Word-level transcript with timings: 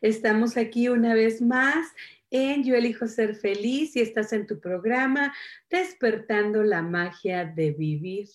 Estamos 0.00 0.56
aquí 0.56 0.88
una 0.88 1.12
vez 1.12 1.42
más 1.42 1.86
en 2.30 2.64
Yo 2.64 2.74
elijo 2.74 3.06
ser 3.06 3.34
feliz 3.34 3.94
y 3.96 4.00
estás 4.00 4.32
en 4.32 4.46
tu 4.46 4.58
programa 4.58 5.34
Despertando 5.68 6.62
la 6.62 6.80
magia 6.80 7.44
de 7.44 7.72
vivir. 7.72 8.26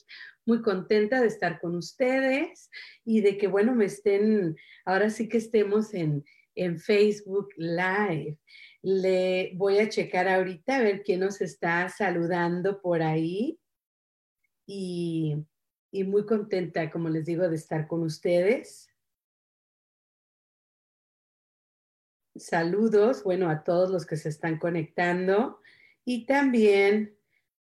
Muy 0.45 0.61
contenta 0.61 1.22
de 1.22 1.27
estar 1.27 1.59
con 1.59 1.75
ustedes 1.75 2.69
y 3.03 3.22
de 3.22 3.38
que, 3.39 3.47
bueno, 3.47 3.73
me 3.73 3.85
estén, 3.85 4.55
ahora 4.85 5.09
sí 5.09 5.27
que 5.27 5.38
estemos 5.38 5.95
en, 5.95 6.23
en 6.53 6.77
Facebook 6.77 7.49
Live. 7.57 8.38
Le 8.83 9.53
voy 9.55 9.79
a 9.79 9.89
checar 9.89 10.27
ahorita 10.27 10.75
a 10.75 10.83
ver 10.83 11.02
quién 11.02 11.22
nos 11.22 11.41
está 11.41 11.89
saludando 11.89 12.79
por 12.79 13.02
ahí. 13.02 13.57
Y, 14.67 15.35
y 15.89 16.03
muy 16.03 16.27
contenta, 16.27 16.91
como 16.91 17.09
les 17.09 17.25
digo, 17.25 17.50
de 17.50 17.55
estar 17.55 17.88
con 17.88 18.03
ustedes. 18.03 18.88
Saludos, 22.36 23.23
bueno, 23.23 23.50
a 23.50 23.64
todos 23.64 23.89
los 23.89 24.05
que 24.05 24.17
se 24.17 24.30
están 24.30 24.58
conectando 24.58 25.59
y 26.03 26.25
también 26.25 27.16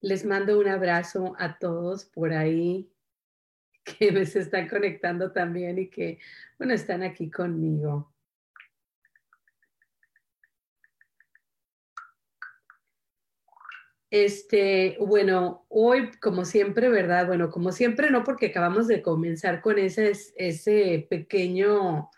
les 0.01 0.25
mando 0.25 0.59
un 0.59 0.67
abrazo 0.67 1.35
a 1.39 1.57
todos 1.57 2.05
por 2.05 2.33
ahí 2.33 2.91
que 3.83 4.25
se 4.25 4.39
están 4.39 4.67
conectando 4.67 5.31
también 5.31 5.77
y 5.77 5.89
que, 5.89 6.19
bueno, 6.57 6.73
están 6.73 7.03
aquí 7.03 7.29
conmigo. 7.29 8.11
Este, 14.09 14.97
bueno, 14.99 15.65
hoy, 15.67 16.09
como 16.21 16.45
siempre, 16.45 16.89
¿verdad? 16.89 17.27
Bueno, 17.27 17.49
como 17.49 17.71
siempre, 17.71 18.09
no, 18.11 18.23
porque 18.23 18.47
acabamos 18.47 18.87
de 18.87 19.01
comenzar 19.01 19.61
con 19.61 19.77
ese, 19.77 20.13
ese 20.37 21.05
pequeño 21.09 22.09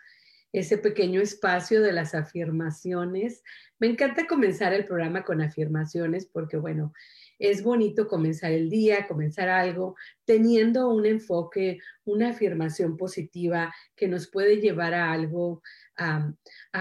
ese 0.52 0.78
pequeño 0.78 1.20
espacio 1.20 1.82
de 1.82 1.92
las 1.92 2.14
afirmaciones. 2.14 3.42
Me 3.78 3.86
encanta 3.86 4.26
comenzar 4.26 4.72
el 4.72 4.84
programa 4.84 5.24
con 5.24 5.40
afirmaciones 5.40 6.26
porque, 6.26 6.56
bueno, 6.56 6.92
es 7.38 7.62
bonito 7.62 8.08
comenzar 8.08 8.50
el 8.52 8.68
día, 8.68 9.06
comenzar 9.06 9.48
algo, 9.48 9.96
teniendo 10.24 10.88
un 10.88 11.06
enfoque, 11.06 11.78
una 12.04 12.30
afirmación 12.30 12.96
positiva 12.96 13.72
que 13.94 14.08
nos 14.08 14.28
puede 14.28 14.56
llevar 14.56 14.94
a 14.94 15.12
algo, 15.12 15.62
a, 15.96 16.32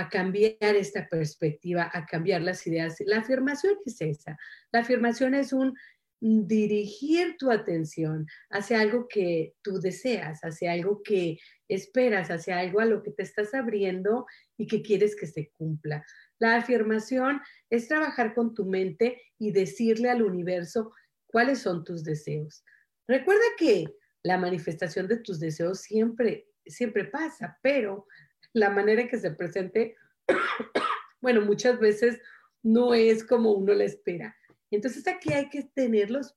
cambiar 0.10 0.56
esta 0.62 1.08
perspectiva, 1.08 1.90
a 1.94 2.06
cambiar 2.06 2.42
las 2.42 2.66
ideas. 2.66 2.98
La 3.06 3.20
afirmación 3.20 3.76
es 3.86 4.02
esa. 4.02 4.38
La 4.72 4.80
afirmación 4.80 5.36
es 5.36 5.54
un 5.54 5.76
dirigir 6.20 7.36
tu 7.38 7.52
atención 7.52 8.26
hacia 8.50 8.82
algo 8.82 9.08
que 9.08 9.54
tú 9.62 9.80
deseas, 9.80 10.40
hacia 10.42 10.72
algo 10.72 11.02
que 11.04 11.38
esperas, 11.68 12.32
hacia 12.32 12.60
algo 12.60 12.80
a 12.80 12.86
lo 12.86 13.04
que 13.04 13.12
te 13.12 13.24
estás 13.24 13.54
abriendo 13.54 14.26
y 14.58 14.68
que 14.68 14.82
quieres 14.82 15.16
que 15.16 15.28
se 15.28 15.52
cumpla. 15.52 16.04
La 16.40 16.56
afirmación 16.56 17.42
es 17.70 17.88
trabajar 17.88 18.34
con 18.34 18.54
tu 18.54 18.66
mente 18.66 19.22
y 19.38 19.52
decirle 19.52 20.10
al 20.10 20.24
universo 20.24 20.94
cuáles 21.28 21.60
son 21.60 21.84
tus 21.84 22.04
deseos. 22.04 22.64
Recuerda 23.08 23.46
que 23.58 23.86
la 24.24 24.38
manifestación 24.38 25.08
de 25.08 25.18
tus 25.18 25.40
deseos 25.40 25.82
siempre, 25.82 26.48
siempre 26.66 27.06
pasa, 27.06 27.58
pero 27.62 28.08
la 28.54 28.70
manera 28.70 29.02
en 29.02 29.08
que 29.08 29.20
se 29.20 29.32
presente, 29.32 29.96
bueno, 31.22 31.42
muchas 31.42 31.80
veces 31.80 32.20
no 32.64 32.94
es 32.94 33.24
como 33.24 33.52
uno 33.54 33.74
la 33.74 33.86
espera. 33.86 34.37
Entonces 34.72 35.08
aquí 35.08 35.34
hay 35.34 35.50
que 35.50 35.64
tener 35.64 36.10
los, 36.12 36.36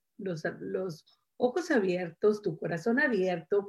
ojos 1.37 1.71
abiertos, 1.71 2.43
tu 2.43 2.59
corazón 2.59 3.01
abierto, 3.01 3.69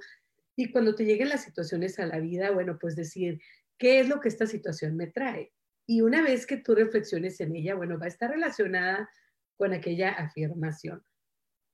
y 0.56 0.72
cuando 0.72 0.94
te 0.94 1.06
lleguen 1.06 1.30
las 1.30 1.44
situaciones 1.44 1.98
a 2.00 2.06
la 2.06 2.20
vida, 2.20 2.52
bueno, 2.52 2.78
pues 2.80 2.96
decir, 2.96 3.40
¿qué 3.78 4.02
es 4.02 4.10
lo 4.10 4.20
que 4.20 4.28
esta 4.28 4.46
situación 4.46 4.96
me 4.96 5.08
trae? 5.08 5.54
Y 5.88 6.02
una 6.02 6.22
vez 6.22 6.46
que 6.46 6.58
tú 6.58 6.76
reflexiones 6.76 7.40
en 7.40 7.56
ella, 7.56 7.76
bueno, 7.76 7.98
va 7.98 8.06
a 8.06 8.10
estar 8.10 8.30
relacionada 8.30 9.10
con 9.58 9.74
aquella 9.74 10.12
afirmación. 10.12 11.04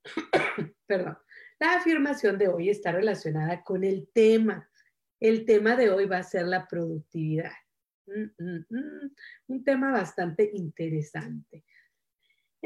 Perdón. 0.87 1.17
La 1.59 1.75
afirmación 1.75 2.37
de 2.37 2.47
hoy 2.47 2.69
está 2.69 2.91
relacionada 2.91 3.63
con 3.63 3.83
el 3.83 4.09
tema. 4.13 4.69
El 5.19 5.45
tema 5.45 5.75
de 5.75 5.89
hoy 5.89 6.05
va 6.05 6.19
a 6.19 6.23
ser 6.23 6.45
la 6.45 6.67
productividad. 6.67 7.51
Mm, 8.05 8.43
mm, 8.43 8.65
mm. 8.69 9.15
Un 9.47 9.63
tema 9.63 9.91
bastante 9.91 10.49
interesante. 10.53 11.65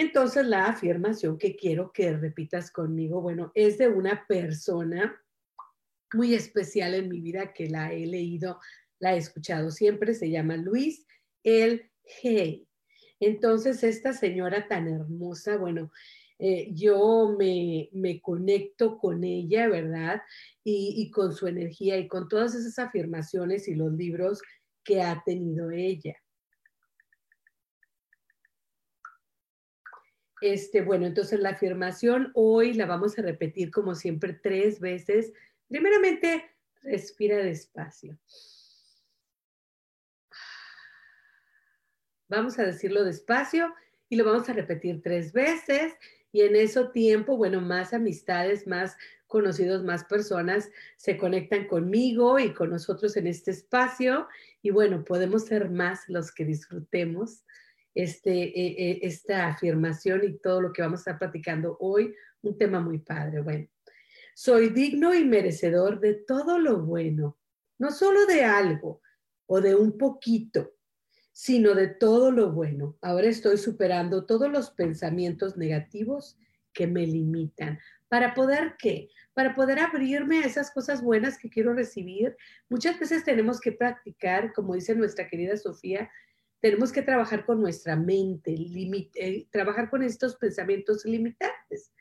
Entonces, 0.02 0.48
la 0.48 0.66
afirmación 0.66 1.38
que 1.38 1.56
quiero 1.56 1.92
que 1.94 2.18
repitas 2.18 2.72
conmigo, 2.72 3.22
bueno, 3.22 3.52
es 3.54 3.78
de 3.78 3.88
una 3.88 4.26
persona 4.26 5.16
muy 6.12 6.34
especial 6.34 6.96
en 6.96 7.08
mi 7.08 7.22
vida 7.22 7.54
que 7.54 7.70
la 7.70 7.94
he 7.94 8.08
leído, 8.08 8.60
la 8.98 9.14
he 9.14 9.20
escuchado 9.20 9.70
siempre, 9.70 10.16
se 10.16 10.32
llama 10.32 10.58
Luis 10.58 11.06
El 11.44 11.92
Hey. 12.04 12.68
Entonces, 13.20 13.84
esta 13.84 14.12
señora 14.14 14.68
tan 14.68 14.88
hermosa, 14.88 15.58
bueno, 15.58 15.92
eh, 16.40 16.72
yo 16.74 17.36
me, 17.38 17.92
conecto 18.24 18.98
con 18.98 19.24
ella, 19.24 19.70
¿verdad? 19.70 20.24
y 20.64 21.12
con 21.12 21.32
su 21.32 21.46
energía 21.46 22.00
y 22.00 22.08
con 22.08 22.28
todas 22.28 22.56
esas 22.56 22.80
afirmaciones 22.80 23.68
y 23.68 23.76
los 23.76 23.94
libros 23.94 24.42
que 24.84 25.04
ha 25.04 25.22
tenido 25.24 25.70
ella. 25.70 26.16
Este, 30.42 30.82
bueno, 30.82 31.06
entonces 31.06 31.40
la 31.40 31.50
afirmación 31.50 32.32
hoy 32.34 32.74
la 32.74 32.88
vamos 32.88 33.18
a 33.18 33.22
repetir 33.22 33.70
como 33.70 33.94
siempre 33.94 34.34
tres 34.34 34.80
veces. 34.80 35.32
Primeramente, 35.68 36.50
respira 36.82 37.38
despacio. 37.38 38.18
Vamos 42.28 42.58
a 42.58 42.64
decirlo 42.64 43.04
despacio 43.04 43.74
y 44.10 44.16
lo 44.16 44.26
vamos 44.26 44.50
a 44.50 44.54
repetir 44.54 45.02
tres 45.04 45.32
veces. 45.32 45.94
Y 46.32 46.42
en 46.42 46.56
ese 46.56 46.86
tiempo, 46.86 47.38
bueno, 47.38 47.62
más 47.62 47.94
amistades, 47.94 48.66
más 48.66 48.98
conocidos, 49.28 49.84
más 49.84 50.06
personas 50.06 50.70
se 50.98 51.18
conectan 51.18 51.68
conmigo 51.68 52.40
y 52.40 52.54
con 52.54 52.70
nosotros 52.70 53.16
en 53.16 53.28
este 53.28 53.52
espacio. 53.52 54.28
Y 54.62 54.72
bueno, 54.72 55.04
podemos 55.04 55.46
ser 55.46 55.70
más 55.70 56.08
los 56.08 56.32
que 56.32 56.46
disfrutemos 56.46 57.44
este, 57.94 58.32
eh, 58.32 58.76
eh, 58.78 59.00
esta 59.04 59.48
afirmación 59.48 60.24
y 60.24 60.38
todo 60.40 60.62
lo 60.62 60.74
que 60.74 60.82
vamos 60.82 61.00
a 61.00 61.02
estar 61.02 61.20
platicando 61.20 61.78
hoy, 61.80 62.14
un 62.42 62.58
tema 62.58 62.80
muy 62.80 63.00
padre. 63.00 63.42
Bueno, 63.42 63.68
soy 64.34 64.70
digno 64.70 65.14
y 65.14 65.26
merecedor 65.26 66.00
de 66.00 66.14
todo 66.14 66.58
lo 66.58 66.80
bueno, 66.80 67.38
no 67.78 67.92
solo 67.92 68.26
de 68.26 68.44
algo 68.44 69.02
o 69.46 69.62
de 69.62 69.76
un 69.76 69.98
poquito, 69.98 70.74
sino 71.32 71.74
de 71.76 71.88
todo 71.88 72.32
lo 72.32 72.52
bueno. 72.52 72.98
Ahora 73.02 73.28
estoy 73.28 73.58
superando 73.58 74.26
todos 74.26 74.50
los 74.50 74.72
pensamientos 74.72 75.58
negativos 75.58 76.38
que 76.74 76.88
me 76.88 77.06
limitan. 77.06 77.80
¿Para 78.08 78.34
poder 78.34 78.76
qué? 78.78 79.10
Para 79.34 79.56
poder 79.56 79.80
abrirme 79.80 80.40
a 80.40 80.46
esas 80.46 80.72
cosas 80.72 81.02
buenas 81.02 81.38
que 81.38 81.50
quiero 81.50 81.74
recibir. 81.74 82.36
Muchas 82.70 83.00
veces 83.00 83.24
tenemos 83.24 83.60
que 83.60 83.72
practicar, 83.72 84.54
como 84.54 84.76
dice 84.76 84.96
nuestra 84.96 85.28
querida 85.28 85.58
Sofía, 85.58 86.10
tenemos 86.62 86.92
que 86.92 87.02
trabajar 87.02 87.46
con 87.46 87.60
nuestra 87.60 87.96
mente, 87.96 88.56
eh, 89.16 89.48
trabajar 89.52 89.90
con 89.90 90.04
estos 90.04 90.36
pensamientos 90.36 91.04
limitantes. 91.06 91.92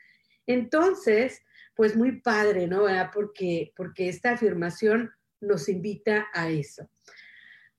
Entonces, 0.47 1.43
pues 1.75 1.97
muy 1.97 2.21
padre, 2.21 2.69
¿no? 2.69 2.85
Porque, 3.13 3.73
porque 3.75 4.09
esta 4.09 4.33
afirmación 4.33 5.11
nos 5.41 5.69
invita 5.69 6.29
a 6.35 6.51
eso. 6.51 6.91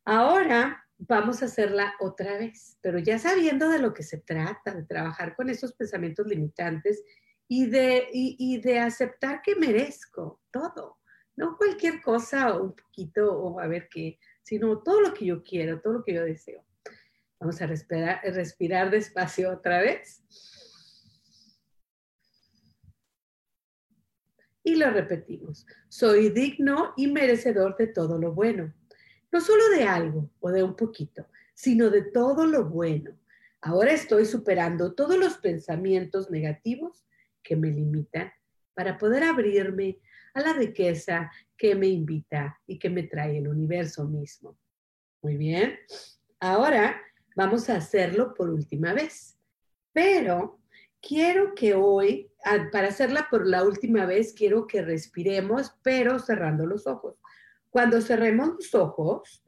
Ahora 0.03 0.83
vamos 0.97 1.41
a 1.41 1.45
hacerla 1.45 1.93
otra 1.99 2.37
vez, 2.37 2.77
pero 2.81 2.99
ya 2.99 3.19
sabiendo 3.19 3.69
de 3.69 3.79
lo 3.79 3.93
que 3.93 4.03
se 4.03 4.17
trata, 4.17 4.73
de 4.73 4.83
trabajar 4.83 5.35
con 5.35 5.49
esos 5.49 5.73
pensamientos 5.73 6.27
limitantes 6.27 7.03
y 7.47 7.67
de, 7.67 8.07
y, 8.11 8.59
de 8.61 8.79
aceptar 8.79 9.41
que 9.41 9.55
merezco 9.55 10.41
todo, 10.51 10.99
no 11.35 11.57
cualquier 11.57 12.01
cosa 12.01 12.55
o 12.55 12.63
un 12.63 12.75
poquito 12.75 13.31
o 13.31 13.59
a 13.59 13.67
ver 13.67 13.89
qué, 13.89 14.19
sino 14.41 14.81
todo 14.81 15.01
lo 15.01 15.13
que 15.13 15.25
yo 15.25 15.43
quiero, 15.43 15.81
todo 15.81 15.93
lo 15.93 16.03
que 16.03 16.13
yo 16.13 16.23
deseo. 16.23 16.63
Vamos 17.41 17.61
a 17.61 17.67
respirar, 17.67 18.89
despacio 18.89 19.51
otra 19.51 19.81
vez. 19.81 20.23
Y 24.63 24.75
lo 24.75 24.89
repetimos. 24.91 25.65
Soy 25.89 26.29
digno 26.29 26.93
y 26.95 27.07
merecedor 27.07 27.75
de 27.75 27.87
todo 27.87 28.17
lo 28.17 28.33
bueno 28.33 28.73
no 29.31 29.39
solo 29.39 29.69
de 29.69 29.83
algo 29.83 30.29
o 30.39 30.51
de 30.51 30.63
un 30.63 30.75
poquito, 30.75 31.27
sino 31.53 31.89
de 31.89 32.03
todo 32.03 32.45
lo 32.45 32.65
bueno. 32.65 33.17
Ahora 33.61 33.93
estoy 33.93 34.25
superando 34.25 34.93
todos 34.93 35.17
los 35.17 35.37
pensamientos 35.37 36.29
negativos 36.29 37.05
que 37.41 37.55
me 37.55 37.69
limitan 37.69 38.31
para 38.73 38.97
poder 38.97 39.23
abrirme 39.23 39.99
a 40.33 40.41
la 40.41 40.53
riqueza 40.53 41.31
que 41.57 41.75
me 41.75 41.87
invita 41.87 42.59
y 42.65 42.79
que 42.79 42.89
me 42.89 43.03
trae 43.03 43.37
el 43.37 43.47
universo 43.47 44.05
mismo. 44.05 44.57
Muy 45.21 45.37
bien, 45.37 45.77
ahora 46.39 46.99
vamos 47.35 47.69
a 47.69 47.77
hacerlo 47.77 48.33
por 48.33 48.49
última 48.49 48.93
vez, 48.93 49.37
pero 49.93 50.59
quiero 51.01 51.53
que 51.55 51.73
hoy, 51.73 52.31
para 52.71 52.89
hacerla 52.89 53.27
por 53.29 53.47
la 53.47 53.63
última 53.63 54.05
vez, 54.05 54.33
quiero 54.33 54.67
que 54.67 54.81
respiremos, 54.81 55.73
pero 55.81 56.19
cerrando 56.19 56.65
los 56.65 56.87
ojos. 56.87 57.15
Cuando 57.69 58.01
cerremos 58.01 58.49
los 58.49 58.75
ojos, 58.75 59.43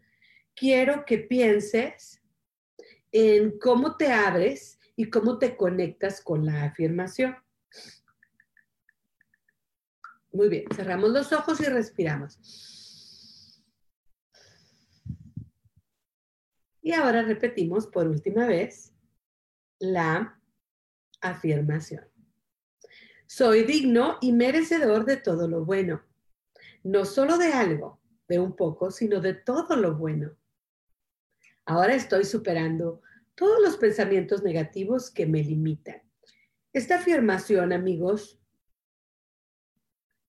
quiero 0.56 1.06
que 1.06 1.20
pienses 1.20 2.22
en 3.12 3.58
cómo 3.60 3.96
te 3.98 4.12
abres 4.12 4.80
y 4.96 5.10
cómo 5.10 5.38
te 5.38 5.56
conectas 5.56 6.22
con 6.22 6.46
la 6.46 6.66
afirmación. 6.66 7.36
Muy 10.32 10.50
bien, 10.50 10.66
cerramos 10.76 11.12
los 11.12 11.32
ojos 11.32 11.60
y 11.62 11.66
respiramos. 11.66 12.73
Y 16.84 16.92
ahora 16.92 17.22
repetimos 17.22 17.88
por 17.88 18.08
última 18.08 18.46
vez 18.46 18.94
la 19.80 20.38
afirmación. 21.22 22.06
Soy 23.26 23.64
digno 23.64 24.18
y 24.20 24.34
merecedor 24.34 25.06
de 25.06 25.16
todo 25.16 25.48
lo 25.48 25.64
bueno, 25.64 26.04
no 26.84 27.06
solo 27.06 27.38
de 27.38 27.54
algo, 27.54 28.02
de 28.28 28.40
un 28.40 28.56
poco, 28.58 28.92
sino 28.92 29.22
de 29.22 29.34
todo 29.34 29.78
lo 29.78 29.96
bueno. 29.96 30.36
Ahora 31.66 31.96
estoy 31.96 32.26
superando 32.26 33.02
todos 33.34 33.62
los 33.62 33.78
pensamientos 33.78 34.44
negativos 34.44 35.10
que 35.10 35.26
me 35.26 35.42
limitan. 35.42 36.02
Esta 36.74 36.98
afirmación, 36.98 37.72
amigos, 37.72 38.42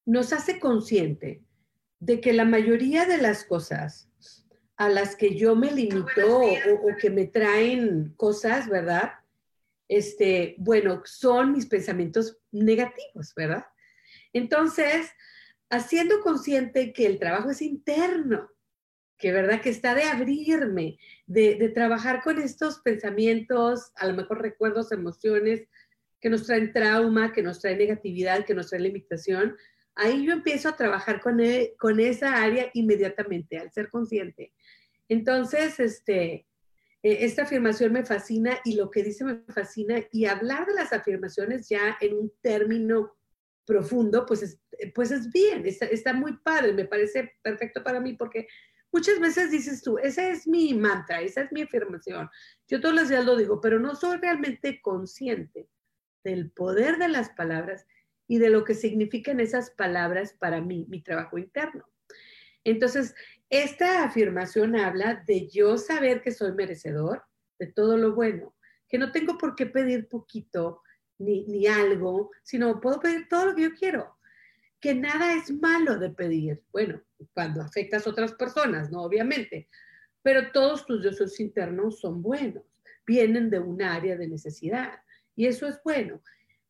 nos 0.07 0.33
hace 0.33 0.61
consciente 0.61 1.43
de 1.99 2.21
que 2.21 2.33
la 2.33 2.45
mayoría 2.45 3.07
de 3.07 3.19
las 3.19 3.45
cosas 3.45 4.09
a 4.77 4.89
las 4.89 5.17
que 5.17 5.37
yo 5.37 5.55
me 5.55 5.71
limito 5.71 6.41
o, 6.41 6.97
que 7.01 7.11
me 7.11 7.27
traen 7.27 8.13
cosas, 8.17 8.69
¿verdad? 8.69 9.13
Este, 9.89 10.57
bueno, 10.59 11.03
son 11.05 11.53
mis 11.53 11.67
pensamientos 11.67 12.39
negativos, 12.51 13.33
¿verdad? 13.37 13.67
Entonces, 14.33 15.11
haciendo 15.71 16.21
consciente 16.21 16.93
que 16.93 17.07
el 17.07 17.19
trabajo 17.19 17.51
es 17.51 17.63
interno, 17.63 18.51
que 19.17 19.33
verdad 19.33 19.61
que 19.61 19.71
está 19.71 19.95
de 19.95 20.03
abrirme, 20.03 20.99
de, 21.27 21.69
trabajar 21.69 22.23
con 22.23 22.39
estos 22.41 22.81
pensamientos, 22.81 23.93
a 23.95 24.07
lo 24.07 24.15
mejor 24.15 24.43
recuerdos, 24.43 24.93
emociones 24.93 25.69
que 26.21 26.31
nos 26.31 26.47
traen 26.47 26.73
trauma, 26.73 27.33
que 27.33 27.43
nos 27.43 27.61
traen 27.61 27.79
negatividad, 27.79 28.45
que 28.45 28.55
nos 28.55 28.71
traen 28.71 28.85
limitación, 28.85 29.57
ahí 29.95 30.27
yo 30.27 30.33
empiezo 30.33 30.69
a 30.69 30.77
trabajar 30.77 31.21
con, 31.21 31.41
e, 31.41 31.75
con 31.79 32.01
esa 32.01 32.43
área 32.43 32.71
inmediatamente, 32.75 33.59
al 33.59 33.71
ser 33.71 33.89
consciente. 33.89 34.53
Entonces, 35.09 35.79
este, 35.81 36.47
e, 37.03 37.25
esta 37.25 37.43
afirmación 37.43 37.93
me 37.93 38.05
fascina 38.05 38.59
y 38.65 38.77
lo 38.77 38.91
que 38.91 39.03
dice 39.03 39.25
me 39.25 39.43
fascina 39.49 39.97
y 40.11 40.25
hablar 40.25 40.67
de 40.67 40.75
las 40.75 40.93
afirmaciones 40.93 41.69
ya 41.69 41.97
en 42.01 42.15
un 42.15 42.33
término 42.41 43.15
profundo, 43.67 44.27
pues 44.27 44.43
es, 44.43 44.61
pues 44.95 45.11
es 45.11 45.31
bien, 45.31 45.65
está, 45.67 46.13
muy 46.13 46.37
padre, 46.39 46.73
me 46.73 46.85
parece 46.85 47.35
perfecto 47.43 47.83
para 47.83 48.01
mí 48.01 48.15
porque 48.15 48.47
muchas 48.93 49.19
veces 49.21 49.51
dices 49.51 49.83
tú, 49.83 49.99
esa 49.99 50.29
es 50.29 50.47
mi 50.47 50.75
mantra, 50.75 51.21
esa 51.21 51.43
es 51.43 51.53
mi 51.53 51.63
afirmación. 51.63 52.29
Yo 52.69 52.81
todos 52.81 52.95
los 52.95 53.09
días 53.09 53.25
lo 53.25 53.37
digo, 53.37 53.61
pero 53.61 53.79
no 53.79 53.95
soy 53.95 54.19
realmente 54.19 54.81
consciente 54.83 55.69
del 56.23 56.51
poder 56.51 56.99
de 56.99 57.09
las 57.09 57.31
palabras 57.31 57.87
y 58.27 58.39
de 58.39 58.51
lo 58.51 58.65
que 58.65 58.75
significan 58.75 59.41
esas 59.41 59.71
palabras 59.71 60.33
para 60.33 60.61
mí, 60.61 60.87
mi 60.89 61.03
trabajo 61.03 61.39
interno. 61.39 61.85
Entonces, 62.65 63.15
esta 63.63 64.05
afirmación 64.05 64.77
habla 64.77 65.23
de 65.27 65.49
yo 65.49 65.77
saber 65.79 66.23
que 66.23 66.33
soy 66.33 66.53
merecedor 66.53 67.23
de 67.59 67.69
todo 67.69 67.97
lo 67.97 68.15
bueno, 68.15 68.55
que 68.89 68.99
no 68.99 69.13
tengo 69.13 69.39
por 69.39 69.55
qué 69.55 69.67
pedir 69.67 70.09
poquito, 70.09 70.83
ni, 71.19 71.67
algo, 71.67 72.31
sino 72.43 72.81
puedo 72.81 73.01
pedir 73.01 73.29
todo 73.29 73.47
lo 73.47 73.55
que 73.55 73.63
yo 73.63 73.75
quiero. 73.75 74.17
Que 74.81 74.95
nada 74.95 75.35
es 75.35 75.51
malo 75.51 75.99
de 75.99 76.11
pedir. 76.11 76.63
Bueno, 76.73 77.01
cuando 77.33 77.63
afectas 77.63 78.07
a 78.07 78.11
otras 78.11 78.33
personas, 78.33 78.91
¿no? 78.91 79.03
Obviamente. 79.03 79.69
Pero 80.23 80.51
todos 80.53 80.87
tus 80.87 81.03
deseos 81.03 81.39
internos 81.39 82.01
son 82.01 82.23
buenos, 82.23 82.65
vienen 83.07 83.51
de 83.51 83.61
un 83.61 83.83
área 83.83 84.17
de 84.17 84.27
necesidad 84.27 84.99
y 85.37 85.47
eso 85.47 85.67
es 85.69 85.81
bueno. 85.85 86.23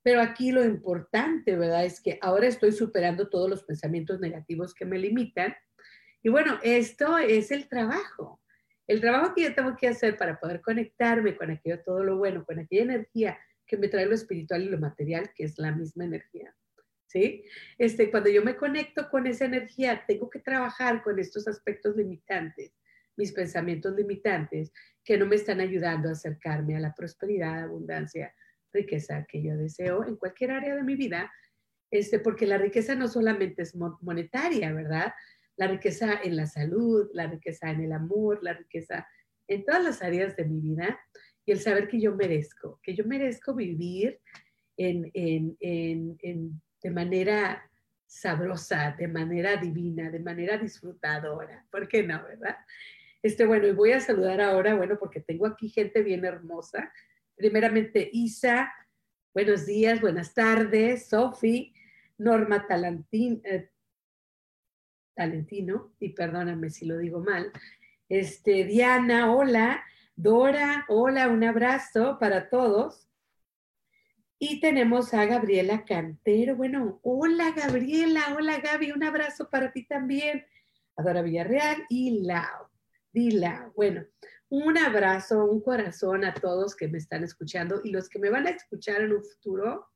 Pero 0.02 0.20
aquí 0.20 0.52
lo 0.52 0.64
importante, 0.64 1.56
¿verdad? 1.56 1.84
Es 1.84 2.00
que 2.00 2.18
ahora 2.20 2.46
estoy 2.46 2.72
superando 2.72 3.28
todos 3.30 3.48
los 3.48 3.62
pensamientos 3.62 4.20
negativos 4.20 4.74
que 4.74 4.84
me 4.84 4.98
limitan. 4.98 5.54
Y 6.24 6.30
bueno, 6.30 6.58
esto 6.62 7.18
es 7.18 7.50
el 7.50 7.68
trabajo. 7.68 8.40
El 8.86 9.02
trabajo 9.02 9.34
que 9.34 9.42
yo 9.42 9.54
tengo 9.54 9.76
que 9.76 9.88
hacer 9.88 10.16
para 10.16 10.40
poder 10.40 10.62
conectarme 10.62 11.36
con 11.36 11.50
aquello, 11.50 11.82
todo 11.84 12.02
lo 12.02 12.16
bueno, 12.16 12.46
con 12.46 12.58
aquella 12.58 12.82
energía 12.82 13.38
que 13.66 13.76
me 13.76 13.88
trae 13.88 14.06
lo 14.06 14.14
espiritual 14.14 14.62
y 14.62 14.70
lo 14.70 14.78
material, 14.78 15.30
que 15.34 15.44
es 15.44 15.58
la 15.58 15.70
misma 15.70 16.06
energía. 16.06 16.54
¿Sí? 17.06 17.44
Este, 17.76 18.10
cuando 18.10 18.30
yo 18.30 18.42
me 18.42 18.56
conecto 18.56 19.10
con 19.10 19.26
esa 19.26 19.44
energía, 19.44 20.02
tengo 20.08 20.30
que 20.30 20.40
trabajar 20.40 21.02
con 21.02 21.18
estos 21.18 21.46
aspectos 21.46 21.94
limitantes, 21.94 22.72
mis 23.16 23.32
pensamientos 23.32 23.94
limitantes, 23.94 24.72
que 25.04 25.18
no 25.18 25.26
me 25.26 25.36
están 25.36 25.60
ayudando 25.60 26.08
a 26.08 26.12
acercarme 26.12 26.74
a 26.74 26.80
la 26.80 26.94
prosperidad, 26.94 27.64
abundancia, 27.64 28.34
riqueza 28.72 29.26
que 29.28 29.42
yo 29.42 29.56
deseo 29.58 30.04
en 30.04 30.16
cualquier 30.16 30.52
área 30.52 30.74
de 30.74 30.82
mi 30.82 30.96
vida, 30.96 31.30
este, 31.90 32.18
porque 32.18 32.46
la 32.46 32.56
riqueza 32.56 32.94
no 32.94 33.08
solamente 33.08 33.62
es 33.62 33.76
monetaria, 33.76 34.72
¿verdad? 34.72 35.12
La 35.56 35.68
riqueza 35.68 36.20
en 36.22 36.36
la 36.36 36.46
salud, 36.46 37.08
la 37.12 37.26
riqueza 37.26 37.70
en 37.70 37.82
el 37.82 37.92
amor, 37.92 38.42
la 38.42 38.54
riqueza 38.54 39.06
en 39.46 39.64
todas 39.64 39.84
las 39.84 40.02
áreas 40.02 40.36
de 40.36 40.44
mi 40.44 40.60
vida 40.60 40.98
y 41.44 41.52
el 41.52 41.60
saber 41.60 41.88
que 41.88 42.00
yo 42.00 42.14
merezco, 42.14 42.80
que 42.82 42.94
yo 42.94 43.04
merezco 43.04 43.54
vivir 43.54 44.20
en, 44.76 45.10
de 45.60 46.90
manera 46.90 47.70
sabrosa, 48.06 48.94
de 48.98 49.08
manera 49.08 49.56
divina, 49.56 50.10
de 50.10 50.20
manera 50.20 50.56
disfrutadora. 50.58 51.66
¿Por 51.70 51.88
qué 51.88 52.02
no, 52.02 52.22
verdad? 52.24 52.56
Este, 53.22 53.46
bueno, 53.46 53.66
y 53.66 53.72
voy 53.72 53.92
a 53.92 54.00
saludar 54.00 54.40
ahora, 54.40 54.74
bueno, 54.74 54.98
porque 54.98 55.20
tengo 55.20 55.46
aquí 55.46 55.68
gente 55.68 56.02
bien 56.02 56.24
hermosa. 56.24 56.92
Primeramente, 57.36 58.08
Isa, 58.12 58.72
buenos 59.32 59.66
días, 59.66 60.00
buenas 60.00 60.34
tardes, 60.34 61.08
Sofi, 61.08 61.74
Norma 62.18 62.66
Talantín, 62.66 63.40
eh, 63.44 63.70
Talentino, 65.14 65.92
y 66.00 66.10
perdóname 66.10 66.70
si 66.70 66.86
lo 66.86 66.98
digo 66.98 67.20
mal, 67.20 67.52
este, 68.08 68.64
Diana, 68.64 69.32
hola, 69.32 69.84
Dora, 70.16 70.84
hola, 70.88 71.28
un 71.28 71.42
abrazo 71.42 72.18
para 72.20 72.48
todos. 72.48 73.08
Y 74.38 74.60
tenemos 74.60 75.14
a 75.14 75.24
Gabriela 75.24 75.84
Cantero. 75.84 76.54
Bueno, 76.54 77.00
hola 77.02 77.52
Gabriela, 77.56 78.34
hola 78.36 78.58
Gaby, 78.58 78.92
un 78.92 79.02
abrazo 79.02 79.48
para 79.48 79.72
ti 79.72 79.86
también. 79.86 80.44
A 80.96 81.02
Dora 81.02 81.22
Villarreal 81.22 81.84
y 81.88 82.22
Lau. 82.22 82.68
Dila, 83.12 83.72
bueno, 83.76 84.04
un 84.48 84.76
abrazo, 84.76 85.44
un 85.44 85.60
corazón 85.60 86.24
a 86.24 86.34
todos 86.34 86.74
que 86.76 86.88
me 86.88 86.98
están 86.98 87.22
escuchando 87.24 87.80
y 87.82 87.90
los 87.90 88.08
que 88.08 88.18
me 88.18 88.28
van 88.28 88.46
a 88.46 88.50
escuchar 88.50 89.02
en 89.02 89.12
un 89.12 89.24
futuro. 89.24 89.88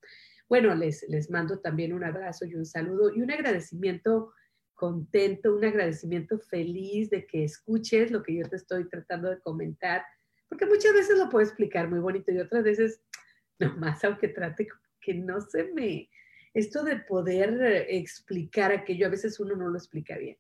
Bueno, 0.49 0.75
les, 0.75 1.05
les 1.09 1.29
mando 1.29 1.59
también 1.59 1.93
un 1.93 2.05
abrazo 2.05 2.45
y 2.47 2.55
un 2.55 2.65
saludo 2.65 3.15
y 3.15 3.21
un 3.21 3.31
agradecimiento 3.31 4.33
contento, 4.79 5.57
un 5.57 5.65
agradecimiento 5.65 6.39
feliz 6.39 7.11
de 7.11 7.27
que 7.27 7.43
escuches 7.43 8.13
lo 8.13 8.23
que 8.23 8.37
yo 8.37 8.49
te 8.49 8.55
estoy 8.55 8.89
tratando 8.89 9.29
de 9.29 9.41
comentar, 9.41 10.05
porque 10.49 10.67
muchas 10.67 10.95
veces 10.95 11.19
lo 11.19 11.29
puedo 11.29 11.45
explicar 11.45 11.91
muy 11.91 11.99
bonito 11.99 12.31
y 12.31 12.39
otras 12.39 12.63
veces 12.63 13.03
nomás, 13.59 14.03
aunque 14.05 14.29
trate 14.29 14.69
que 15.01 15.15
no 15.15 15.41
se 15.41 15.65
me, 15.73 16.09
esto 16.55 16.85
de 16.85 16.97
poder 16.97 17.87
explicar 17.89 18.71
aquello, 18.71 19.07
a 19.07 19.11
veces 19.11 19.41
uno 19.41 19.57
no 19.57 19.69
lo 19.69 19.77
explica 19.77 20.17
bien. 20.17 20.39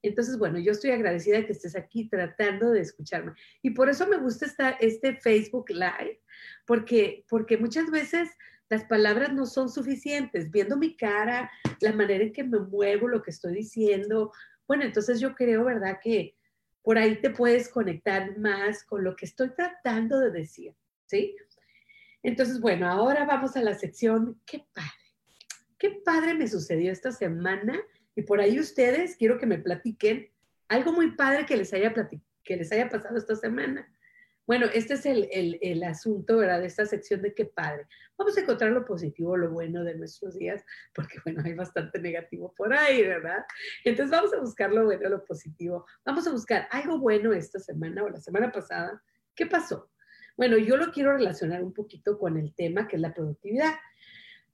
Entonces, 0.00 0.38
bueno, 0.38 0.60
yo 0.60 0.72
estoy 0.72 0.92
agradecida 0.92 1.38
de 1.38 1.46
que 1.46 1.52
estés 1.52 1.74
aquí 1.76 2.08
tratando 2.08 2.70
de 2.70 2.80
escucharme. 2.80 3.32
Y 3.62 3.70
por 3.70 3.88
eso 3.88 4.06
me 4.06 4.18
gusta 4.18 4.46
esta, 4.46 4.70
este 4.70 5.16
Facebook 5.16 5.70
Live, 5.70 6.20
porque, 6.66 7.24
porque 7.28 7.56
muchas 7.56 7.90
veces 7.90 8.28
las 8.72 8.84
palabras 8.84 9.34
no 9.34 9.44
son 9.44 9.68
suficientes. 9.68 10.50
Viendo 10.50 10.78
mi 10.78 10.96
cara, 10.96 11.50
la 11.80 11.92
manera 11.92 12.24
en 12.24 12.32
que 12.32 12.42
me 12.42 12.58
muevo, 12.58 13.06
lo 13.06 13.20
que 13.20 13.30
estoy 13.30 13.52
diciendo, 13.52 14.32
bueno, 14.66 14.84
entonces 14.84 15.20
yo 15.20 15.34
creo, 15.34 15.66
¿verdad? 15.66 15.98
Que 16.02 16.38
por 16.80 16.96
ahí 16.96 17.20
te 17.20 17.28
puedes 17.28 17.68
conectar 17.68 18.38
más 18.38 18.82
con 18.84 19.04
lo 19.04 19.14
que 19.14 19.26
estoy 19.26 19.50
tratando 19.50 20.18
de 20.20 20.30
decir, 20.30 20.74
¿sí? 21.04 21.36
Entonces, 22.22 22.60
bueno, 22.62 22.88
ahora 22.88 23.26
vamos 23.26 23.56
a 23.56 23.62
la 23.62 23.74
sección, 23.74 24.40
qué 24.46 24.64
padre, 24.72 24.90
qué 25.76 25.90
padre 26.02 26.32
me 26.32 26.48
sucedió 26.48 26.92
esta 26.92 27.12
semana 27.12 27.78
y 28.16 28.22
por 28.22 28.40
ahí 28.40 28.58
ustedes 28.58 29.16
quiero 29.16 29.36
que 29.36 29.44
me 29.44 29.58
platiquen 29.58 30.30
algo 30.68 30.92
muy 30.92 31.10
padre 31.14 31.44
que 31.44 31.58
les 31.58 31.74
haya, 31.74 31.92
que 32.42 32.56
les 32.56 32.72
haya 32.72 32.88
pasado 32.88 33.18
esta 33.18 33.36
semana. 33.36 33.86
Bueno, 34.46 34.66
este 34.66 34.94
es 34.94 35.06
el, 35.06 35.28
el, 35.60 35.84
asunto, 35.84 36.38
¿verdad? 36.38 36.60
De 36.60 36.66
esta 36.66 36.84
sección 36.84 37.22
de 37.22 37.32
qué 37.32 37.44
padre. 37.44 37.86
Vamos 38.18 38.36
a 38.36 38.40
encontrar 38.40 38.72
lo 38.72 38.84
positivo, 38.84 39.36
lo 39.36 39.50
bueno 39.50 39.84
de 39.84 39.94
nuestros 39.94 40.36
días, 40.36 40.64
porque, 40.94 41.18
bueno, 41.24 41.42
hay 41.44 41.54
bastante 41.54 42.00
negativo 42.00 42.52
por 42.56 42.72
ahí, 42.72 43.02
¿verdad? 43.02 43.44
Entonces 43.84 44.10
vamos 44.10 44.32
a 44.34 44.40
buscar 44.40 44.72
lo 44.72 44.84
bueno, 44.84 45.08
lo 45.08 45.24
positivo. 45.24 45.86
Vamos 46.04 46.26
a 46.26 46.32
buscar 46.32 46.68
algo 46.70 46.98
bueno 46.98 47.32
esta 47.32 47.60
semana 47.60 48.02
o 48.02 48.08
la 48.08 48.20
semana 48.20 48.50
pasada. 48.50 49.00
¿Qué 49.34 49.46
pasó? 49.46 49.90
Bueno, 50.36 50.56
yo 50.58 50.76
lo 50.76 50.90
quiero 50.90 51.16
relacionar 51.16 51.62
un 51.62 51.72
poquito 51.72 52.18
con 52.18 52.36
el 52.36 52.54
tema 52.54 52.88
que 52.88 52.96
es 52.96 53.02
la 53.02 53.14
productividad. 53.14 53.74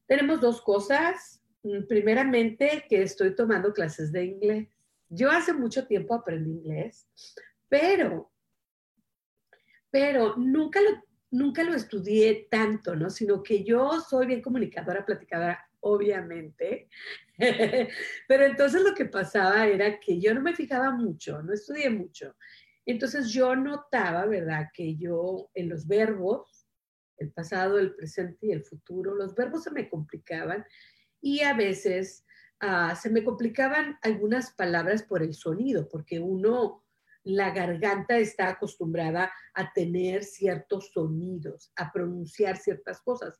Tenemos 0.07 0.41
dos 0.41 0.61
cosas. 0.61 1.39
Mm, 1.63 1.87
primeramente, 1.87 2.85
que 2.89 3.03
estoy 3.03 3.35
tomando 3.35 3.73
clases 3.73 4.13
de 4.13 4.25
inglés. 4.25 4.69
Yo 5.09 5.31
hace 5.31 5.53
mucho 5.53 5.87
tiempo 5.87 6.15
aprendí 6.15 6.51
inglés, 6.51 7.09
pero 7.69 8.31
pero 9.91 10.37
nunca 10.37 10.81
lo, 10.81 11.03
nunca 11.31 11.63
lo 11.63 11.75
estudié 11.75 12.49
tanto, 12.51 12.97
¿no? 12.97 13.11
Sino 13.11 13.43
que 13.43 13.65
yo 13.65 14.01
soy 14.01 14.27
bien 14.27 14.43
comunicadora, 14.43 15.05
platicadora, 15.05 15.69
obviamente. 15.81 16.89
pero 18.29 18.45
entonces 18.45 18.83
lo 18.83 18.95
que 18.95 19.07
pasaba 19.07 19.67
era 19.67 20.01
que 20.01 20.21
yo 20.21 20.35
no 20.35 20.41
me 20.41 20.55
fijaba 20.55 20.91
mucho, 20.91 21.43
no 21.43 21.53
estudié 21.53 21.91
mucho. 21.91 22.37
Entonces 22.85 23.31
yo 23.31 23.55
notaba, 23.55 24.25
¿verdad? 24.27 24.69
Que 24.73 24.97
yo 24.97 25.51
en 25.55 25.69
los 25.69 25.87
verbos, 25.87 26.67
el 27.19 27.31
pasado, 27.33 27.79
el 27.79 27.95
presente 27.95 28.47
y 28.47 28.53
el 28.53 28.65
futuro, 28.65 29.15
los 29.15 29.35
verbos 29.35 29.65
se 29.65 29.71
me 29.71 29.89
complicaban 29.89 30.65
y 31.21 31.41
a 31.41 31.53
veces 31.53 32.25
ah, 32.61 32.95
se 32.95 33.11
me 33.11 33.25
complicaban 33.25 33.99
algunas 34.03 34.53
palabras 34.53 35.03
por 35.03 35.23
el 35.23 35.35
sonido, 35.35 35.89
porque 35.89 36.21
uno 36.21 36.85
la 37.25 37.51
garganta 37.51 38.19
está 38.19 38.49
acostumbrada 38.49 39.31
a 39.55 39.73
tener 39.73 40.25
ciertos 40.25 40.91
sonidos, 40.93 41.73
a 41.77 41.93
pronunciar 41.93 42.57
ciertas 42.57 43.01
cosas. 43.03 43.39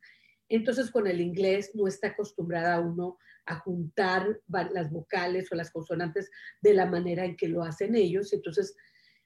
Entonces, 0.49 0.91
con 0.91 1.07
el 1.07 1.21
inglés 1.21 1.73
no 1.75 1.87
está 1.87 2.09
acostumbrada 2.09 2.81
uno 2.81 3.19
a 3.47 3.57
juntar 3.61 4.41
las 4.49 4.91
vocales 4.91 5.51
o 5.51 5.55
las 5.55 5.71
consonantes 5.71 6.31
de 6.61 6.75
la 6.75 6.87
manera 6.87 7.25
en 7.25 7.37
que 7.37 7.49
lo 7.49 7.63
hacen 7.63 7.95
ellos. 7.95 8.33
Entonces, 8.33 8.75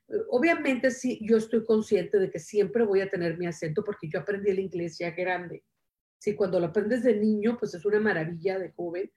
eh, 0.09 0.17
obviamente 0.31 0.91
sí, 0.91 1.19
yo 1.23 1.37
estoy 1.37 1.65
consciente 1.65 2.19
de 2.19 2.31
que 2.31 2.39
siempre 2.39 2.85
voy 2.85 3.01
a 3.01 3.11
tener 3.11 3.39
mi 3.39 3.47
acento 3.47 3.83
porque 3.85 4.09
yo 4.09 4.21
aprendí 4.21 4.51
el 4.51 4.61
inglés 4.61 4.99
ya 4.99 5.11
grande. 5.11 5.65
Sí, 6.19 6.35
cuando 6.35 6.61
lo 6.61 6.67
aprendes 6.67 7.03
de 7.03 7.17
niño, 7.17 7.57
pues 7.59 7.75
es 7.75 7.85
una 7.85 7.99
maravilla 7.99 8.59
de 8.59 8.71
joven, 8.71 9.11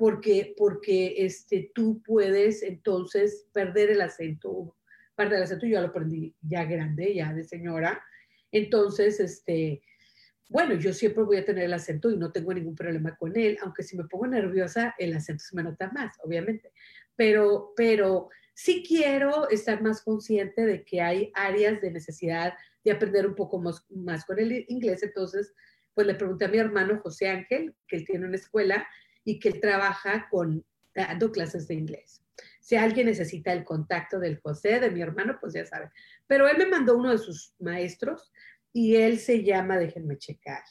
porque, 0.00 0.54
porque 0.56 1.26
este, 1.26 1.70
tú 1.74 2.02
puedes 2.02 2.62
entonces 2.62 3.46
perder 3.52 3.90
el 3.90 4.00
acento 4.00 4.74
parte 5.14 5.34
del 5.34 5.44
acento 5.44 5.66
yo 5.66 5.72
ya 5.74 5.82
lo 5.82 5.88
aprendí 5.88 6.34
ya 6.40 6.64
grande, 6.64 7.14
ya 7.14 7.34
de 7.34 7.44
señora. 7.44 8.02
Entonces, 8.50 9.20
este, 9.20 9.82
bueno, 10.48 10.72
yo 10.76 10.94
siempre 10.94 11.24
voy 11.24 11.36
a 11.36 11.44
tener 11.44 11.64
el 11.64 11.74
acento 11.74 12.10
y 12.10 12.16
no 12.16 12.32
tengo 12.32 12.54
ningún 12.54 12.74
problema 12.74 13.14
con 13.16 13.36
él, 13.36 13.58
aunque 13.60 13.82
si 13.82 13.98
me 13.98 14.04
pongo 14.04 14.28
nerviosa, 14.28 14.94
el 14.96 15.12
acento 15.12 15.44
se 15.44 15.54
me 15.54 15.62
nota 15.62 15.90
más, 15.92 16.16
obviamente. 16.24 16.72
Pero, 17.16 17.74
pero 17.76 18.30
sí 18.54 18.82
quiero 18.88 19.50
estar 19.50 19.82
más 19.82 20.00
consciente 20.00 20.64
de 20.64 20.82
que 20.82 21.02
hay 21.02 21.30
áreas 21.34 21.82
de 21.82 21.90
necesidad 21.90 22.54
de 22.82 22.92
aprender 22.92 23.26
un 23.26 23.34
poco 23.34 23.60
más, 23.60 23.84
más 23.90 24.24
con 24.24 24.38
el 24.38 24.64
inglés. 24.68 25.02
Entonces, 25.02 25.52
pues 25.92 26.06
le 26.06 26.14
pregunté 26.14 26.46
a 26.46 26.48
mi 26.48 26.56
hermano 26.56 26.98
José 27.02 27.28
Ángel, 27.28 27.74
que 27.86 27.96
él 27.96 28.06
tiene 28.06 28.24
una 28.24 28.36
escuela 28.36 28.88
y 29.24 29.38
que 29.38 29.48
él 29.50 29.60
trabaja 29.60 30.28
con 30.30 30.64
dando 30.94 31.30
clases 31.30 31.68
de 31.68 31.74
inglés. 31.74 32.22
Si 32.60 32.76
alguien 32.76 33.06
necesita 33.06 33.52
el 33.52 33.64
contacto 33.64 34.18
del 34.18 34.40
José, 34.40 34.80
de 34.80 34.90
mi 34.90 35.00
hermano, 35.00 35.38
pues 35.40 35.54
ya 35.54 35.64
saben. 35.64 35.90
Pero 36.26 36.48
él 36.48 36.58
me 36.58 36.66
mandó 36.66 36.96
uno 36.96 37.10
de 37.10 37.18
sus 37.18 37.54
maestros 37.58 38.32
y 38.72 38.96
él 38.96 39.18
se 39.18 39.42
llama, 39.42 39.78
déjenme 39.78 40.18
checar, 40.18 40.62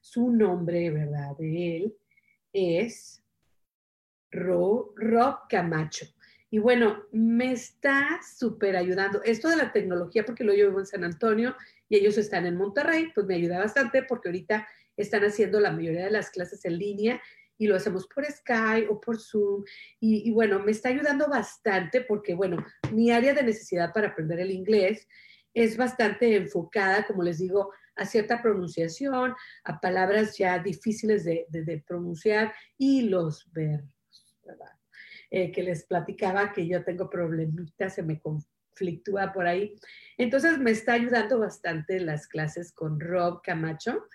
su 0.00 0.30
nombre, 0.30 0.90
¿verdad? 0.90 1.36
De 1.38 1.76
él 1.76 1.96
es 2.52 3.22
Rob 4.30 4.94
Camacho. 5.48 6.06
Y 6.50 6.58
bueno, 6.58 7.04
me 7.10 7.52
está 7.52 8.20
súper 8.38 8.76
ayudando. 8.76 9.22
Esto 9.24 9.48
de 9.48 9.56
la 9.56 9.72
tecnología, 9.72 10.24
porque 10.24 10.44
lo 10.44 10.54
yo 10.54 10.68
vivo 10.68 10.80
en 10.80 10.86
San 10.86 11.04
Antonio 11.04 11.56
y 11.88 11.96
ellos 11.96 12.18
están 12.18 12.46
en 12.46 12.56
Monterrey, 12.56 13.10
pues 13.14 13.26
me 13.26 13.34
ayuda 13.34 13.58
bastante 13.58 14.02
porque 14.02 14.28
ahorita 14.28 14.66
están 14.96 15.24
haciendo 15.24 15.60
la 15.60 15.72
mayoría 15.72 16.04
de 16.04 16.10
las 16.10 16.30
clases 16.30 16.64
en 16.64 16.78
línea 16.78 17.20
y 17.58 17.66
lo 17.66 17.76
hacemos 17.76 18.06
por 18.06 18.24
Skype 18.24 18.88
o 18.88 19.00
por 19.00 19.18
Zoom. 19.18 19.64
Y, 20.00 20.30
bueno, 20.32 20.60
me 20.60 20.72
está 20.72 20.88
ayudando 20.88 21.28
bastante 21.28 22.02
porque, 22.02 22.34
bueno, 22.34 22.64
mi 22.92 23.10
área 23.10 23.34
de 23.34 23.42
necesidad 23.42 23.92
para 23.92 24.08
aprender 24.08 24.40
el 24.40 24.50
inglés 24.50 25.08
es 25.54 25.76
bastante 25.76 26.36
enfocada, 26.36 27.06
como 27.06 27.22
les 27.22 27.38
digo, 27.38 27.72
a 27.96 28.04
cierta 28.04 28.42
pronunciación, 28.42 29.34
a 29.64 29.80
palabras 29.80 30.36
ya 30.36 30.58
difíciles 30.58 31.24
de, 31.24 31.84
pronunciar 31.86 32.52
y 32.76 33.02
los 33.02 33.50
verbos, 33.52 34.38
¿verdad? 34.44 34.72
Eh, 35.30 35.50
que 35.50 35.62
les 35.62 35.84
platicaba 35.86 36.52
que 36.52 36.68
yo 36.68 36.84
tengo 36.84 37.08
problemitas, 37.08 37.94
se 37.94 38.02
me 38.02 38.20
conflictúa 38.20 39.32
por 39.32 39.46
ahí. 39.46 39.74
Entonces 40.18 40.58
me 40.58 40.72
está 40.72 40.92
ayudando 40.92 41.38
bastante 41.38 42.00
las 42.00 42.28
clases 42.28 42.70
con 42.72 43.00
Rob 43.00 43.40
Camacho 43.42 44.06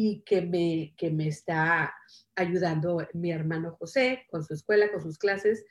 y 0.00 0.22
que 0.22 0.42
me, 0.42 0.94
que 0.96 1.10
me 1.10 1.26
está 1.26 1.92
ayudando 2.36 3.04
mi 3.14 3.32
hermano 3.32 3.74
José 3.80 4.26
con 4.30 4.44
su 4.44 4.54
escuela, 4.54 4.92
con 4.92 5.02
sus 5.02 5.18
clases. 5.18 5.64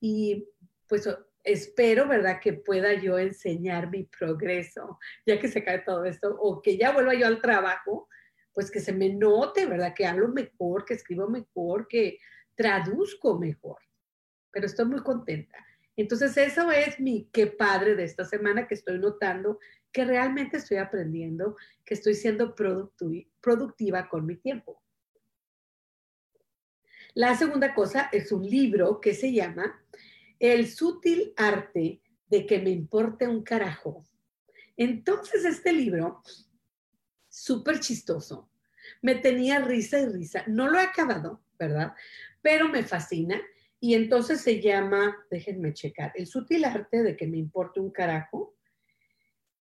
Y 0.00 0.48
pues 0.88 1.06
espero, 1.42 2.08
¿verdad?, 2.08 2.40
que 2.40 2.54
pueda 2.54 2.94
yo 2.94 3.18
enseñar 3.18 3.90
mi 3.90 4.04
progreso, 4.04 4.98
ya 5.26 5.38
que 5.38 5.48
se 5.48 5.62
cae 5.62 5.80
todo 5.80 6.06
esto, 6.06 6.34
o 6.40 6.62
que 6.62 6.78
ya 6.78 6.92
vuelva 6.92 7.12
yo 7.12 7.26
al 7.26 7.42
trabajo, 7.42 8.08
pues 8.54 8.70
que 8.70 8.80
se 8.80 8.94
me 8.94 9.10
note, 9.10 9.66
¿verdad?, 9.66 9.92
que 9.94 10.06
hablo 10.06 10.28
mejor, 10.28 10.86
que 10.86 10.94
escribo 10.94 11.28
mejor, 11.28 11.86
que 11.86 12.16
traduzco 12.54 13.38
mejor. 13.38 13.82
Pero 14.50 14.64
estoy 14.64 14.86
muy 14.86 15.02
contenta. 15.02 15.58
Entonces, 15.96 16.36
eso 16.36 16.70
es 16.72 16.98
mi 16.98 17.28
qué 17.32 17.46
padre 17.46 17.94
de 17.94 18.04
esta 18.04 18.24
semana 18.24 18.66
que 18.66 18.74
estoy 18.74 18.98
notando 18.98 19.58
que 19.92 20.04
realmente 20.04 20.56
estoy 20.56 20.78
aprendiendo, 20.78 21.56
que 21.84 21.94
estoy 21.94 22.14
siendo 22.14 22.56
productiva 22.56 24.08
con 24.08 24.26
mi 24.26 24.34
tiempo. 24.36 24.82
La 27.14 27.36
segunda 27.36 27.72
cosa 27.74 28.08
es 28.10 28.32
un 28.32 28.44
libro 28.44 29.00
que 29.00 29.14
se 29.14 29.32
llama 29.32 29.80
El 30.40 30.68
sutil 30.68 31.32
arte 31.36 32.02
de 32.26 32.44
que 32.44 32.58
me 32.58 32.70
importe 32.70 33.28
un 33.28 33.44
carajo. 33.44 34.04
Entonces, 34.76 35.44
este 35.44 35.72
libro, 35.72 36.22
súper 37.28 37.78
chistoso, 37.78 38.50
me 39.00 39.14
tenía 39.14 39.60
risa 39.60 40.00
y 40.00 40.06
risa. 40.06 40.42
No 40.48 40.68
lo 40.68 40.78
he 40.78 40.82
acabado, 40.82 41.40
¿verdad? 41.56 41.94
Pero 42.42 42.68
me 42.68 42.82
fascina. 42.82 43.40
Y 43.84 43.92
entonces 43.92 44.40
se 44.40 44.62
llama, 44.62 45.14
déjenme 45.30 45.74
checar, 45.74 46.10
El 46.14 46.26
sutil 46.26 46.64
arte 46.64 47.02
de 47.02 47.18
que 47.18 47.26
me 47.26 47.36
importe 47.36 47.80
un 47.80 47.90
carajo. 47.90 48.56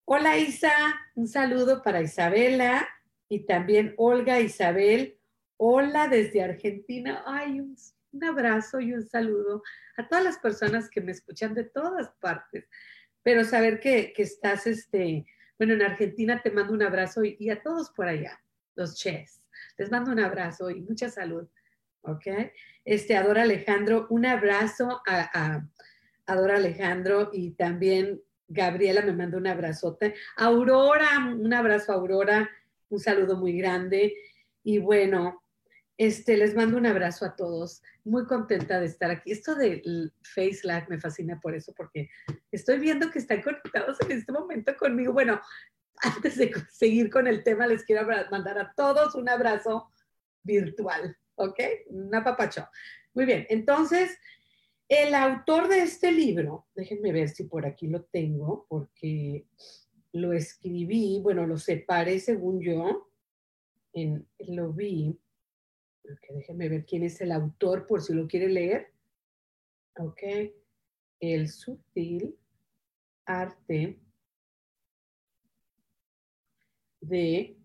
Hola 0.06 0.38
Isa, 0.38 0.72
un 1.16 1.28
saludo 1.28 1.82
para 1.82 2.04
Isabela 2.04 2.88
y 3.30 3.48
también 3.48 3.96
Olga 3.98 4.40
Isabel. 4.40 5.18
Hola 5.58 6.08
desde 6.08 6.44
Argentina. 6.44 7.24
Ay, 7.26 7.62
un, 7.62 7.76
abrazo 8.24 8.80
y 8.80 8.94
un 8.94 9.10
saludo 9.10 9.64
a 9.98 10.08
todas 10.08 10.24
las 10.24 10.38
personas 10.38 10.88
que 10.88 11.02
me 11.02 11.14
escuchan 11.14 11.56
de 11.56 11.64
todas 11.64 12.12
partes. 12.20 12.70
Pero 13.24 13.44
saber 13.44 13.80
que, 13.80 14.14
estás, 14.16 14.68
este, 14.68 15.26
bueno, 15.58 15.74
en 15.74 15.82
Argentina 15.82 16.40
te 16.44 16.52
mando 16.52 16.74
un 16.74 16.84
abrazo 16.84 17.24
y, 17.24 17.50
a 17.50 17.64
todos 17.64 17.90
por 17.90 18.08
allá, 18.08 18.40
los 18.76 19.00
chefs. 19.00 19.42
Les 19.80 19.90
mando 19.90 20.12
un 20.12 20.20
abrazo 20.20 20.70
y 20.70 20.80
mucha 20.80 21.10
salud. 21.10 21.50
¿Ok? 22.04 22.28
Este, 22.86 23.16
Adora 23.16 23.44
Alejandro, 23.44 24.08
un 24.10 24.26
abrazo 24.26 25.02
a, 25.08 25.30
a 25.34 25.68
Adora 26.26 26.58
Alejandro 26.58 27.30
y 27.34 27.52
también 27.52 28.22
Gabriela 28.48 29.02
me 29.02 29.14
manda 29.14 29.38
un 29.38 29.48
abrazote. 29.48 30.16
Aurora, 30.36 31.10
un 31.38 31.54
abrazo 31.54 31.94
Aurora, 31.94 32.50
un 32.90 33.00
saludo 33.00 33.38
muy 33.38 33.58
grande. 33.58 34.16
Y 34.64 34.80
bueno, 34.80 35.44
Este, 35.98 36.36
les 36.36 36.56
mando 36.56 36.78
un 36.78 36.88
abrazo 36.88 37.26
a 37.26 37.36
todos. 37.36 37.84
Muy 38.04 38.26
contenta 38.26 38.80
de 38.80 38.88
estar 38.88 39.12
aquí. 39.12 39.32
Esto 39.32 39.54
del 39.54 40.12
Face 40.24 40.62
me 40.90 41.00
fascina 41.00 41.40
por 41.40 41.54
eso, 41.54 41.74
porque 41.76 42.10
estoy 42.52 42.80
viendo 42.80 43.12
que 43.12 43.20
están 43.20 43.44
conectados 43.44 43.98
en 44.02 44.12
este 44.14 44.32
momento 44.32 44.76
conmigo. 44.76 45.14
Bueno, 45.14 45.40
antes 46.02 46.38
de 46.38 46.52
seguir 46.72 47.12
con 47.12 47.28
el 47.28 47.44
tema, 47.44 47.68
les 47.68 47.84
quiero 47.84 48.08
mandar 48.32 48.58
a 48.58 48.74
todos 48.76 49.14
un 49.14 49.30
abrazo 49.30 49.92
virtual, 50.42 51.16
¿ok? 51.44 51.60
Un 51.88 52.14
apapacho. 52.14 52.68
Muy 53.14 53.26
bien, 53.26 53.46
entonces, 53.50 54.18
el 54.88 55.14
autor 55.14 55.68
de 55.68 55.84
este 55.84 56.12
libro, 56.12 56.68
déjenme 56.76 57.12
ver 57.12 57.30
si 57.30 57.46
por 57.46 57.66
aquí 57.66 57.88
lo 57.88 58.04
tengo, 58.04 58.66
porque 58.70 59.46
lo 60.14 60.34
escribí, 60.34 61.20
bueno, 61.22 61.46
lo 61.48 61.58
separé 61.58 62.20
según 62.20 62.62
yo, 62.62 63.10
en, 63.94 64.28
lo 64.40 64.72
vi 64.72 65.20
Ok, 66.04 66.36
déjenme 66.36 66.70
ver 66.70 66.86
quién 66.86 67.04
es 67.04 67.22
el 67.22 67.32
autor 67.32 67.86
por 67.86 68.02
si 68.02 68.14
lo 68.14 68.28
quiere 68.28 68.50
leer. 68.50 68.92
Ok. 69.98 70.22
El 71.20 71.50
sutil 71.50 72.36
arte 73.26 74.00
de 77.00 77.61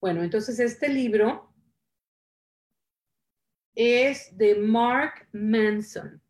Bueno, 0.00 0.22
entonces 0.22 0.58
este 0.58 0.88
libro 0.88 1.54
es 3.74 4.36
de 4.36 4.54
Mark 4.56 5.28
Manson. 5.32 6.22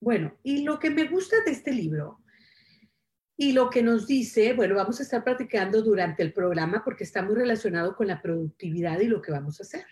Bueno, 0.00 0.38
y 0.42 0.62
lo 0.62 0.78
que 0.78 0.90
me 0.90 1.08
gusta 1.08 1.36
de 1.44 1.52
este 1.52 1.72
libro 1.72 2.22
y 3.36 3.52
lo 3.52 3.68
que 3.70 3.82
nos 3.82 4.06
dice, 4.06 4.52
bueno, 4.52 4.74
vamos 4.74 5.00
a 5.00 5.02
estar 5.02 5.24
platicando 5.24 5.82
durante 5.82 6.22
el 6.22 6.32
programa 6.32 6.82
porque 6.84 7.04
está 7.04 7.22
muy 7.22 7.34
relacionado 7.34 7.96
con 7.96 8.06
la 8.06 8.22
productividad 8.22 9.00
y 9.00 9.08
lo 9.08 9.20
que 9.20 9.32
vamos 9.32 9.60
a 9.60 9.64
hacer. 9.64 9.86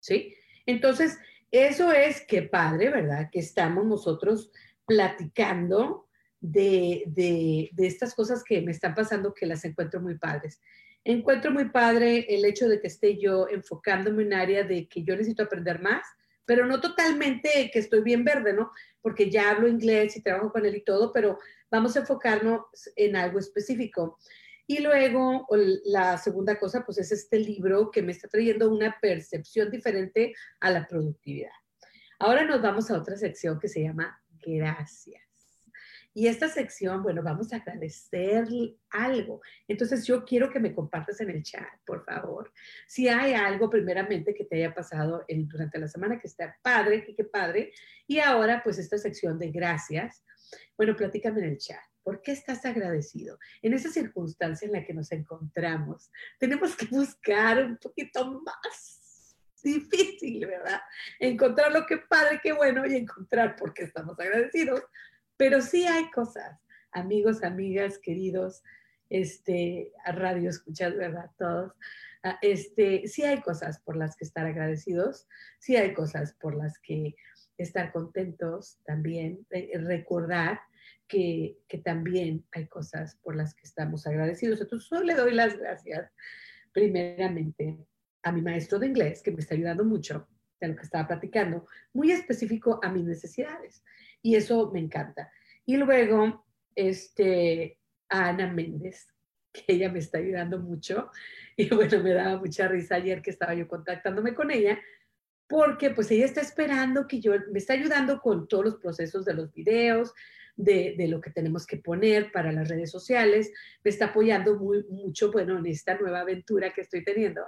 ¿Sí? 0.00 0.34
Entonces, 0.64 1.18
eso 1.50 1.92
es 1.92 2.20
que 2.26 2.42
padre, 2.42 2.90
¿verdad? 2.90 3.30
Que 3.32 3.40
estamos 3.40 3.86
nosotros 3.86 4.52
platicando 4.86 6.08
de, 6.40 7.04
de, 7.06 7.86
estas 7.86 8.14
cosas 8.14 8.44
que 8.44 8.60
me 8.62 8.70
están 8.70 8.94
pasando 8.94 9.34
que 9.34 9.46
las 9.46 9.64
encuentro 9.64 10.00
muy 10.00 10.16
padres. 10.16 10.60
Encuentro 11.10 11.50
muy 11.50 11.70
padre 11.70 12.26
el 12.28 12.44
hecho 12.44 12.68
de 12.68 12.82
que 12.82 12.88
esté 12.88 13.16
yo 13.16 13.48
enfocándome 13.48 14.24
en 14.24 14.28
un 14.28 14.34
área 14.34 14.62
de 14.62 14.86
que 14.86 15.04
yo 15.04 15.16
necesito 15.16 15.42
aprender 15.42 15.80
más, 15.80 16.06
pero 16.44 16.66
no 16.66 16.82
totalmente 16.82 17.70
que 17.72 17.78
estoy 17.78 18.02
bien 18.02 18.24
verde, 18.24 18.52
¿no? 18.52 18.72
Porque 19.00 19.30
ya 19.30 19.48
hablo 19.48 19.68
inglés 19.68 20.18
y 20.18 20.22
trabajo 20.22 20.52
con 20.52 20.66
él 20.66 20.76
y 20.76 20.84
todo, 20.84 21.10
pero 21.10 21.38
vamos 21.70 21.96
a 21.96 22.00
enfocarnos 22.00 22.60
en 22.94 23.16
algo 23.16 23.38
específico. 23.38 24.18
Y 24.66 24.82
luego 24.82 25.46
la 25.86 26.18
segunda 26.18 26.58
cosa, 26.58 26.84
pues 26.84 26.98
es 26.98 27.10
este 27.10 27.38
libro 27.38 27.90
que 27.90 28.02
me 28.02 28.12
está 28.12 28.28
trayendo 28.28 28.70
una 28.70 28.98
percepción 29.00 29.70
diferente 29.70 30.34
a 30.60 30.70
la 30.70 30.86
productividad. 30.86 31.52
Ahora 32.18 32.44
nos 32.44 32.60
vamos 32.60 32.90
a 32.90 32.98
otra 32.98 33.16
sección 33.16 33.58
que 33.58 33.68
se 33.68 33.82
llama 33.82 34.22
gracias. 34.44 35.27
Y 36.18 36.26
esta 36.26 36.48
sección, 36.48 37.04
bueno, 37.04 37.22
vamos 37.22 37.52
a 37.52 37.58
agradecer 37.58 38.44
algo. 38.90 39.40
Entonces 39.68 40.04
yo 40.04 40.24
quiero 40.24 40.50
que 40.50 40.58
me 40.58 40.74
compartas 40.74 41.20
en 41.20 41.30
el 41.30 41.44
chat, 41.44 41.68
por 41.86 42.04
favor. 42.04 42.52
Si 42.88 43.06
hay 43.06 43.34
algo 43.34 43.70
primeramente 43.70 44.34
que 44.34 44.44
te 44.44 44.56
haya 44.56 44.74
pasado 44.74 45.24
durante 45.28 45.78
la 45.78 45.86
semana 45.86 46.18
que 46.18 46.26
está 46.26 46.56
padre, 46.60 47.04
que 47.04 47.14
qué 47.14 47.22
padre. 47.22 47.70
Y 48.08 48.18
ahora 48.18 48.62
pues 48.64 48.78
esta 48.78 48.98
sección 48.98 49.38
de 49.38 49.52
gracias 49.52 50.24
bueno, 50.76 50.96
platícame 50.96 51.40
en 51.40 51.50
el 51.50 51.58
chat. 51.58 51.78
¿Por 52.02 52.20
qué 52.20 52.32
estás 52.32 52.64
agradecido? 52.64 53.38
En 53.62 53.74
esa 53.74 53.88
circunstancia 53.90 54.66
en 54.66 54.72
la 54.72 54.84
que 54.84 54.94
nos 54.94 55.12
encontramos, 55.12 56.10
tenemos 56.38 56.74
que 56.74 56.86
buscar 56.86 57.64
un 57.64 57.76
poquito 57.76 58.40
más 58.42 59.36
difícil, 59.62 60.46
¿verdad? 60.46 60.80
Encontrar 61.18 61.72
lo 61.72 61.84
que 61.84 61.98
padre, 61.98 62.40
qué 62.42 62.52
bueno 62.52 62.86
y 62.86 62.96
encontrar 62.96 63.56
por 63.56 63.74
qué 63.74 63.84
estamos 63.84 64.18
agradecidos. 64.18 64.82
Pero 65.38 65.62
sí 65.62 65.86
hay 65.86 66.10
cosas, 66.10 66.60
amigos, 66.92 67.42
amigas, 67.42 67.98
queridos, 67.98 68.62
este, 69.08 69.92
a 70.04 70.12
radio 70.12 70.50
escuchas, 70.50 70.94
¿verdad? 70.96 71.30
Todos. 71.38 71.72
Ah, 72.24 72.38
este, 72.42 73.06
sí 73.06 73.22
hay 73.22 73.40
cosas 73.40 73.80
por 73.80 73.96
las 73.96 74.16
que 74.16 74.24
estar 74.24 74.44
agradecidos, 74.44 75.28
sí 75.60 75.76
hay 75.76 75.94
cosas 75.94 76.34
por 76.34 76.56
las 76.56 76.78
que 76.80 77.14
estar 77.56 77.92
contentos 77.92 78.80
también, 78.84 79.46
eh, 79.50 79.70
recordar 79.78 80.60
que, 81.06 81.56
que, 81.68 81.78
también 81.78 82.44
hay 82.52 82.66
cosas 82.66 83.16
por 83.22 83.36
las 83.36 83.54
que 83.54 83.62
estamos 83.62 84.06
agradecidos. 84.06 84.60
Entonces, 84.60 84.88
solo 84.88 85.04
le 85.04 85.14
doy 85.14 85.34
las 85.34 85.56
gracias 85.56 86.12
primeramente 86.72 87.78
a 88.24 88.32
mi 88.32 88.42
maestro 88.42 88.78
de 88.80 88.88
inglés, 88.88 89.22
que 89.22 89.30
me 89.30 89.40
está 89.40 89.54
ayudando 89.54 89.84
mucho 89.84 90.28
de 90.60 90.68
lo 90.68 90.76
que 90.76 90.82
estaba 90.82 91.06
platicando, 91.06 91.66
muy 91.92 92.10
específico 92.10 92.80
a 92.82 92.90
mis 92.90 93.04
necesidades. 93.04 93.84
Y 94.22 94.34
eso 94.34 94.70
me 94.72 94.80
encanta. 94.80 95.30
Y 95.68 95.76
luego, 95.76 96.46
este, 96.74 97.78
Ana 98.08 98.50
Méndez, 98.50 99.06
que 99.52 99.64
ella 99.68 99.92
me 99.92 99.98
está 99.98 100.16
ayudando 100.16 100.58
mucho. 100.58 101.10
Y 101.58 101.68
bueno, 101.74 102.00
me 102.02 102.14
daba 102.14 102.38
mucha 102.38 102.68
risa 102.68 102.94
ayer 102.94 103.20
que 103.20 103.30
estaba 103.30 103.52
yo 103.52 103.66
contactándome 103.66 104.32
con 104.32 104.52
ella, 104.52 104.78
porque 105.48 105.90
pues 105.90 106.08
ella 106.12 106.24
está 106.24 106.40
esperando 106.40 107.08
que 107.08 107.20
yo, 107.20 107.32
me 107.52 107.58
está 107.58 107.72
ayudando 107.72 108.20
con 108.20 108.46
todos 108.46 108.64
los 108.64 108.76
procesos 108.76 109.24
de 109.24 109.34
los 109.34 109.52
videos, 109.52 110.14
de, 110.56 110.94
de, 110.96 111.08
lo 111.08 111.20
que 111.20 111.30
tenemos 111.30 111.66
que 111.66 111.78
poner 111.78 112.30
para 112.30 112.52
las 112.52 112.68
redes 112.68 112.92
sociales, 112.92 113.52
me 113.82 113.90
está 113.90 114.06
apoyando 114.06 114.56
muy, 114.56 114.84
mucho, 114.84 115.32
bueno, 115.32 115.58
en 115.58 115.66
esta 115.66 115.98
nueva 115.98 116.20
aventura 116.20 116.72
que 116.72 116.82
estoy 116.82 117.02
teniendo, 117.02 117.42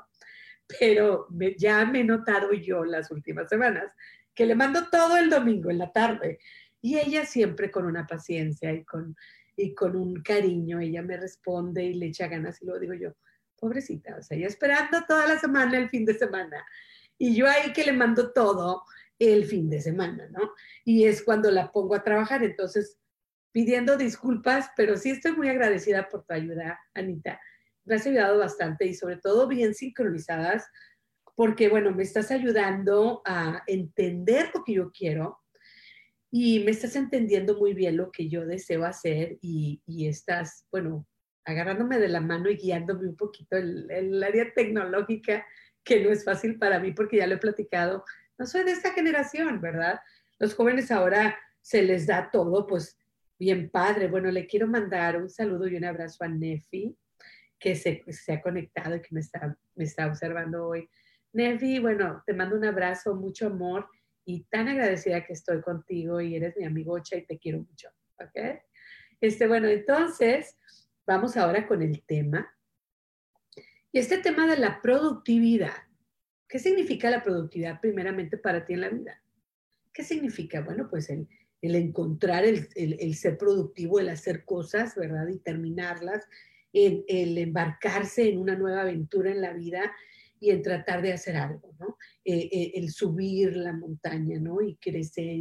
pero 0.79 1.29
ya 1.57 1.87
me 1.87 2.01
he 2.01 2.05
notado 2.05 2.53
yo 2.53 2.85
las 2.85 3.13
últimas 3.13 3.49
semanas 3.49 3.93
que 4.35 4.47
le 4.47 4.55
mando 4.55 4.89
todo 4.91 5.17
el 5.17 5.31
domingo 5.31 5.71
en 5.71 5.79
la 5.79 5.93
tarde 5.93 6.41
y 6.81 6.99
ella 6.99 7.27
siempre 7.27 7.71
con 7.71 7.85
una 7.85 8.07
paciencia 8.07 8.73
y 8.73 8.85
con, 8.85 9.17
y 9.57 9.75
con 9.75 9.97
un 9.97 10.23
cariño, 10.23 10.81
ella 10.81 11.03
me 11.03 11.17
responde 11.17 11.85
y 11.85 11.95
le 11.95 12.07
echa 12.07 12.29
ganas 12.29 12.61
y 12.63 12.67
luego 12.67 12.81
digo 12.81 12.95
yo, 12.95 13.15
pobrecita, 13.57 14.17
o 14.17 14.23
sea, 14.23 14.37
ella 14.37 14.47
esperando 14.47 15.05
toda 15.07 15.27
la 15.27 15.39
semana, 15.39 15.77
el 15.77 15.91
fin 15.91 16.05
de 16.05 16.15
semana 16.15 16.65
y 17.19 17.35
yo 17.35 17.47
ahí 17.47 17.73
que 17.73 17.85
le 17.85 17.93
mando 17.93 18.33
todo 18.33 18.83
el 19.19 19.45
fin 19.45 19.69
de 19.69 19.83
semana, 19.83 20.27
¿no? 20.31 20.55
Y 20.85 21.05
es 21.05 21.23
cuando 21.23 21.51
la 21.51 21.71
pongo 21.71 21.95
a 21.95 22.03
trabajar, 22.03 22.43
entonces 22.43 22.99
pidiendo 23.53 23.99
disculpas, 23.99 24.71
pero 24.75 24.97
sí 24.97 25.11
estoy 25.11 25.33
muy 25.33 25.49
agradecida 25.49 26.09
por 26.09 26.25
tu 26.25 26.33
ayuda, 26.33 26.81
Anita. 26.95 27.39
Me 27.85 27.97
has 27.97 28.07
ayudado 28.07 28.39
bastante 28.39 28.87
y 28.87 28.95
sobre 28.95 29.17
todo 29.17 29.47
bien 29.47 29.75
sincronizadas, 29.75 30.67
porque 31.35 31.69
bueno, 31.69 31.93
me 31.93 32.03
estás 32.03 32.31
ayudando 32.31 33.21
a 33.27 33.63
entender 33.67 34.51
lo 34.55 34.65
que 34.65 34.75
yo 34.75 34.91
quiero 34.91 35.41
y 36.31 36.61
me 36.61 36.71
estás 36.71 36.95
entendiendo 36.95 37.59
muy 37.59 37.75
bien 37.75 37.97
lo 37.97 38.11
que 38.11 38.29
yo 38.29 38.47
deseo 38.47 38.85
hacer 38.85 39.39
y, 39.41 39.83
y 39.87 40.07
estás, 40.07 40.67
bueno, 40.71 41.07
agarrándome 41.45 41.99
de 41.99 42.09
la 42.09 42.21
mano 42.21 42.49
y 42.51 42.57
guiándome 42.57 43.09
un 43.09 43.17
poquito 43.17 43.57
en 43.57 43.91
el 43.91 44.23
área 44.23 44.53
tecnológica 44.55 45.45
que 45.83 46.03
no 46.05 46.11
es 46.11 46.25
fácil 46.25 46.59
para 46.59 46.79
mí 46.79 46.93
porque 46.93 47.17
ya 47.17 47.27
lo 47.27 47.35
he 47.35 47.39
platicado, 47.39 48.05
no 48.39 48.47
soy 48.47 48.65
de 48.65 48.73
esta 48.73 48.93
generación, 48.93 49.61
¿verdad? 49.61 50.01
Los 50.39 50.55
jóvenes 50.55 50.91
ahora 50.91 51.37
se 51.61 51.83
les 51.83 52.07
da 52.07 52.31
todo, 52.31 52.67
pues 52.67 52.99
bien 53.39 53.71
padre. 53.71 54.07
Bueno, 54.07 54.31
le 54.31 54.47
quiero 54.47 54.67
mandar 54.67 55.21
un 55.21 55.29
saludo 55.29 55.67
y 55.67 55.77
un 55.77 55.85
abrazo 55.85 56.25
a 56.25 56.29
Nefi, 56.29 56.97
que 57.59 57.75
se, 57.75 58.05
se 58.09 58.33
ha 58.33 58.41
conectado 58.41 58.97
y 58.97 59.03
que 59.03 59.09
me 59.15 59.21
está, 59.21 59.59
me 59.75 59.85
está 59.85 60.07
observando 60.07 60.69
hoy. 60.69 60.89
Nefi, 61.33 61.81
bueno, 61.81 62.23
te 62.25 62.35
mando 62.35 62.57
un 62.57 62.65
abrazo, 62.65 63.15
mucho 63.15 63.47
amor 63.47 63.89
y 64.31 64.47
tan 64.51 64.69
agradecida 64.69 65.25
que 65.25 65.33
estoy 65.33 65.61
contigo 65.61 66.21
y 66.21 66.37
eres 66.37 66.57
mi 66.57 66.65
amigocha 66.65 67.17
y 67.17 67.27
te 67.27 67.39
quiero 67.39 67.59
mucho, 67.59 67.89
¿ok? 68.19 68.61
Este, 69.21 69.47
bueno, 69.47 69.69
entonces, 69.69 70.57
vamos 71.07 71.37
ahora 71.37 71.67
con 71.67 71.83
el 71.83 72.03
tema 72.03 72.51
y 73.93 73.99
este 73.99 74.19
tema 74.19 74.47
de 74.47 74.57
la 74.57 74.81
productividad, 74.81 75.75
¿qué 76.49 76.61
significa 76.61 77.11
la 77.11 77.23
productividad 77.23 77.81
primeramente 77.81 78.39
para 78.39 78.65
ti 78.65 78.75
en 78.75 78.83
la 78.83 78.89
vida? 78.89 79.21
¿Qué 79.93 80.05
significa? 80.05 80.61
Bueno, 80.61 80.89
pues 80.89 81.11
el, 81.11 81.27
encontrar, 81.61 82.45
el, 82.45 83.15
ser 83.17 83.37
productivo, 83.37 83.99
el 83.99 84.11
hacer 84.11 84.45
cosas, 84.45 84.95
¿verdad? 84.95 85.27
Y 85.29 85.39
terminarlas, 85.41 86.25
el, 86.73 87.05
embarcarse 87.37 88.29
en 88.29 88.39
una 88.39 88.55
nueva 88.55 88.83
aventura 88.83 89.33
en 89.33 89.41
la 89.41 89.53
vida 89.53 89.93
y 90.41 90.51
en 90.51 90.63
tratar 90.63 91.03
de 91.03 91.13
hacer 91.13 91.37
algo, 91.37 91.75
¿no? 91.79 91.99
Eh, 92.25 92.49
eh, 92.51 92.73
el 92.75 92.91
subir 92.91 93.55
la 93.57 93.75
montaña, 93.75 94.41
¿no? 94.41 94.61
Y 94.63 94.77
crecer 94.77 95.37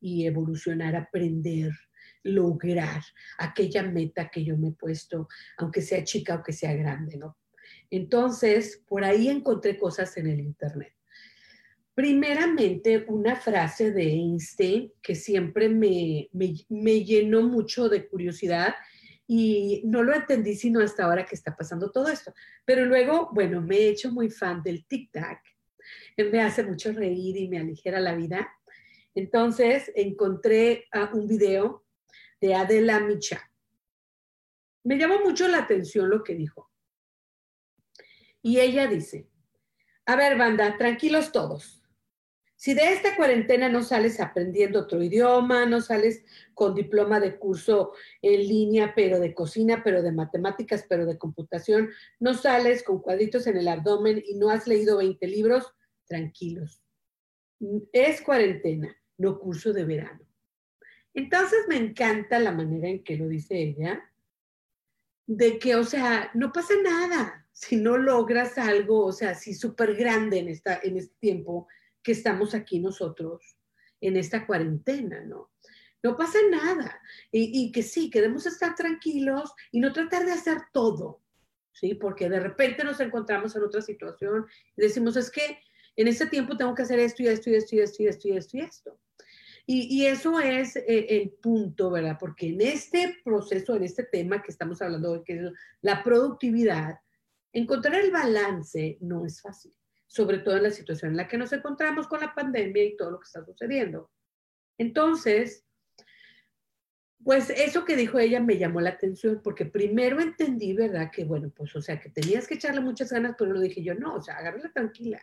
y, 0.00 0.26
evolucionar, 0.26 0.94
aprender, 0.94 1.72
lograr 2.22 3.02
aquella 3.38 3.82
meta 3.82 4.28
que 4.28 4.44
yo 4.44 4.56
me 4.56 4.68
he 4.68 4.72
puesto, 4.72 5.28
aunque 5.56 5.80
sea 5.80 6.04
chica 6.04 6.36
o 6.36 6.42
que 6.42 6.52
sea 6.52 6.74
grande, 6.74 7.16
¿no? 7.16 7.38
Entonces, 7.90 8.82
por 8.86 9.04
ahí 9.04 9.28
encontré 9.28 9.78
cosas 9.78 10.16
en 10.16 10.28
el 10.28 10.40
Internet. 10.40 10.92
Primeramente, 11.94 13.06
una 13.08 13.36
frase 13.36 13.90
de 13.90 14.02
Einstein 14.02 14.92
que 15.00 15.14
siempre 15.14 15.70
me, 15.70 16.28
llenó 17.04 17.42
mucho 17.42 17.88
de 17.88 18.06
curiosidad 18.06 18.74
y 19.26 19.82
no 19.84 20.02
lo 20.02 20.14
entendí 20.14 20.54
sino 20.54 20.80
hasta 20.80 21.04
ahora 21.04 21.24
que 21.24 21.34
está 21.34 21.56
pasando 21.56 21.90
todo 21.90 22.08
esto. 22.08 22.32
Pero 22.64 22.84
luego, 22.84 23.30
bueno, 23.32 23.60
me 23.60 23.76
he 23.76 23.88
hecho 23.88 24.10
muy 24.12 24.30
fan 24.30 24.62
del 24.62 24.86
tic-tac. 24.86 25.40
Me 26.16 26.40
hace 26.40 26.62
mucho 26.62 26.92
reír 26.92 27.36
y 27.36 27.48
me 27.48 27.58
aligera 27.58 28.00
la 28.00 28.14
vida. 28.14 28.48
Entonces 29.14 29.90
encontré 29.94 30.86
ah, 30.92 31.10
un 31.12 31.26
video 31.26 31.84
de 32.40 32.54
Adela 32.54 33.00
Micha. 33.00 33.50
Me 34.84 34.98
llamó 34.98 35.20
mucho 35.20 35.48
la 35.48 35.58
atención 35.58 36.08
lo 36.08 36.22
que 36.22 36.34
dijo. 36.34 36.70
Y 38.42 38.60
ella 38.60 38.86
dice, 38.86 39.28
a 40.04 40.14
ver, 40.14 40.38
banda, 40.38 40.76
tranquilos 40.78 41.32
todos. 41.32 41.75
Si 42.66 42.74
de 42.74 42.92
esta 42.92 43.14
cuarentena 43.14 43.68
no 43.68 43.84
sales 43.84 44.18
aprendiendo 44.18 44.80
otro 44.80 45.00
idioma, 45.00 45.66
no 45.66 45.80
sales 45.80 46.24
con 46.52 46.74
diploma 46.74 47.20
de 47.20 47.38
curso 47.38 47.92
en 48.20 48.40
línea, 48.40 48.92
pero 48.92 49.20
de 49.20 49.32
cocina, 49.34 49.82
pero 49.84 50.02
de 50.02 50.10
matemáticas, 50.10 50.84
pero 50.88 51.06
de 51.06 51.16
computación, 51.16 51.90
no 52.18 52.34
sales 52.34 52.82
con 52.82 53.00
cuadritos 53.00 53.46
en 53.46 53.56
el 53.56 53.68
abdomen 53.68 54.20
y 54.26 54.34
no 54.34 54.50
has 54.50 54.66
leído 54.66 54.96
20 54.96 55.28
libros, 55.28 55.76
tranquilos. 56.08 56.82
Es 57.92 58.20
cuarentena, 58.20 58.96
no 59.16 59.38
curso 59.38 59.72
de 59.72 59.84
verano. 59.84 60.26
Entonces 61.14 61.66
me 61.68 61.76
encanta 61.76 62.40
la 62.40 62.50
manera 62.50 62.88
en 62.88 63.04
que 63.04 63.16
lo 63.16 63.28
dice 63.28 63.62
ella, 63.62 64.10
de 65.24 65.60
que, 65.60 65.76
o 65.76 65.84
sea, 65.84 66.32
no 66.34 66.52
pasa 66.52 66.74
nada 66.82 67.46
si 67.52 67.76
no 67.76 67.96
logras 67.96 68.58
algo, 68.58 69.04
o 69.04 69.12
sea, 69.12 69.36
si 69.36 69.54
súper 69.54 69.94
grande 69.94 70.40
en, 70.40 70.48
esta, 70.48 70.80
en 70.82 70.96
este 70.96 71.14
tiempo 71.20 71.68
que 72.06 72.12
estamos 72.12 72.54
aquí 72.54 72.78
nosotros 72.78 73.58
en 74.00 74.16
esta 74.16 74.46
cuarentena, 74.46 75.24
¿no? 75.24 75.50
No 76.04 76.16
pasa 76.16 76.38
nada. 76.48 77.00
Y, 77.32 77.72
que 77.72 77.82
sí, 77.82 78.10
queremos 78.10 78.46
estar 78.46 78.76
tranquilos 78.76 79.52
y 79.72 79.80
no 79.80 79.92
tratar 79.92 80.24
de 80.24 80.30
hacer 80.30 80.58
todo, 80.72 81.24
¿sí? 81.72 81.94
Porque 81.94 82.28
de 82.28 82.38
repente 82.38 82.84
nos 82.84 83.00
encontramos 83.00 83.56
en 83.56 83.64
otra 83.64 83.82
situación 83.82 84.46
y 84.76 84.82
decimos, 84.82 85.16
es 85.16 85.32
que 85.32 85.58
en 85.96 86.06
este 86.06 86.26
tiempo 86.26 86.56
tengo 86.56 86.76
que 86.76 86.82
hacer 86.82 87.00
esto 87.00 87.24
y 87.24 87.26
esto 87.26 87.50
y 87.50 87.56
esto 87.56 87.74
y 87.74 87.80
esto 87.80 88.02
y 88.04 88.06
esto 88.06 88.28
y 88.28 88.36
esto 88.36 88.56
y 88.56 88.60
esto. 88.60 89.00
Y, 89.66 90.06
eso 90.06 90.38
es 90.38 90.76
eh, 90.76 91.06
el 91.08 91.30
punto, 91.30 91.90
¿verdad? 91.90 92.18
Porque 92.20 92.50
en 92.50 92.60
este 92.60 93.16
proceso, 93.24 93.74
en 93.74 93.82
este 93.82 94.04
tema 94.04 94.40
que 94.44 94.52
estamos 94.52 94.80
hablando 94.80 95.10
hoy, 95.10 95.24
que 95.24 95.34
es 95.34 95.52
la 95.80 96.04
productividad, 96.04 97.00
encontrar 97.52 97.96
el 97.96 98.12
balance 98.12 98.96
no 99.00 99.26
es 99.26 99.40
fácil 99.42 99.74
sobre 100.16 100.38
todo 100.38 100.56
en 100.56 100.62
la 100.62 100.70
situación 100.70 101.10
en 101.10 101.18
la 101.18 101.28
que 101.28 101.36
nos 101.36 101.52
encontramos 101.52 102.08
con 102.08 102.20
la 102.20 102.34
pandemia 102.34 102.84
y 102.84 102.96
todo 102.96 103.10
lo 103.10 103.20
que 103.20 103.26
está 103.26 103.44
sucediendo. 103.44 104.10
Entonces, 104.78 105.66
pues 107.22 107.50
eso 107.50 107.84
que 107.84 107.96
dijo 107.96 108.18
ella 108.18 108.40
me 108.40 108.56
llamó 108.56 108.80
la 108.80 108.90
atención 108.90 109.42
porque 109.44 109.66
primero 109.66 110.18
entendí, 110.20 110.72
¿verdad? 110.72 111.10
Que 111.12 111.24
bueno, 111.24 111.52
pues 111.54 111.76
o 111.76 111.82
sea, 111.82 112.00
que 112.00 112.08
tenías 112.08 112.46
que 112.46 112.54
echarle 112.54 112.80
muchas 112.80 113.12
ganas, 113.12 113.34
pero 113.38 113.52
lo 113.52 113.60
dije 113.60 113.82
yo, 113.82 113.94
no, 113.94 114.14
o 114.14 114.22
sea, 114.22 114.36
agárrala 114.36 114.72
tranquila. 114.72 115.20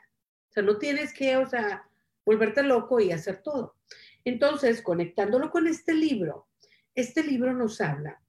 O 0.50 0.54
sea, 0.54 0.62
no 0.62 0.78
tienes 0.78 1.12
que, 1.12 1.38
o 1.38 1.50
sea, 1.50 1.90
volverte 2.24 2.62
loco 2.62 3.00
y 3.00 3.12
hacer 3.12 3.42
todo. 3.42 3.78
Entonces, 4.24 4.84
conectándolo 4.84 5.50
con 5.50 5.66
este 5.66 5.96
libro, 5.96 6.50
este 6.94 7.24
libro 7.24 7.52
nos 7.54 7.82
habla, 7.82 8.22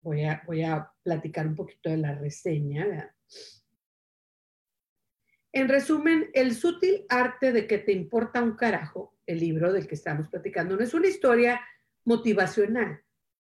voy 0.00 0.24
a, 0.24 0.42
voy 0.46 0.62
a 0.62 0.90
platicar 1.02 1.46
un 1.46 1.54
poquito 1.54 1.90
de 1.90 1.98
la 1.98 2.14
reseña, 2.14 2.86
¿verdad? 2.86 3.10
En 5.52 5.68
resumen, 5.68 6.30
el 6.32 6.54
sutil 6.54 7.04
arte 7.10 7.52
de 7.52 7.66
que 7.66 7.78
te 7.78 7.92
importa 7.92 8.42
un 8.42 8.56
carajo, 8.56 9.14
el 9.26 9.38
libro 9.38 9.72
del 9.72 9.86
que 9.86 9.94
estamos 9.94 10.28
platicando, 10.28 10.76
no 10.76 10.82
es 10.82 10.94
una 10.94 11.08
historia 11.08 11.60
motivacional, 12.04 13.00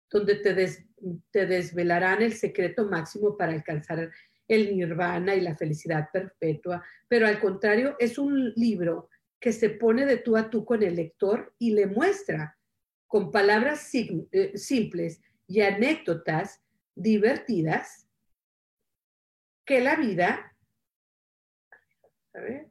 donde 0.10 0.36
te, 0.36 1.48
desvelarán 1.48 2.22
el 2.22 2.34
secreto 2.34 2.86
máximo 2.86 3.38
para 3.38 3.54
alcanzar 3.54 4.12
el 4.48 4.76
nirvana 4.76 5.36
y 5.36 5.42
la 5.42 5.56
felicidad 5.56 6.10
perpetua, 6.12 6.84
pero 7.08 7.26
al 7.26 7.40
contrario, 7.40 7.96
es 7.98 8.18
un 8.18 8.54
libro 8.56 9.10
que 9.40 9.54
se 9.54 9.70
pone 9.70 10.06
de 10.06 10.18
tú 10.18 10.36
a 10.36 10.50
tú 10.50 10.66
con 10.66 10.84
el 10.84 10.96
lector 10.98 11.56
y 11.58 11.72
le 11.72 11.88
muestra 11.88 12.58
con 13.08 13.32
palabras 13.32 13.90
eh, 13.94 14.52
simples 14.56 15.22
y 15.48 15.62
anécdotas 15.62 16.62
divertidas 16.94 18.08
que 19.66 19.80
la 19.80 19.96
vida 19.96 20.51
a 22.34 22.40
ver. 22.40 22.70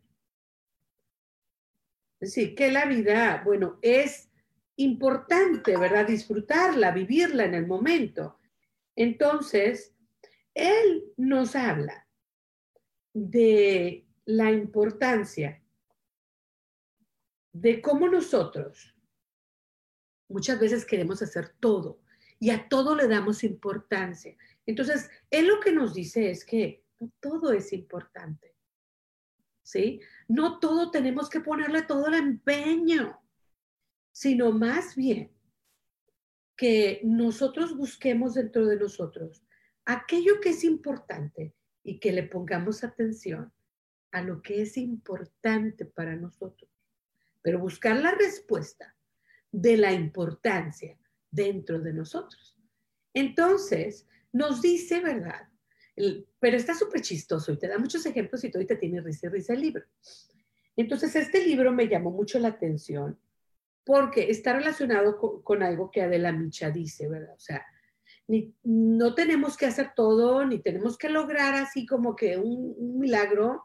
Sí, 2.23 2.55
que 2.55 2.70
la 2.70 2.85
vida, 2.85 3.42
bueno, 3.44 3.79
es 3.81 4.31
importante, 4.77 5.77
¿verdad? 5.77 6.07
Disfrutarla, 6.07 6.90
vivirla 6.90 7.44
en 7.44 7.55
el 7.55 7.66
momento. 7.66 8.38
Entonces, 8.94 9.94
él 10.55 11.05
nos 11.16 11.57
habla 11.57 12.07
de 13.12 14.07
la 14.27 14.51
importancia 14.51 15.62
de 17.53 17.81
cómo 17.81 18.09
nosotros 18.09 18.94
muchas 20.29 20.61
veces 20.61 20.85
queremos 20.85 21.20
hacer 21.23 21.55
todo 21.59 22.01
y 22.38 22.51
a 22.51 22.68
todo 22.68 22.94
le 22.94 23.09
damos 23.09 23.42
importancia. 23.44 24.37
Entonces, 24.66 25.11
él 25.31 25.49
lo 25.49 25.61
que 25.61 25.73
nos 25.73 25.94
dice 25.94 26.31
es 26.31 26.44
que 26.44 26.85
todo 27.18 27.53
es 27.53 27.73
importante. 27.73 28.55
¿Sí? 29.70 30.00
No 30.28 30.59
todo 30.59 30.90
tenemos 30.90 31.30
que 31.30 31.40
ponerle 31.40 31.83
todo 31.83 32.09
el 32.09 32.14
empeño, 32.14 33.20
sino 34.12 34.52
más 34.52 34.96
bien 34.96 35.30
que 36.56 37.00
nosotros 37.04 37.76
busquemos 37.76 38.35
dentro 38.35 38.66
de 38.66 38.76
nosotros 38.76 39.42
aquello 39.85 40.40
que 40.40 40.50
es 40.50 40.64
importante 40.64 41.54
y 41.83 41.98
que 41.98 42.12
le 42.12 42.24
pongamos 42.24 42.85
atención 42.85 43.52
a 44.12 44.22
lo 44.22 44.42
que 44.42 44.62
es 44.62 44.76
importante 44.76 45.85
para 45.85 46.16
nosotros. 46.16 46.70
Pero 47.42 47.61
buscar 47.61 47.96
la 47.96 48.11
respuesta 48.11 48.96
de 49.50 49.76
la 49.76 49.92
importancia 49.92 50.98
dentro 51.30 51.80
de 51.80 51.92
nosotros. 51.92 52.59
Entonces, 53.14 54.06
nos 54.33 54.61
dice, 54.61 55.00
¿verdad? 55.00 55.49
Pero 56.38 56.57
está 56.57 56.74
súper 56.74 57.00
chistoso 57.03 57.53
y 57.53 57.59
te 57.59 57.68
da 57.68 57.79
muchos 57.79 58.05
ejemplos 58.07 58.42
y 58.44 58.50
todo 58.50 58.62
y 58.62 58.66
te 58.66 58.76
tiene 58.76 59.00
risa 59.00 59.26
y 59.26 59.31
risa 59.31 59.55
el 59.55 59.61
libro. 59.61 59.85
Entonces, 60.76 61.14
este 61.16 61.44
libro 61.44 61.72
me 61.72 61.88
llamó 61.88 62.11
mucho 62.11 62.38
la 62.38 62.48
atención 62.48 63.18
porque 63.85 64.31
está 64.31 64.53
relacionado 64.53 65.18
con, 65.42 65.62
algo 65.62 65.90
que 65.90 66.03
Adela 66.03 66.33
Micha 66.33 66.70
dice, 66.70 67.09
¿verdad? 67.09 67.35
O 67.35 67.40
sea, 67.40 67.64
ni, 68.29 68.55
no 68.62 69.14
tenemos 69.14 69.57
que 69.57 69.66
hacer 69.66 69.92
todo, 69.96 70.46
ni 70.46 70.61
tenemos 70.61 70.96
que 70.96 71.09
lograr 71.09 71.55
así 71.55 71.87
como 71.87 72.14
que 72.14 72.37
un, 72.37 72.98
milagro, 72.98 73.64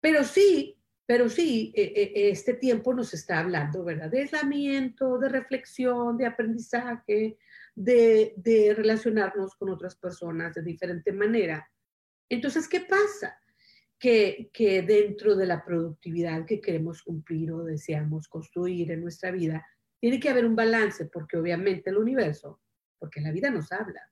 pero 0.00 0.24
sí, 0.24 0.78
pero 1.06 1.28
sí, 1.28 1.72
e, 1.74 1.82
e, 1.82 2.30
este 2.30 2.54
tiempo 2.54 2.94
nos 2.94 3.12
está 3.12 3.40
hablando, 3.40 3.84
¿verdad? 3.84 4.10
De 4.10 4.20
aislamiento, 4.20 5.18
de 5.18 5.28
reflexión, 5.28 6.16
de 6.16 6.26
aprendizaje, 6.26 7.38
de, 7.74 8.74
relacionarnos 8.76 9.54
con 9.56 9.70
otras 9.70 9.96
personas 9.96 10.54
de 10.54 10.62
diferente 10.62 11.12
manera. 11.12 11.68
Entonces, 12.28 12.68
¿qué 12.68 12.80
pasa? 12.80 13.38
Que, 13.98 14.50
que, 14.52 14.82
dentro 14.82 15.36
de 15.36 15.46
la 15.46 15.64
productividad 15.64 16.46
que 16.46 16.60
queremos 16.60 17.02
cumplir 17.02 17.52
o 17.52 17.64
deseamos 17.64 18.28
construir 18.28 18.90
en 18.90 19.02
nuestra 19.02 19.30
vida, 19.30 19.66
tiene 20.00 20.20
que 20.20 20.30
haber 20.30 20.46
un 20.46 20.56
balance, 20.56 21.06
porque 21.06 21.36
obviamente 21.36 21.90
el 21.90 21.98
universo, 21.98 22.60
porque 22.98 23.20
la 23.20 23.30
vida 23.30 23.50
nos 23.50 23.72
habla, 23.72 24.02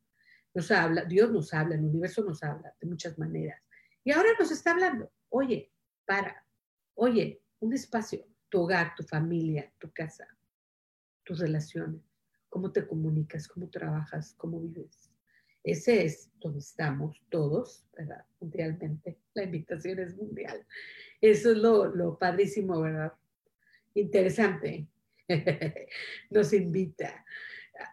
nos 0.54 0.70
habla, 0.70 1.04
Dios 1.04 1.30
nos 1.30 1.52
habla, 1.54 1.74
el 1.74 1.84
universo 1.84 2.22
nos 2.24 2.42
habla 2.42 2.74
de 2.80 2.86
muchas 2.86 3.18
maneras. 3.18 3.62
Y 4.04 4.12
ahora 4.12 4.30
nos 4.38 4.50
está 4.50 4.72
hablando, 4.72 5.10
oye, 5.28 5.72
para, 6.04 6.41
oye, 6.94 7.42
un 7.60 7.72
espacio, 7.72 8.26
tu 8.48 8.60
hogar, 8.62 8.94
tu 8.94 9.02
familia, 9.02 9.72
tu 9.78 9.90
casa, 9.92 10.26
tus 11.24 11.38
relaciones 11.38 12.02
cómo 12.52 12.70
te 12.70 12.86
comunicas, 12.86 13.48
cómo 13.48 13.70
trabajas, 13.70 14.34
cómo 14.36 14.60
vives. 14.60 15.10
Ese 15.64 16.04
es 16.04 16.30
donde 16.38 16.58
estamos 16.58 17.18
todos, 17.30 17.86
¿verdad? 17.96 18.26
Mundialmente. 18.40 19.18
La 19.34 19.44
invitación 19.44 20.00
es 20.00 20.14
mundial. 20.14 20.66
Eso 21.22 21.52
es 21.52 21.56
lo, 21.56 21.86
lo 21.86 22.18
padrísimo, 22.18 22.78
¿verdad? 22.78 23.14
Interesante. 23.94 24.86
Nos 26.30 26.52
invita. 26.52 27.24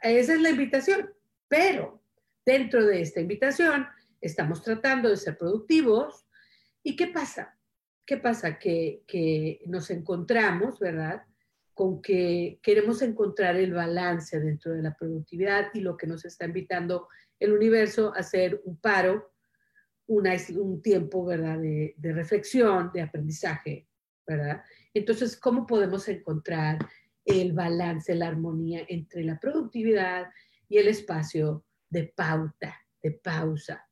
Esa 0.03 0.33
es 0.33 0.41
la 0.41 0.49
invitación. 0.49 1.09
Pero 1.47 2.03
dentro 2.45 2.85
de 2.85 3.01
esta 3.01 3.21
invitación 3.21 3.87
estamos 4.19 4.61
tratando 4.61 5.07
de 5.07 5.15
ser 5.15 5.37
productivos. 5.37 6.27
¿Y 6.83 6.97
qué 6.97 7.07
pasa? 7.07 7.57
¿Qué 8.09 8.17
pasa? 8.17 8.57
Que, 8.57 9.61
nos 9.67 9.91
encontramos, 9.91 10.79
¿verdad? 10.79 11.21
con 11.75 12.01
que 12.01 12.59
queremos 12.63 13.03
encontrar 13.03 13.55
el 13.55 13.71
balance 13.71 14.39
dentro 14.39 14.73
de 14.73 14.81
la 14.81 14.95
productividad 14.95 15.67
y 15.75 15.81
lo 15.81 15.95
que 15.95 16.07
nos 16.07 16.25
está 16.25 16.45
invitando 16.45 17.07
el 17.39 17.53
universo 17.53 18.11
a 18.15 18.21
hacer 18.21 18.63
un 18.65 18.77
paro, 18.77 19.31
un 20.07 20.81
tiempo, 20.81 21.23
¿verdad?, 21.23 21.59
de, 21.59 21.93
de, 21.97 22.11
reflexión, 22.11 22.89
de 22.91 23.03
aprendizaje, 23.03 23.87
¿verdad? 24.25 24.63
Entonces, 24.91 25.37
¿cómo 25.37 25.67
podemos 25.67 26.09
encontrar 26.09 26.79
el 27.25 27.53
balance, 27.53 28.15
la 28.15 28.27
armonía 28.29 28.85
entre 28.89 29.23
la 29.23 29.39
productividad 29.39 30.29
y 30.67 30.79
el 30.79 30.87
espacio 30.87 31.63
de 31.87 32.11
pauta, 32.15 32.75
de 33.03 33.11
pausa. 33.11 33.87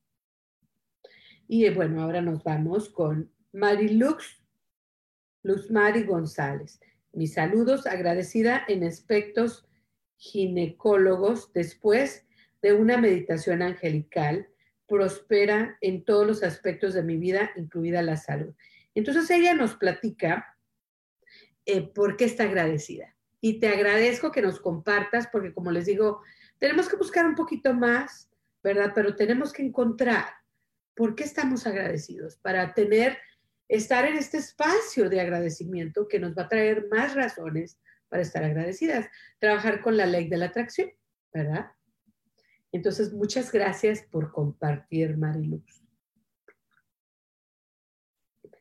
Y 1.48 1.70
bueno, 1.70 2.02
ahora 2.02 2.20
nos 2.20 2.44
vamos 2.44 2.90
con 2.90 3.37
Marilux, 3.58 4.40
Luz 5.42 5.72
Mari 5.72 6.04
González. 6.04 6.80
Mis 7.12 7.34
saludos, 7.34 7.88
agradecida 7.88 8.64
en 8.68 8.84
aspectos 8.84 9.68
ginecólogos 10.18 11.52
después 11.54 12.28
de 12.62 12.74
una 12.74 12.98
meditación 12.98 13.64
angelical, 13.64 14.48
prospera 14.88 15.76
en 15.82 16.06
todos 16.06 16.28
los 16.28 16.44
aspectos 16.44 16.94
de 16.94 17.02
mi 17.02 17.18
vida, 17.18 17.50
incluida 17.56 18.04
la 18.04 18.16
salud. 18.16 18.54
Entonces 18.94 19.28
ella 19.32 19.56
nos 19.56 19.76
platica 19.76 20.56
eh, 21.66 21.82
por 21.82 22.16
qué 22.16 22.26
está 22.26 22.44
agradecida. 22.44 23.16
Y 23.42 23.60
te 23.60 23.70
agradezco 23.70 24.32
que 24.32 24.44
nos 24.44 24.60
compartas, 24.60 25.30
porque 25.32 25.52
como 25.52 25.72
les 25.72 25.88
digo, 25.88 26.22
tenemos 26.60 26.88
que 26.88 26.96
buscar 26.96 27.26
un 27.26 27.34
poquito 27.34 27.74
más, 27.74 28.30
¿verdad? 28.62 28.92
Pero 28.94 29.16
tenemos 29.16 29.52
que 29.52 29.64
encontrar 29.64 30.26
por 30.96 31.16
qué 31.16 31.24
estamos 31.24 31.66
agradecidos 31.66 32.36
para 32.38 32.76
tener 32.76 33.18
estar 33.68 34.06
en 34.06 34.18
este 34.18 34.38
espacio 34.38 35.10
de 35.10 35.22
agradecimiento 35.22 36.08
que 36.08 36.20
nos 36.20 36.38
va 36.38 36.44
a 36.44 36.50
traer 36.50 36.88
más 36.90 37.16
razones 37.16 37.78
para 38.10 38.22
estar 38.22 38.44
agradecidas. 38.44 39.08
Trabajar 39.40 39.82
con 39.82 39.98
la 39.98 40.06
ley 40.06 40.30
de 40.30 40.38
la 40.38 40.46
atracción, 40.46 40.92
¿verdad? 41.34 41.72
Entonces, 42.72 43.14
muchas 43.14 43.52
gracias 43.52 44.02
por 44.10 44.32
compartir, 44.32 45.18
Mariluz. 45.18 45.84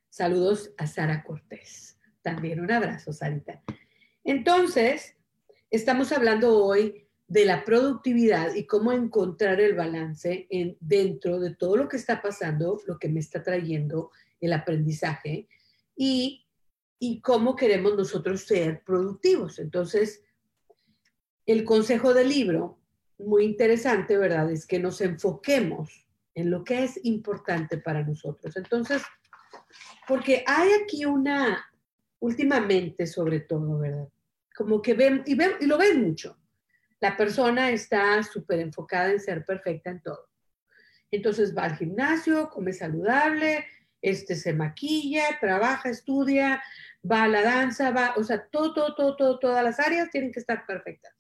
Saludos 0.09 0.73
a 0.79 0.87
Sara 0.87 1.23
Cortés. 1.23 1.99
También 2.23 2.61
un 2.61 2.71
abrazo, 2.71 3.13
Sarita. 3.13 3.63
Entonces, 4.25 5.15
estamos 5.71 6.11
hablando 6.13 6.65
hoy 6.65 7.07
de 7.29 7.45
la 7.45 7.65
productividad 7.65 8.55
y 8.55 8.67
cómo 8.67 8.93
encontrar 8.93 9.61
el 9.61 9.75
balance 9.75 10.47
en, 10.49 10.77
dentro 10.81 11.39
de 11.39 11.55
todo 11.55 11.77
lo 11.77 11.89
que 11.89 11.97
está 11.97 12.23
pasando, 12.23 12.81
lo 12.87 12.99
que 12.99 13.09
me 13.09 13.21
está 13.21 13.43
trayendo 13.43 14.11
el 14.41 14.53
aprendizaje 14.53 15.49
y, 15.97 16.43
cómo 17.23 17.55
queremos 17.57 17.97
nosotros 17.97 18.43
ser 18.43 18.83
productivos. 18.85 19.59
Entonces, 19.59 20.23
el 21.45 21.65
consejo 21.65 22.15
del 22.15 22.29
libro, 22.29 22.81
muy 23.19 23.45
interesante, 23.45 24.17
¿verdad? 24.17 24.51
Es 24.51 24.67
que 24.67 24.79
nos 24.79 25.01
enfoquemos 25.01 26.07
en 26.35 26.51
lo 26.51 26.65
que 26.65 26.85
es 26.85 26.99
importante 27.05 27.79
para 27.79 28.03
nosotros. 28.03 28.57
Entonces, 28.57 29.03
porque 30.09 30.43
hay 30.47 30.71
aquí 30.83 31.05
una, 31.05 31.65
últimamente 32.21 33.07
sobre 33.07 33.41
todo, 33.41 33.79
¿verdad? 33.79 34.09
Como 34.55 34.81
que 34.83 34.95
ven, 34.95 35.23
y, 35.27 35.35
ven, 35.35 35.53
y 35.61 35.67
lo 35.67 35.79
ven 35.79 36.03
mucho. 36.03 36.39
La 37.01 37.17
persona 37.17 37.71
está 37.71 38.23
súper 38.23 38.61
enfocada 38.61 39.13
en 39.13 39.21
ser 39.21 39.45
perfecta 39.45 39.91
en 39.91 40.01
todo. 40.03 40.29
Entonces 41.11 41.57
va 41.57 41.65
al 41.65 41.77
gimnasio, 41.77 42.49
come 42.49 42.73
saludable, 42.73 43.65
este 44.11 44.37
se 44.37 44.53
maquilla, 44.53 45.39
trabaja, 45.41 45.89
estudia, 45.89 46.63
va 47.11 47.25
a 47.25 47.29
la 47.29 47.43
danza, 47.43 47.91
va, 47.91 48.15
o 48.17 48.25
sea, 48.25 48.47
todo, 48.47 48.75
todo, 48.75 48.95
todo, 48.95 49.17
todo, 49.17 49.39
todas 49.39 49.65
las 49.65 49.81
áreas 49.81 50.11
tienen 50.11 50.33
que 50.33 50.41
estar 50.41 50.65
perfectas. 50.67 51.15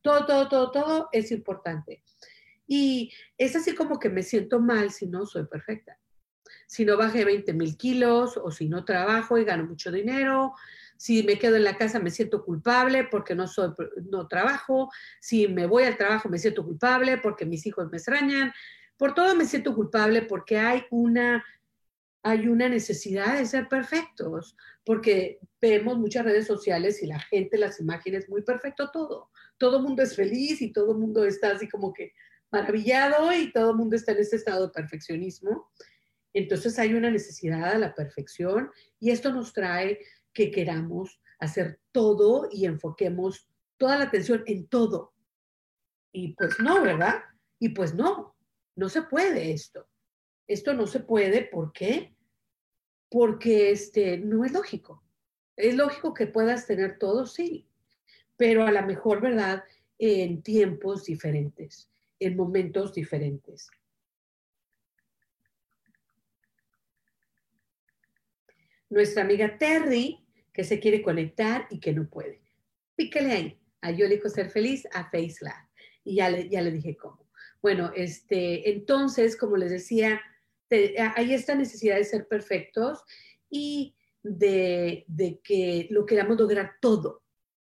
Todo, 0.00 0.26
todo, 0.26 0.48
todo, 0.48 0.70
todo 0.70 1.08
es 1.12 1.30
importante. 1.30 2.02
Y 2.66 3.12
es 3.38 3.54
así 3.54 3.74
como 3.74 3.98
que 3.98 4.08
me 4.08 4.22
siento 4.22 4.60
mal 4.60 4.90
si 4.90 5.06
no 5.06 5.26
soy 5.26 5.46
perfecta. 5.46 5.98
Si 6.66 6.84
no 6.84 6.96
bajé 6.96 7.24
20 7.24 7.52
mil 7.52 7.76
kilos 7.76 8.36
o 8.36 8.50
si 8.50 8.68
no 8.68 8.84
trabajo 8.84 9.38
y 9.38 9.44
gano 9.44 9.64
mucho 9.64 9.92
dinero, 9.92 10.54
si 10.96 11.22
me 11.22 11.38
quedo 11.38 11.56
en 11.56 11.64
la 11.64 11.76
casa 11.76 11.98
me 11.98 12.10
siento 12.10 12.44
culpable 12.44 13.04
porque 13.04 13.34
no 13.34 13.46
soy 13.46 13.72
no 14.08 14.28
trabajo, 14.28 14.90
si 15.20 15.48
me 15.48 15.66
voy 15.66 15.84
al 15.84 15.96
trabajo 15.96 16.28
me 16.28 16.38
siento 16.38 16.64
culpable 16.64 17.18
porque 17.18 17.44
mis 17.44 17.66
hijos 17.66 17.90
me 17.90 17.96
extrañan, 17.98 18.52
por 18.96 19.12
todo 19.12 19.34
me 19.34 19.44
siento 19.44 19.74
culpable 19.74 20.22
porque 20.22 20.58
hay 20.58 20.84
una 20.90 21.44
hay 22.22 22.46
una 22.46 22.68
necesidad 22.68 23.38
de 23.38 23.46
ser 23.46 23.68
perfectos, 23.68 24.56
porque 24.84 25.40
vemos 25.60 25.98
muchas 25.98 26.24
redes 26.24 26.46
sociales 26.46 27.02
y 27.02 27.06
la 27.06 27.18
gente, 27.18 27.58
las 27.58 27.80
imágenes, 27.80 28.28
muy 28.28 28.42
perfecto 28.42 28.90
todo. 28.92 29.30
Todo 29.58 29.80
mundo 29.80 30.02
es 30.02 30.14
feliz 30.14 30.62
y 30.62 30.72
todo 30.72 30.94
mundo 30.94 31.24
está 31.24 31.52
así 31.52 31.68
como 31.68 31.92
que 31.92 32.12
maravillado 32.50 33.32
y 33.32 33.52
todo 33.52 33.74
mundo 33.74 33.96
está 33.96 34.12
en 34.12 34.18
este 34.18 34.36
estado 34.36 34.66
de 34.66 34.72
perfeccionismo. 34.72 35.70
Entonces 36.32 36.78
hay 36.78 36.94
una 36.94 37.10
necesidad 37.10 37.72
de 37.72 37.78
la 37.80 37.94
perfección 37.94 38.70
y 39.00 39.10
esto 39.10 39.32
nos 39.32 39.52
trae 39.52 39.98
que 40.32 40.50
queramos 40.50 41.20
hacer 41.38 41.80
todo 41.90 42.48
y 42.50 42.66
enfoquemos 42.66 43.48
toda 43.76 43.98
la 43.98 44.04
atención 44.04 44.44
en 44.46 44.68
todo. 44.68 45.12
Y 46.12 46.34
pues 46.34 46.58
no, 46.60 46.82
¿verdad? 46.82 47.22
Y 47.58 47.70
pues 47.70 47.94
no, 47.94 48.36
no 48.76 48.88
se 48.88 49.02
puede 49.02 49.52
esto. 49.52 49.88
Esto 50.46 50.74
no 50.74 50.86
se 50.86 51.00
puede, 51.00 51.44
¿por 51.44 51.72
qué? 51.72 52.14
Porque 53.08 53.70
este, 53.70 54.18
no 54.18 54.44
es 54.44 54.52
lógico. 54.52 55.02
Es 55.56 55.74
lógico 55.74 56.14
que 56.14 56.26
puedas 56.26 56.66
tener 56.66 56.98
todo, 56.98 57.26
sí, 57.26 57.68
pero 58.36 58.66
a 58.66 58.72
lo 58.72 58.82
mejor, 58.86 59.20
¿verdad? 59.20 59.64
En 59.98 60.42
tiempos 60.42 61.04
diferentes, 61.04 61.90
en 62.18 62.36
momentos 62.36 62.92
diferentes. 62.94 63.70
Nuestra 68.88 69.22
amiga 69.22 69.56
Terry, 69.58 70.26
que 70.52 70.64
se 70.64 70.80
quiere 70.80 71.02
conectar 71.02 71.66
y 71.70 71.80
que 71.80 71.92
no 71.92 72.08
puede. 72.08 72.42
Píquele 72.94 73.32
ahí. 73.32 73.58
A 73.80 73.90
Yo 73.90 74.06
elijo 74.06 74.28
ser 74.28 74.50
feliz, 74.50 74.86
a 74.92 75.04
FaceLab. 75.10 75.66
Y 76.04 76.16
ya 76.16 76.28
le, 76.28 76.48
ya 76.48 76.60
le 76.60 76.70
dije 76.70 76.96
cómo. 76.96 77.26
Bueno, 77.62 77.92
este, 77.94 78.70
entonces, 78.70 79.36
como 79.36 79.56
les 79.56 79.70
decía, 79.70 80.20
hay 81.16 81.34
esta 81.34 81.54
necesidad 81.54 81.96
de 81.96 82.04
ser 82.04 82.26
perfectos 82.28 83.02
y 83.50 83.94
de, 84.22 85.06
que 85.42 85.88
lo 85.90 86.06
queramos 86.06 86.38
lograr 86.38 86.72
todo. 86.80 87.22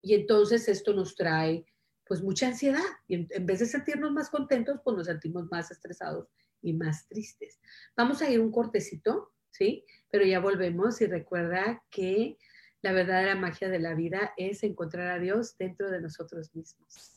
Y 0.02 0.14
entonces 0.14 0.68
esto 0.68 0.94
nos 0.94 1.16
trae 1.16 1.66
pues 2.06 2.22
mucha 2.22 2.48
ansiedad. 2.48 2.84
Y 3.08 3.16
en, 3.16 3.46
vez 3.46 3.60
de 3.60 3.66
sentirnos 3.66 4.12
más 4.12 4.30
contentos, 4.30 4.80
pues 4.84 4.96
nos 4.96 5.08
sentimos 5.08 5.50
más 5.52 5.72
estresados 5.72 6.28
y 6.62 6.74
más 6.74 7.08
tristes. 7.08 7.60
Vamos 7.96 8.22
a 8.22 8.30
ir 8.30 8.40
un 8.40 8.52
cortecito, 8.52 9.34
¿sí? 9.52 9.86
Pero 10.10 10.26
ya 10.26 10.40
volvemos 10.40 11.02
y 11.02 11.06
recuerda 11.06 11.84
que 11.90 12.38
la 12.82 12.94
verdadera 12.94 13.36
magia 13.36 13.70
de 13.70 13.80
la 13.80 13.94
vida 13.96 14.34
es 14.38 14.64
encontrar 14.64 15.10
a 15.10 15.20
Dios 15.20 15.58
dentro 15.58 15.92
de 15.92 16.00
nosotros 16.00 16.56
mismos. 16.56 17.16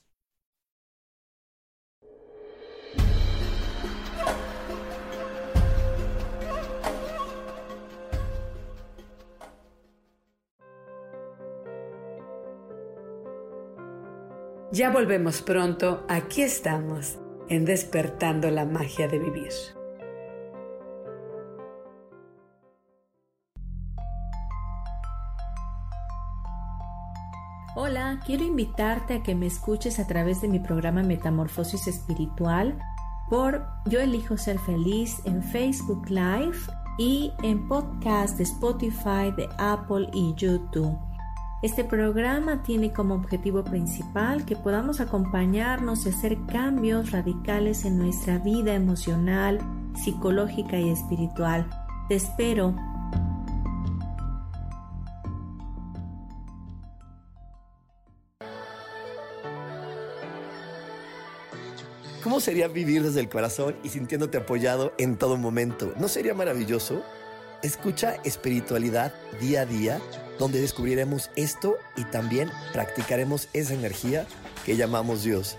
Ya 14.72 14.88
volvemos 14.90 15.42
pronto, 15.42 16.04
aquí 16.08 16.42
estamos, 16.42 17.18
en 17.48 17.64
despertando 17.64 18.48
la 18.52 18.64
magia 18.64 19.08
de 19.08 19.18
vivir. 19.18 19.50
Hola, 27.74 28.20
quiero 28.24 28.44
invitarte 28.44 29.14
a 29.14 29.22
que 29.24 29.34
me 29.34 29.46
escuches 29.46 29.98
a 29.98 30.06
través 30.06 30.40
de 30.40 30.46
mi 30.46 30.60
programa 30.60 31.02
Metamorfosis 31.02 31.88
Espiritual 31.88 32.78
por 33.28 33.66
Yo 33.86 33.98
elijo 33.98 34.36
ser 34.36 34.60
feliz 34.60 35.20
en 35.24 35.42
Facebook 35.42 36.08
Live 36.08 36.58
y 36.96 37.32
en 37.42 37.66
podcast 37.66 38.36
de 38.36 38.44
Spotify, 38.44 39.32
de 39.36 39.48
Apple 39.58 40.08
y 40.12 40.32
YouTube. 40.36 41.09
Este 41.62 41.84
programa 41.84 42.62
tiene 42.62 42.90
como 42.90 43.14
objetivo 43.14 43.62
principal 43.62 44.46
que 44.46 44.56
podamos 44.56 44.98
acompañarnos 44.98 46.06
y 46.06 46.08
hacer 46.08 46.38
cambios 46.50 47.10
radicales 47.10 47.84
en 47.84 47.98
nuestra 47.98 48.38
vida 48.38 48.74
emocional, 48.74 49.60
psicológica 49.94 50.78
y 50.78 50.88
espiritual. 50.88 51.68
Te 52.08 52.14
espero. 52.14 52.74
¿Cómo 62.24 62.40
sería 62.40 62.68
vivir 62.68 63.02
desde 63.02 63.20
el 63.20 63.28
corazón 63.28 63.76
y 63.82 63.90
sintiéndote 63.90 64.38
apoyado 64.38 64.94
en 64.96 65.18
todo 65.18 65.36
momento? 65.36 65.92
¿No 65.98 66.08
sería 66.08 66.32
maravilloso? 66.32 67.02
Escucha 67.62 68.14
espiritualidad 68.24 69.12
día 69.38 69.62
a 69.62 69.66
día 69.66 70.00
donde 70.38 70.62
descubriremos 70.62 71.30
esto 71.36 71.76
y 71.94 72.04
también 72.04 72.50
practicaremos 72.72 73.48
esa 73.52 73.74
energía 73.74 74.26
que 74.64 74.76
llamamos 74.76 75.24
Dios. 75.24 75.58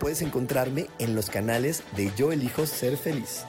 Puedes 0.00 0.22
encontrarme 0.22 0.86
en 0.98 1.14
los 1.14 1.28
canales 1.28 1.82
de 1.96 2.10
Yo 2.16 2.32
elijo 2.32 2.64
ser 2.64 2.96
feliz. 2.96 3.44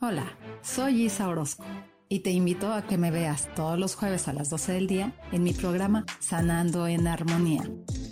Hola, 0.00 0.36
soy 0.62 1.04
Isa 1.04 1.28
Orozco 1.28 1.64
y 2.08 2.20
te 2.20 2.30
invito 2.30 2.72
a 2.72 2.82
que 2.82 2.98
me 2.98 3.12
veas 3.12 3.48
todos 3.54 3.78
los 3.78 3.94
jueves 3.94 4.26
a 4.26 4.32
las 4.32 4.50
12 4.50 4.72
del 4.72 4.86
día 4.88 5.12
en 5.30 5.44
mi 5.44 5.52
programa 5.52 6.04
Sanando 6.18 6.88
en 6.88 7.06
Armonía. 7.06 7.62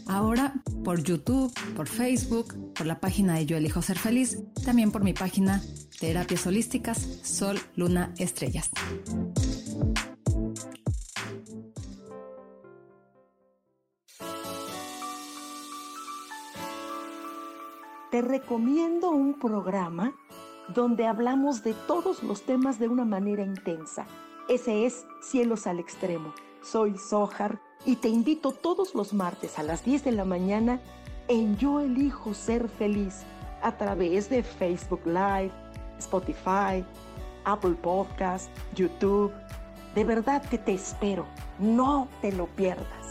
Ahora 0.07 0.55
por 0.85 1.03
YouTube, 1.03 1.53
por 1.75 1.89
Facebook, 1.89 2.55
por 2.75 2.87
la 2.87 3.01
página 3.01 3.35
de 3.35 3.47
Yo 3.47 3.57
Elijo 3.57 3.83
Ser 3.83 3.99
Feliz, 3.99 4.39
también 4.65 4.93
por 4.93 5.03
mi 5.03 5.15
página 5.15 5.63
Terapias 5.99 6.47
Holísticas 6.47 6.99
Sol, 7.23 7.59
Luna, 7.75 8.13
Estrellas. 8.19 8.71
Te 18.11 18.23
recomiendo 18.23 19.11
un 19.11 19.41
programa 19.41 20.15
donde 20.73 21.07
hablamos 21.07 21.65
de 21.65 21.75
todos 21.89 22.23
los 22.23 22.43
temas 22.43 22.79
de 22.79 22.89
una 22.89 23.05
manera 23.05 23.43
intensa. 23.43 24.07
Ese 24.49 24.87
es 24.87 25.07
Cielos 25.21 25.67
al 25.67 25.81
Extremo. 25.81 26.33
Soy 26.63 26.97
Sojar 26.97 27.61
y 27.85 27.97
te 27.97 28.09
invito 28.09 28.53
todos 28.53 28.95
los 28.95 29.13
martes 29.13 29.59
a 29.59 29.63
las 29.63 29.85
10 29.85 30.05
de 30.05 30.13
la 30.13 30.25
mañana 30.25 30.81
en 31.29 31.57
Yo 31.57 31.81
Elijo 31.81 32.35
Ser 32.35 32.69
Feliz 32.69 33.23
a 33.63 33.77
través 33.77 34.29
de 34.29 34.43
Facebook 34.43 35.03
Live, 35.07 35.53
Spotify, 35.99 36.85
Apple 37.45 37.77
Podcast, 37.83 38.49
YouTube. 38.75 39.33
De 39.95 40.05
verdad 40.05 40.43
que 40.43 40.59
te 40.59 40.75
espero. 40.75 41.27
No 41.59 42.09
te 42.21 42.33
lo 42.33 42.47
pierdas. 42.47 43.05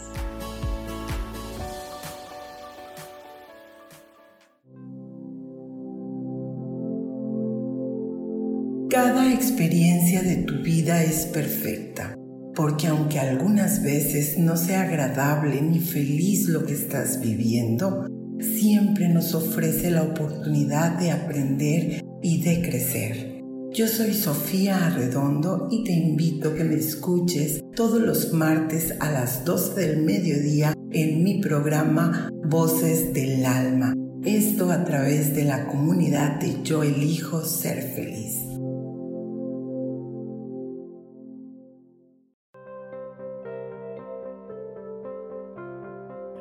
Cada 8.90 9.32
experiencia 9.32 10.22
de 10.22 10.36
tu 10.44 10.62
vida 10.62 11.02
es 11.02 11.26
perfecta, 11.26 12.16
porque 12.54 12.86
aunque 12.86 13.18
algunas 13.18 13.82
veces 13.82 14.38
no 14.38 14.56
sea 14.56 14.82
agradable 14.82 15.60
ni 15.62 15.80
feliz 15.80 16.48
lo 16.48 16.64
que 16.64 16.74
estás 16.74 17.20
viviendo, 17.20 18.06
siempre 18.40 19.08
nos 19.08 19.34
ofrece 19.34 19.90
la 19.90 20.02
oportunidad 20.02 20.98
de 20.98 21.10
aprender 21.10 22.04
y 22.22 22.42
de 22.42 22.62
crecer. 22.62 23.34
Yo 23.72 23.88
soy 23.88 24.14
Sofía 24.14 24.86
Arredondo 24.86 25.66
y 25.70 25.82
te 25.82 25.92
invito 25.92 26.50
a 26.50 26.54
que 26.54 26.62
me 26.62 26.76
escuches 26.76 27.60
todos 27.74 28.00
los 28.00 28.32
martes 28.32 28.94
a 29.00 29.10
las 29.10 29.44
12 29.44 29.80
del 29.80 30.02
mediodía 30.02 30.74
en 30.92 31.24
mi 31.24 31.40
programa 31.40 32.30
Voces 32.44 33.12
del 33.12 33.44
Alma. 33.44 33.94
Esto 34.22 34.70
a 34.70 34.84
través 34.84 35.34
de 35.34 35.44
la 35.44 35.66
comunidad 35.66 36.38
de 36.40 36.62
Yo 36.62 36.84
Elijo 36.84 37.44
Ser 37.44 37.82
Feliz. 37.94 38.43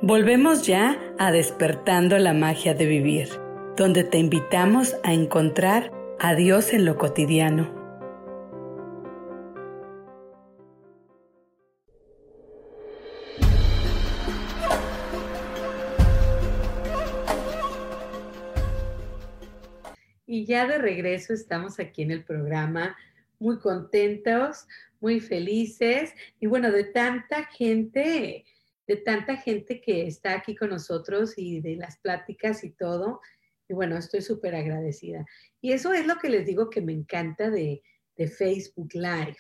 Volvemos 0.06 0.68
ya 0.68 1.00
a 1.18 1.32
despertando 1.32 2.18
la 2.18 2.34
magia 2.34 2.74
de 2.74 2.86
vivir, 2.86 3.30
donde 3.78 4.04
te 4.04 4.18
invitamos 4.18 4.98
a 5.02 5.14
encontrar 5.14 5.94
a 6.20 6.36
Dios 6.36 6.74
en 6.74 6.84
lo 6.84 6.98
cotidiano. 6.98 7.74
Y 20.26 20.46
ya 20.46 20.68
de 20.68 20.80
regreso 20.80 21.34
estamos 21.34 21.80
aquí 21.80 22.02
en 22.02 22.12
el 22.12 22.26
programa, 22.26 22.98
muy 23.40 23.58
contentos, 23.60 24.68
muy 25.00 25.22
felices 25.22 26.14
y 26.42 26.48
bueno, 26.48 26.74
de 26.74 26.84
tanta 26.84 27.46
gente 27.46 28.44
de 28.88 28.98
tanta 28.98 29.38
gente 29.38 29.82
que 29.82 30.08
está 30.08 30.36
aquí 30.36 30.56
con 30.56 30.70
nosotros 30.70 31.34
y 31.38 31.62
de 31.62 31.76
las 31.76 31.98
pláticas 32.00 32.64
y 32.64 32.72
todo. 32.72 33.22
Y 33.68 33.74
bueno, 33.74 33.98
estoy 33.98 34.22
súper 34.22 34.56
agradecida. 34.56 35.26
Y 35.62 35.72
eso 35.72 35.94
es 35.94 36.06
lo 36.06 36.18
que 36.18 36.30
les 36.30 36.46
digo 36.46 36.70
que 36.70 36.82
me 36.82 36.94
encanta 36.94 37.50
de, 37.50 37.82
Facebook 38.38 38.94
Live, 38.94 39.38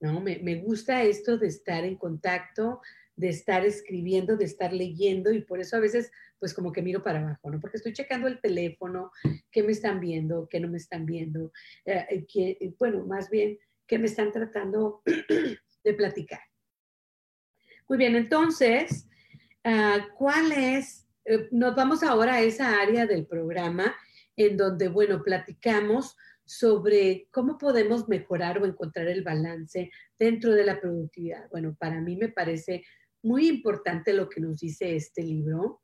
¿no? 0.00 0.20
Me, 0.20 0.40
me, 0.40 0.56
gusta 0.56 1.04
esto 1.04 1.38
de 1.38 1.46
estar 1.46 1.84
en 1.84 1.96
contacto, 1.96 2.80
de 3.14 3.28
estar 3.28 3.64
escribiendo, 3.64 4.36
de 4.36 4.44
estar 4.44 4.72
leyendo 4.72 5.32
y 5.32 5.42
por 5.42 5.60
eso 5.60 5.76
a 5.76 5.80
veces 5.80 6.10
pues 6.38 6.54
como 6.54 6.72
que 6.72 6.82
miro 6.82 7.02
para 7.02 7.20
abajo, 7.20 7.50
¿no? 7.50 7.60
Porque 7.60 7.78
estoy 7.78 7.92
checando 7.92 8.28
el 8.28 8.40
teléfono, 8.40 9.10
qué 9.50 9.62
me 9.62 9.72
están 9.72 10.00
viendo, 10.00 10.48
qué 10.48 10.60
no 10.60 10.68
me 10.68 10.78
están 10.78 11.04
viendo, 11.04 11.52
eh, 11.84 12.06
eh, 12.10 12.26
que, 12.26 12.74
bueno, 12.78 13.04
más 13.04 13.28
bien, 13.30 13.58
qué 13.86 13.98
me 13.98 14.06
están 14.06 14.32
tratando 14.32 15.02
de 15.84 15.94
platicar. 15.94 16.40
Muy 17.88 17.96
bien, 17.96 18.16
entonces, 18.16 19.08
ah, 19.64 20.06
¿cuál 20.16 20.52
es? 20.52 21.06
Eh, 21.24 21.48
nos 21.50 21.74
vamos 21.74 22.02
ahora 22.02 22.34
a 22.34 22.42
esa 22.42 22.80
área 22.80 23.06
del 23.06 23.26
programa 23.26 23.96
en 24.36 24.58
donde, 24.58 24.88
bueno, 24.88 25.22
platicamos 25.22 26.14
sobre 26.44 27.28
cómo 27.30 27.56
podemos 27.56 28.06
mejorar 28.06 28.58
o 28.58 28.66
encontrar 28.66 29.08
el 29.08 29.22
balance 29.22 29.90
dentro 30.18 30.52
de 30.52 30.64
la 30.64 30.80
productividad. 30.80 31.48
Bueno, 31.50 31.76
para 31.78 32.00
mí 32.02 32.16
me 32.16 32.28
parece 32.28 32.84
muy 33.22 33.48
importante 33.48 34.12
lo 34.12 34.28
que 34.28 34.40
nos 34.40 34.60
dice 34.60 34.94
este 34.94 35.22
libro 35.22 35.80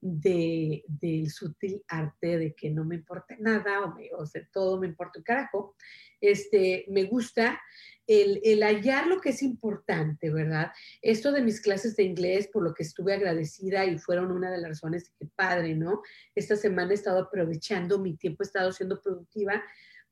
de, 0.00 0.84
del 0.86 1.30
sutil 1.30 1.82
arte 1.88 2.38
de 2.38 2.54
que 2.54 2.70
no 2.70 2.84
me 2.84 2.96
importa 2.96 3.36
nada 3.38 3.84
o, 3.84 3.94
me, 3.94 4.10
o 4.16 4.26
sea, 4.26 4.46
todo 4.52 4.80
me 4.80 4.86
importa 4.86 5.18
un 5.18 5.24
carajo. 5.24 5.76
Este, 6.20 6.84
me 6.88 7.04
gusta 7.04 7.60
el, 8.06 8.62
hallar 8.62 9.06
lo 9.06 9.20
que 9.20 9.30
es 9.30 9.42
importante, 9.42 10.30
¿verdad? 10.30 10.72
Esto 11.00 11.30
de 11.30 11.42
mis 11.42 11.60
clases 11.60 11.94
de 11.94 12.02
inglés, 12.02 12.48
por 12.52 12.64
lo 12.64 12.74
que 12.74 12.82
estuve 12.82 13.14
agradecida 13.14 13.84
y 13.86 13.98
fueron 13.98 14.32
una 14.32 14.50
de 14.50 14.58
las 14.58 14.70
razones 14.70 15.12
que 15.18 15.26
padre, 15.26 15.76
¿no? 15.76 16.02
Esta 16.34 16.56
semana 16.56 16.90
he 16.90 16.94
estado 16.94 17.20
aprovechando 17.20 18.00
mi 18.00 18.16
tiempo, 18.16 18.42
he 18.42 18.46
estado 18.46 18.72
siendo 18.72 19.00
productiva, 19.00 19.62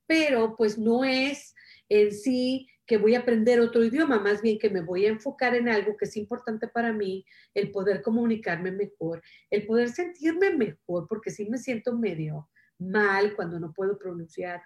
pero 0.07 0.55
pues 0.57 0.79
no 0.79 1.05
es 1.05 1.55
en 1.89 2.13
sí 2.13 2.69
que 2.89 2.97
voy 2.97 3.15
a 3.15 3.21
aprender 3.21 3.61
otro 3.61 3.85
idioma, 3.85 4.19
más 4.19 4.43
bien 4.43 4.59
que 4.59 4.71
me 4.71 4.81
voy 4.81 5.07
a 5.07 5.11
enfocar 5.11 5.55
en 5.55 5.69
algo 5.69 5.97
que 5.97 6.07
es 6.07 6.17
importante 6.17 6.67
para 6.67 6.93
mí, 6.93 7.25
el 7.55 7.71
poder 7.71 8.03
comunicarme 8.03 8.73
mejor, 8.73 9.23
el 9.51 9.67
poder 9.67 9.91
sentirme 9.91 10.57
mejor, 10.57 11.07
porque 11.07 11.31
sí 11.31 11.49
me 11.49 11.59
siento 11.59 11.97
medio 11.97 12.49
mal 12.79 13.37
cuando 13.37 13.61
no 13.61 13.73
puedo 13.73 13.99
pronunciar 13.99 14.63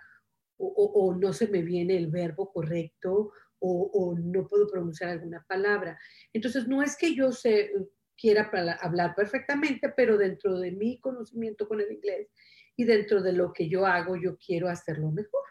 o, 0.56 1.16
no 1.20 1.32
se 1.32 1.48
me 1.48 1.62
viene 1.62 1.96
el 1.96 2.06
verbo 2.06 2.52
correcto 2.52 3.32
o, 3.58 4.14
no 4.16 4.46
puedo 4.46 4.68
pronunciar 4.68 5.10
alguna 5.10 5.44
palabra. 5.48 5.98
Entonces, 6.32 6.68
no 6.68 6.82
es 6.82 6.96
que 6.96 7.16
yo 7.16 7.32
se, 7.32 7.72
quiera 8.16 8.48
hablar 8.80 9.16
perfectamente, 9.16 9.92
pero 9.96 10.16
dentro 10.16 10.60
de 10.60 10.70
mi 10.70 11.00
conocimiento 11.00 11.66
con 11.66 11.80
el 11.80 11.90
inglés 11.90 12.28
y 12.76 12.84
dentro 12.84 13.20
de 13.20 13.32
lo 13.32 13.52
que 13.52 13.68
yo 13.68 13.84
hago, 13.84 14.14
yo 14.16 14.36
quiero 14.36 14.68
hacerlo 14.68 15.10
mejor. 15.10 15.42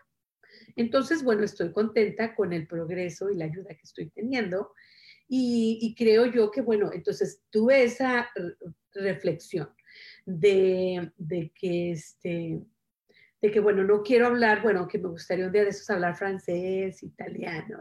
Entonces, 0.76 1.24
bueno, 1.24 1.44
estoy 1.44 1.72
contenta 1.72 2.36
con 2.36 2.54
el 2.54 2.68
progreso 2.68 3.30
y 3.30 3.38
la 3.38 3.46
ayuda 3.46 3.76
que 3.76 3.84
estoy 3.84 4.10
teniendo. 4.10 4.74
Y, 5.28 5.96
creo 5.98 6.26
yo 6.26 6.52
que, 6.52 6.62
bueno, 6.62 6.92
entonces 6.94 7.42
tuve 7.50 7.84
esa 7.84 8.30
reflexión 8.94 9.70
de, 10.26 11.12
de 11.18 11.54
que 11.56 11.92
este, 11.92 12.62
de 13.42 13.52
que, 13.52 13.60
bueno, 13.60 13.84
no 13.84 14.04
quiero 14.04 14.28
hablar, 14.28 14.62
bueno, 14.62 14.88
que 14.88 15.00
me 15.00 15.10
gustaría 15.10 15.48
un 15.48 15.52
día 15.52 15.64
de 15.64 15.70
esos 15.70 15.90
hablar 15.90 16.16
francés, 16.16 17.02
italiano, 17.02 17.80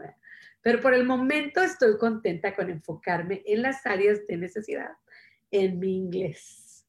pero 0.61 0.81
por 0.81 0.93
el 0.93 1.05
momento 1.05 1.61
estoy 1.61 1.97
contenta 1.97 2.55
con 2.55 2.69
enfocarme 2.69 3.43
en 3.45 3.61
las 3.61 3.85
áreas 3.85 4.25
de 4.27 4.37
necesidad 4.37 4.91
en 5.51 5.79
mi 5.79 5.97
inglés. 5.97 6.85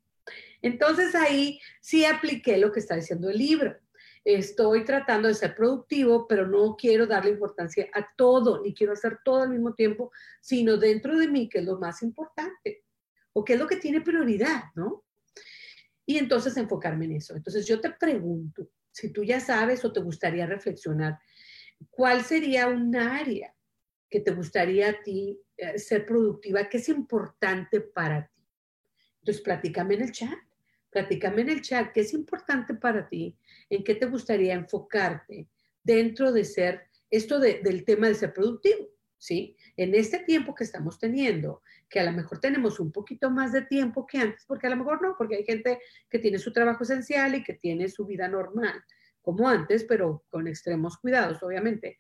Entonces 0.63 1.15
ahí 1.15 1.61
sí 1.81 2.05
apliqué 2.05 2.57
lo 2.57 2.73
que 2.73 2.81
está 2.81 2.97
diciendo 2.97 3.29
el 3.29 3.39
libro. 3.39 3.77
Estoy 4.25 4.85
tratando 4.85 5.29
de 5.29 5.35
ser 5.35 5.55
productivo, 5.55 6.27
pero 6.29 6.47
no 6.47 6.77
quiero 6.77 7.07
darle 7.07 7.31
importancia 7.31 7.89
a 7.93 8.07
todo, 8.17 8.63
ni 8.63 8.73
quiero 8.73 8.93
hacer 8.93 9.19
todo 9.25 9.43
al 9.43 9.51
mismo 9.51 9.75
tiempo, 9.75 10.13
sino 10.41 10.77
dentro 10.77 11.19
de 11.19 11.29
mí, 11.29 11.49
que 11.49 11.59
es 11.59 11.65
lo 11.65 11.79
más 11.79 12.03
importante, 12.03 12.85
o 13.33 13.45
qué 13.45 13.55
es 13.55 13.59
lo 13.59 13.67
que 13.67 13.77
tiene 13.77 14.01
prioridad, 14.01 14.65
¿no? 14.75 15.05
y 16.07 16.19
entonces 16.19 16.57
enfocarme 16.57 17.07
en 17.07 17.13
eso. 17.13 17.37
Entonces 17.37 17.67
yo 17.67 17.81
te 17.81 17.91
pregunto, 17.91 18.69
si 18.91 19.13
tú 19.13 19.25
ya 19.25 19.41
sabes 19.41 19.85
o 19.85 19.93
te 19.93 20.01
gustaría 20.01 20.47
reflexionar, 20.47 21.19
¿cuál 21.91 22.23
sería 22.23 22.69
un 22.69 22.95
área 22.97 23.55
que 24.11 24.21
te 24.21 24.33
gustaría 24.33 24.91
a 24.91 25.03
ti 25.03 25.41
eh, 25.57 25.79
ser 25.79 26.05
productiva, 26.05 26.69
que 26.69 26.79
es 26.79 26.89
importante 26.89 27.81
para 27.81 28.27
ti? 28.27 28.43
Entonces 29.21 29.43
platícame 29.43 29.95
en 29.95 30.03
el 30.03 30.13
chat, 30.13 30.39
platícame 30.93 31.43
en 31.43 31.49
el 31.49 31.63
chat 31.63 31.93
qué 31.93 32.03
es 32.03 32.13
importante 32.13 32.75
para 32.75 33.09
ti, 33.09 33.35
en 33.71 33.83
qué 33.83 33.95
te 33.95 34.07
gustaría 34.07 34.55
enfocarte 34.55 35.49
dentro 35.83 36.31
de 36.33 36.45
ser 36.45 36.89
esto 37.11 37.41
del 37.41 37.85
tema 37.85 38.09
de 38.09 38.15
ser 38.15 38.33
productivo. 38.33 38.89
¿sí? 39.19 39.57
En 39.77 39.95
este 39.95 40.19
tiempo 40.21 40.55
que 40.55 40.65
estamos 40.65 40.99
teniendo, 40.99 41.63
que 41.89 42.01
a 42.01 42.05
lo 42.05 42.13
mejor 42.13 42.41
tenemos 42.41 42.81
un 42.81 42.91
poquito 42.91 43.31
más 43.31 43.53
de 43.53 43.63
tiempo 43.63 44.07
que 44.07 44.19
antes, 44.19 44.45
porque 44.47 44.67
a 44.67 44.71
lo 44.71 44.77
mejor 44.77 45.01
no, 45.01 45.15
porque 45.17 45.37
hay 45.37 45.45
gente 45.45 45.79
que 46.11 46.19
tiene 46.19 46.39
su 46.39 46.53
trabajo 46.53 46.83
esencial 46.83 47.35
y 47.35 47.45
que 47.45 47.55
tiene 47.55 47.89
su 47.89 48.05
vida 48.05 48.29
normal, 48.29 48.83
como 49.21 49.49
antes, 49.49 49.85
pero 49.85 50.25
con 50.29 50.49
extremos 50.49 50.99
cuidados, 50.99 51.43
obviamente. 51.43 51.99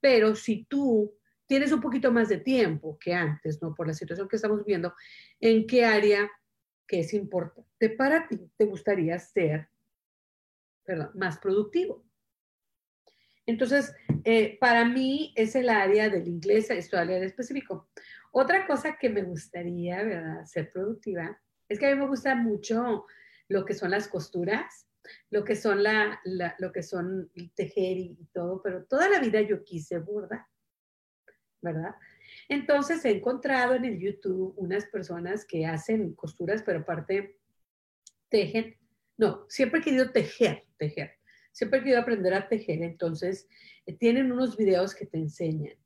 Pero 0.00 0.36
si 0.36 0.64
tú 0.64 1.12
tienes 1.46 1.72
un 1.72 1.80
poquito 1.80 2.12
más 2.12 2.28
de 2.28 2.38
tiempo 2.38 2.96
que 2.98 3.12
antes, 3.12 3.60
¿no? 3.60 3.74
Por 3.74 3.88
la 3.88 3.94
situación 3.94 4.28
que 4.28 4.36
estamos 4.36 4.64
viendo, 4.64 4.94
¿en 5.40 5.66
qué 5.66 5.84
área 5.84 6.30
que 6.90 6.98
es 6.98 7.14
importante 7.14 7.88
para 7.90 8.26
ti 8.26 8.50
te 8.56 8.64
gustaría 8.64 9.16
ser 9.16 9.68
perdón, 10.84 11.12
más 11.14 11.38
productivo? 11.38 12.04
Entonces, 13.46 13.94
eh, 14.24 14.58
para 14.58 14.84
mí 14.84 15.32
es 15.36 15.54
el 15.54 15.68
área 15.68 16.08
del 16.08 16.26
inglés, 16.26 16.68
esto 16.70 16.98
área 16.98 17.20
de 17.20 17.26
específico. 17.26 17.88
Otra 18.32 18.66
cosa 18.66 18.96
que 18.98 19.08
me 19.08 19.22
gustaría, 19.22 20.02
¿verdad? 20.02 20.44
Ser 20.46 20.72
productiva, 20.72 21.40
es 21.68 21.78
que 21.78 21.86
a 21.86 21.94
mí 21.94 22.00
me 22.00 22.08
gusta 22.08 22.34
mucho 22.34 23.06
lo 23.46 23.64
que 23.64 23.74
son 23.74 23.92
las 23.92 24.08
costuras, 24.08 24.88
lo 25.30 25.44
que 25.44 25.54
son 25.54 25.84
la, 25.84 26.20
lo 26.58 26.72
que 26.72 26.82
son 26.82 27.30
tejer 27.54 27.98
y, 27.98 28.16
y, 28.18 28.24
todo, 28.32 28.62
pero 28.62 28.84
toda 28.84 29.08
la 29.08 29.20
vida 29.20 29.40
yo 29.42 29.62
quise 29.62 29.98
bordar. 29.98 30.44
¿verdad? 31.62 31.94
Entonces 32.50 33.04
he 33.04 33.12
encontrado 33.12 33.76
en 33.76 33.84
el 33.84 34.00
YouTube 34.00 34.54
unas 34.56 34.84
personas 34.86 35.44
que 35.44 35.66
hacen 35.66 36.14
costuras, 36.14 36.64
pero 36.66 36.80
aparte 36.80 37.38
tejen. 38.28 38.76
No, 39.16 39.46
siempre 39.48 39.78
he 39.78 39.82
querido 39.84 40.10
tejer, 40.10 40.64
tejer. 40.76 41.12
Siempre 41.52 41.78
he 41.78 41.82
querido 41.82 42.00
aprender 42.00 42.34
a 42.34 42.48
tejer. 42.48 42.82
Entonces 42.82 43.46
eh, 43.86 43.96
tienen 43.96 44.32
unos 44.32 44.56
videos 44.56 44.96
que 44.96 45.06
te 45.06 45.18
enseñan. 45.18 45.76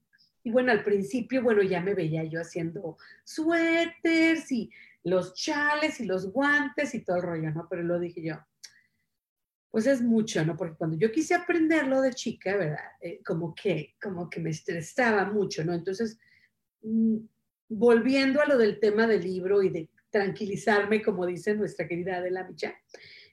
Y 0.42 0.50
bueno, 0.52 0.72
al 0.72 0.82
principio, 0.82 1.42
bueno, 1.42 1.62
ya 1.62 1.82
me 1.82 1.92
veía 1.92 2.24
yo 2.24 2.40
haciendo 2.40 2.96
suéteres 3.24 4.50
y 4.50 4.70
los 5.02 5.34
chales 5.34 6.00
y 6.00 6.06
los 6.06 6.32
guantes 6.32 6.94
y 6.94 7.04
todo 7.04 7.18
el 7.18 7.24
rollo, 7.24 7.50
¿no? 7.50 7.66
Pero 7.68 7.82
lo 7.82 7.98
dije 7.98 8.22
yo, 8.22 8.36
pues 9.70 9.86
es 9.86 10.00
mucho, 10.00 10.42
¿no? 10.46 10.56
Porque 10.56 10.76
cuando 10.76 10.96
yo 10.96 11.12
quise 11.12 11.34
aprenderlo 11.34 12.00
de 12.00 12.14
chica, 12.14 12.56
¿verdad? 12.56 12.78
Eh, 13.02 13.20
como, 13.22 13.54
que, 13.54 13.96
como 14.00 14.30
que 14.30 14.40
me 14.40 14.48
estresaba 14.48 15.26
mucho, 15.26 15.62
¿no? 15.62 15.74
Entonces, 15.74 16.18
volviendo 17.68 18.40
a 18.40 18.46
lo 18.46 18.58
del 18.58 18.78
tema 18.78 19.06
del 19.06 19.22
libro 19.22 19.62
y 19.62 19.70
de 19.70 19.90
tranquilizarme, 20.10 21.02
como 21.02 21.26
dice 21.26 21.54
nuestra 21.54 21.88
querida 21.88 22.16
Adela 22.16 22.44
Micha, 22.44 22.74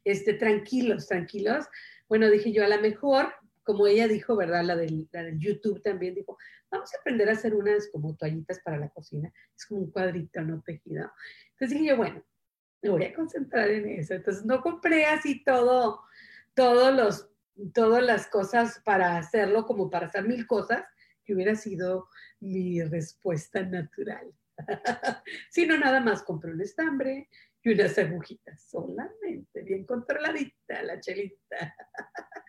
este, 0.04 0.34
tranquilos, 0.34 1.08
tranquilos. 1.08 1.66
Bueno, 2.08 2.30
dije 2.30 2.52
yo, 2.52 2.64
a 2.64 2.68
lo 2.68 2.82
mejor, 2.82 3.34
como 3.64 3.86
ella 3.88 4.08
dijo, 4.08 4.36
¿verdad? 4.36 4.64
La 4.64 4.76
del, 4.76 5.08
la 5.12 5.24
del 5.24 5.40
YouTube 5.40 5.82
también 5.84 6.16
dijo, 6.16 6.38
vamos 6.72 6.94
a 6.94 6.98
aprender 7.00 7.30
a 7.30 7.34
hacer 7.34 7.54
unas 7.54 7.90
como 7.92 8.16
toallitas 8.16 8.60
para 8.62 8.78
la 8.78 8.90
cocina. 8.90 9.32
Es 9.56 9.66
como 9.66 9.82
un 9.82 9.92
cuadrito, 9.92 10.42
¿no? 10.42 10.62
Tejido. 10.62 11.12
Entonces 11.52 11.78
dije 11.78 11.92
yo, 11.92 11.98
bueno, 11.98 12.24
me 12.82 12.90
voy 12.90 13.04
a 13.04 13.14
concentrar 13.14 13.70
en 13.70 13.88
eso. 13.90 14.16
Entonces 14.16 14.44
no 14.46 14.62
compré 14.62 15.06
así 15.06 15.44
todo 15.44 16.02
todos 16.54 16.94
los, 16.94 17.30
todas 17.74 18.04
las 18.04 18.28
cosas 18.28 18.82
para 18.84 19.18
hacerlo, 19.18 19.66
como 19.66 19.90
para 19.90 20.08
hacer 20.08 20.28
mil 20.28 20.48
cosas, 20.48 20.84
que 21.24 21.34
hubiera 21.34 21.56
sido 21.56 22.08
mi 22.40 22.82
respuesta 22.84 23.64
natural. 23.64 24.34
Sino 25.50 25.78
nada 25.78 26.00
más 26.00 26.24
compré 26.24 26.52
un 26.52 26.62
estambre 26.62 27.30
y 27.64 27.74
unas 27.74 27.98
agujitas, 27.98 28.64
solamente, 28.70 29.62
bien 29.62 29.86
controladita 29.86 30.82
la 30.84 31.00
chelita. 31.00 31.76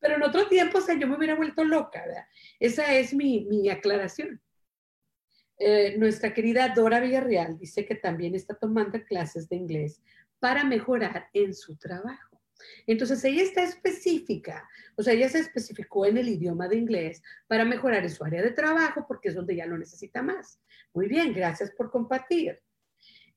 Pero 0.00 0.16
en 0.16 0.22
otro 0.22 0.48
tiempo, 0.48 0.78
o 0.78 0.80
sea, 0.80 0.98
yo 0.98 1.08
me 1.08 1.16
hubiera 1.16 1.34
vuelto 1.34 1.64
loca, 1.64 2.04
¿verdad? 2.06 2.26
Esa 2.60 2.92
es 2.94 3.14
mi, 3.14 3.46
mi 3.46 3.70
aclaración. 3.70 4.40
Eh, 5.58 5.96
nuestra 5.98 6.34
querida 6.34 6.68
Dora 6.74 7.00
Villarreal 7.00 7.58
dice 7.58 7.86
que 7.86 7.94
también 7.94 8.34
está 8.34 8.54
tomando 8.54 9.02
clases 9.04 9.48
de 9.48 9.56
inglés 9.56 10.02
para 10.40 10.64
mejorar 10.64 11.28
en 11.32 11.54
su 11.54 11.76
trabajo. 11.76 12.33
Entonces 12.86 13.24
ella 13.24 13.42
está 13.42 13.62
específica, 13.62 14.68
o 14.96 15.02
sea, 15.02 15.12
ella 15.14 15.28
se 15.28 15.40
especificó 15.40 16.06
en 16.06 16.18
el 16.18 16.28
idioma 16.28 16.68
de 16.68 16.76
inglés 16.76 17.22
para 17.46 17.64
mejorar 17.64 18.02
en 18.04 18.10
su 18.10 18.24
área 18.24 18.42
de 18.42 18.52
trabajo 18.52 19.04
porque 19.06 19.28
es 19.28 19.34
donde 19.34 19.56
ya 19.56 19.66
lo 19.66 19.76
necesita 19.76 20.22
más. 20.22 20.60
Muy 20.92 21.08
bien, 21.08 21.32
gracias 21.32 21.70
por 21.72 21.90
compartir. 21.90 22.60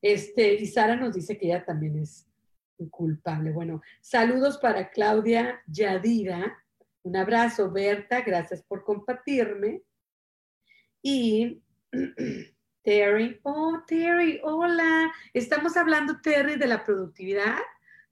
Este, 0.01 0.53
y 0.53 0.67
Sara 0.67 0.95
nos 0.95 1.15
dice 1.15 1.37
que 1.37 1.47
ella 1.47 1.65
también 1.65 1.97
es 1.97 2.27
culpable. 2.91 3.51
Bueno, 3.51 3.81
saludos 4.01 4.57
para 4.59 4.89
Claudia 4.91 5.61
Yadira. 5.67 6.63
Un 7.03 7.15
abrazo, 7.15 7.71
Berta, 7.71 8.21
gracias 8.21 8.61
por 8.61 8.83
compartirme. 8.83 9.81
Y 11.01 11.61
Terry, 12.83 13.39
oh, 13.43 13.81
Terry, 13.87 14.39
hola. 14.43 15.11
Estamos 15.33 15.75
hablando, 15.77 16.21
Terry, 16.21 16.57
de 16.57 16.67
la 16.67 16.83
productividad. 16.83 17.57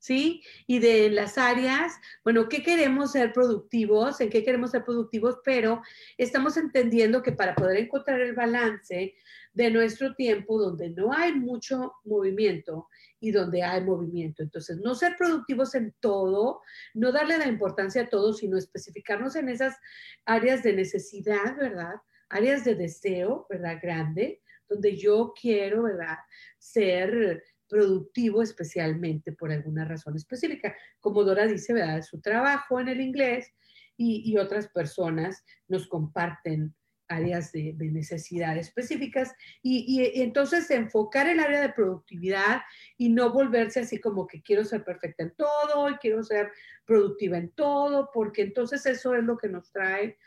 ¿Sí? 0.06 0.44
Y 0.68 0.78
de 0.78 1.10
las 1.10 1.40
áreas, 1.40 1.94
bueno, 2.24 2.48
¿qué 2.48 2.62
queremos 2.62 3.14
ser 3.14 3.34
productivos? 3.34 4.22
¿En 4.22 4.30
qué 4.30 4.44
queremos 4.44 4.70
ser 4.70 4.86
productivos? 4.86 5.40
Pero 5.44 5.82
estamos 6.16 6.58
entendiendo 6.58 7.24
que 7.24 7.32
para 7.32 7.56
poder 7.56 7.78
encontrar 7.78 8.22
el 8.22 8.36
balance 8.36 9.16
de 9.54 9.72
nuestro 9.72 10.14
tiempo 10.14 10.60
donde 10.60 10.92
no 10.92 11.12
hay 11.12 11.34
mucho 11.34 11.94
movimiento 12.04 12.88
y 13.20 13.32
donde 13.32 13.64
hay 13.64 13.82
movimiento. 13.82 14.44
Entonces, 14.44 14.78
no 14.78 14.94
ser 14.94 15.16
productivos 15.18 15.74
en 15.74 15.96
todo, 16.00 16.62
no 16.94 17.12
darle 17.12 17.40
la 17.40 17.48
importancia 17.48 18.04
a 18.04 18.10
todo, 18.10 18.32
sino 18.34 18.60
especificarnos 18.60 19.36
en 19.36 19.50
esas 19.50 19.76
áreas 20.26 20.62
de 20.62 20.74
necesidad, 20.74 21.58
¿verdad? 21.58 21.96
Áreas 22.30 22.64
de 22.64 22.76
deseo, 22.76 23.48
¿verdad? 23.50 23.80
Grande, 23.82 24.44
donde 24.70 24.96
yo 24.98 25.34
quiero, 25.40 25.84
¿verdad? 25.84 26.18
Ser 26.60 27.44
productivo 27.68 28.42
especialmente 28.42 29.32
por 29.32 29.52
alguna 29.52 29.86
razón 29.86 30.16
específica. 30.16 30.76
Como 31.00 31.24
Dora 31.24 31.48
dice, 31.48 31.74
¿verdad? 31.74 32.02
Su 32.02 32.22
trabajo 32.22 32.80
en 32.80 32.90
el 32.90 33.02
inglés 33.02 33.52
y, 33.98 34.36
otras 34.38 34.68
personas 34.68 35.44
nos 35.68 35.88
comparten 35.88 36.76
áreas 37.08 37.52
de, 37.52 37.74
necesidad 37.78 38.58
específicas 38.58 39.34
y, 39.62 39.86
y, 39.88 40.22
entonces 40.22 40.70
enfocar 40.72 41.28
el 41.28 41.40
área 41.40 41.62
de 41.62 41.74
productividad 41.74 42.62
y 42.98 43.10
no 43.10 43.32
volverse 43.32 43.82
así 43.82 44.02
como 44.02 44.28
que 44.28 44.42
quiero 44.42 44.66
ser 44.66 44.84
perfecta 44.84 45.24
en 45.24 45.34
todo 45.36 45.90
y 45.90 45.96
quiero 45.96 46.24
ser 46.24 46.52
productiva 46.86 47.38
en 47.38 47.52
todo, 47.52 48.10
porque 48.14 48.42
entonces 48.42 48.86
eso 48.86 49.16
es 49.16 49.24
lo 49.24 49.38
que 49.38 49.48
nos 49.48 49.72
trae 49.72 50.18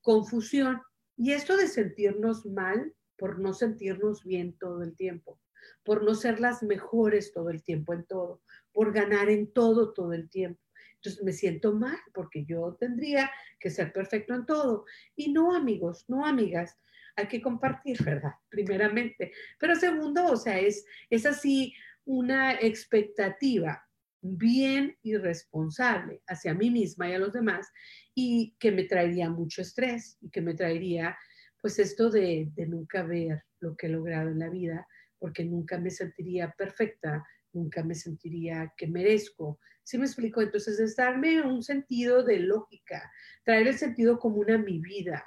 confusión. 0.00 0.80
Y 1.16 1.32
esto 1.32 1.56
de 1.56 1.66
sentirnos 1.66 2.46
mal 2.46 2.94
por 3.16 3.40
no 3.40 3.52
sentirnos 3.52 4.22
bien 4.22 4.56
todo 4.56 4.84
el 4.84 4.94
tiempo 4.94 5.40
por 5.82 6.04
no 6.04 6.14
ser 6.14 6.40
las 6.40 6.62
mejores 6.62 7.32
todo 7.32 7.50
el 7.50 7.62
tiempo 7.62 7.92
en 7.94 8.04
todo, 8.04 8.42
por 8.72 8.92
ganar 8.92 9.28
en 9.30 9.52
todo 9.52 9.92
todo 9.92 10.12
el 10.12 10.28
tiempo. 10.28 10.60
Entonces 10.98 11.22
me 11.22 11.32
siento 11.32 11.72
mal 11.74 11.98
porque 12.12 12.44
yo 12.44 12.76
tendría 12.78 13.30
que 13.60 13.70
ser 13.70 13.92
perfecto 13.92 14.34
en 14.34 14.46
todo. 14.46 14.84
Y 15.14 15.32
no, 15.32 15.54
amigos, 15.54 16.04
no, 16.08 16.26
amigas, 16.26 16.76
hay 17.16 17.28
que 17.28 17.40
compartir, 17.40 17.98
¿verdad? 18.04 18.32
Primeramente. 18.48 19.32
Pero 19.58 19.74
segundo, 19.76 20.26
o 20.26 20.36
sea, 20.36 20.58
es, 20.58 20.84
es 21.10 21.26
así 21.26 21.74
una 22.04 22.54
expectativa 22.54 23.84
bien 24.20 24.96
irresponsable 25.02 26.22
hacia 26.26 26.52
mí 26.54 26.70
misma 26.70 27.08
y 27.08 27.12
a 27.12 27.18
los 27.18 27.32
demás 27.32 27.68
y 28.14 28.56
que 28.58 28.72
me 28.72 28.84
traería 28.84 29.30
mucho 29.30 29.62
estrés 29.62 30.18
y 30.20 30.30
que 30.30 30.40
me 30.40 30.54
traería 30.54 31.16
pues 31.60 31.78
esto 31.78 32.10
de 32.10 32.50
nunca 32.68 33.04
ver 33.04 33.44
lo 33.60 33.76
que 33.76 33.86
he 33.86 33.90
logrado 33.90 34.30
en 34.30 34.40
la 34.40 34.48
vida 34.48 34.86
porque 35.18 35.44
nunca 35.44 35.78
me 35.78 35.90
sentiría 35.90 36.54
perfecta, 36.56 37.26
nunca 37.52 37.82
me 37.82 37.94
sentiría 37.94 38.72
que 38.76 38.86
merezco. 38.86 39.58
¿Sí 39.82 39.98
me 39.98 40.04
explico? 40.04 40.42
Entonces 40.42 40.78
es 40.80 40.96
darme 40.96 41.42
un 41.42 41.62
sentido 41.62 42.22
de 42.22 42.40
lógica, 42.40 43.10
traer 43.44 43.68
el 43.68 43.78
sentido 43.78 44.18
común 44.18 44.50
a 44.50 44.58
mi 44.58 44.78
vida. 44.80 45.24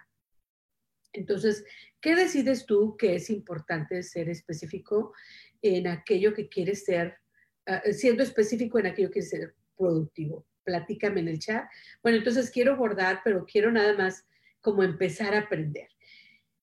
Entonces, 1.14 1.66
¿qué 2.00 2.16
decides 2.16 2.66
tú 2.66 2.96
que 2.98 3.16
es 3.16 3.30
importante 3.30 4.02
ser 4.04 4.30
específico 4.30 5.14
en 5.62 5.88
aquello 5.88 6.34
que 6.34 6.48
quieres 6.48 6.86
ser, 6.86 7.18
ah, 7.66 7.82
siendo 7.92 8.24
específico 8.24 8.80
en 8.80 8.88
aquello 8.88 9.10
que 9.10 9.20
quieres 9.20 9.30
ser 9.30 9.56
productivo? 9.76 10.48
Platícame 10.64 11.20
en 11.22 11.28
el 11.28 11.40
chat. 11.40 11.66
Bueno, 12.02 12.20
entonces 12.20 12.50
quiero 12.52 12.78
bordar, 12.78 13.22
pero 13.24 13.46
quiero 13.46 13.72
nada 13.72 13.94
más 13.98 14.26
como 14.62 14.84
empezar 14.84 15.34
a 15.34 15.40
aprender. 15.40 15.90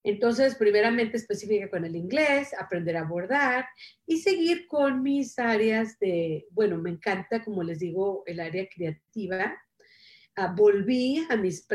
Entonces, 0.09 0.55
primeramente 0.55 1.19
específica 1.19 1.69
con 1.69 1.85
el 1.85 1.95
inglés, 1.95 2.55
aprender 2.59 2.97
a 2.97 3.03
abordar 3.03 3.67
y 4.07 4.17
seguir 4.17 4.67
con 4.67 5.03
mis 5.03 5.39
áreas 5.39 5.99
de, 5.99 6.47
bueno, 6.51 6.79
me 6.79 6.89
encanta, 6.89 7.45
como 7.45 7.63
les 7.63 7.79
digo, 7.79 8.23
el 8.25 8.41
área 8.41 8.67
creativa. 8.75 9.55
Ah, 10.35 10.55
volví 10.57 11.27
a 11.29 11.37
mis, 11.37 11.67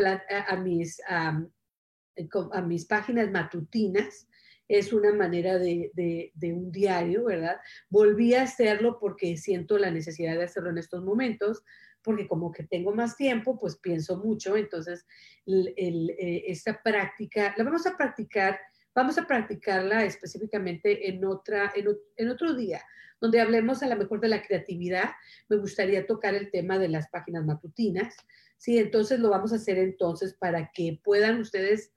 a, 0.48 0.56
mis, 0.56 1.00
a 1.08 2.62
mis 2.64 2.86
páginas 2.86 3.30
matutinas. 3.30 4.28
Es 4.68 4.94
una 4.94 5.14
manera 5.14 5.58
de, 5.60 6.32
un 6.42 6.72
diario, 6.72 7.26
¿verdad? 7.26 7.58
Volví 7.90 8.34
a 8.34 8.44
hacerlo 8.44 8.98
porque 9.00 9.38
siento 9.38 9.78
la 9.78 9.92
necesidad 9.92 10.36
de 10.36 10.44
hacerlo 10.44 10.70
en 10.70 10.78
estos 10.78 11.04
momentos 11.04 11.64
porque 12.02 12.28
como 12.28 12.52
que 12.52 12.64
tengo 12.64 12.94
más 12.94 13.16
tiempo, 13.16 13.58
pues 13.58 13.78
pienso 13.78 14.18
mucho, 14.18 14.58
entonces 14.58 15.06
eh, 15.48 16.44
esta 16.48 16.84
práctica, 16.84 17.54
la 17.56 17.64
vamos 17.64 17.88
a 17.88 17.96
practicar, 17.96 18.60
vamos 18.94 19.18
a 19.18 19.26
practicarla 19.26 20.04
específicamente 20.04 21.08
en, 21.08 21.24
otra, 21.24 21.72
en, 21.74 22.30
otro 22.30 22.54
día, 22.56 22.82
donde 23.22 23.40
hablemos 23.40 23.84
a 23.84 23.88
lo 23.88 23.96
mejor 23.96 24.20
de 24.20 24.28
la 24.28 24.42
creatividad. 24.42 25.12
Me 25.48 25.56
gustaría 25.56 26.06
tocar 26.06 26.36
el 26.36 26.52
tema 26.52 26.78
de 26.78 26.90
las 26.90 27.08
páginas 27.08 27.46
matutinas, 27.46 28.18
Sí, 28.64 28.78
entonces 28.78 29.20
lo 29.20 29.30
vamos 29.30 29.52
a 29.52 29.58
hacer 29.58 29.78
entonces 29.78 30.36
para 30.36 30.72
que 30.74 30.98
puedan 31.04 31.42
ustedes 31.42 31.92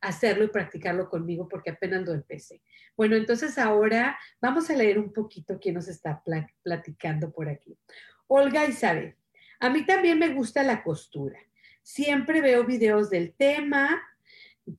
hacerlo 0.00 0.44
y 0.44 0.48
practicarlo 0.48 1.08
conmigo 1.08 1.48
porque 1.48 1.70
apenas 1.70 2.04
lo 2.04 2.12
empecé. 2.12 2.62
Bueno, 2.96 3.16
entonces 3.16 3.58
ahora 3.58 4.18
vamos 4.40 4.70
a 4.70 4.74
leer 4.74 4.98
un 4.98 5.12
poquito 5.12 5.58
quién 5.60 5.74
nos 5.74 5.88
está 5.88 6.22
platicando 6.62 7.30
por 7.30 7.48
aquí. 7.48 7.78
Olga 8.26 8.66
Isabel, 8.66 9.14
a 9.60 9.70
mí 9.70 9.84
también 9.84 10.18
me 10.18 10.34
gusta 10.34 10.62
la 10.62 10.82
costura. 10.82 11.38
Siempre 11.82 12.40
veo 12.40 12.64
videos 12.64 13.10
del 13.10 13.34
tema 13.34 14.02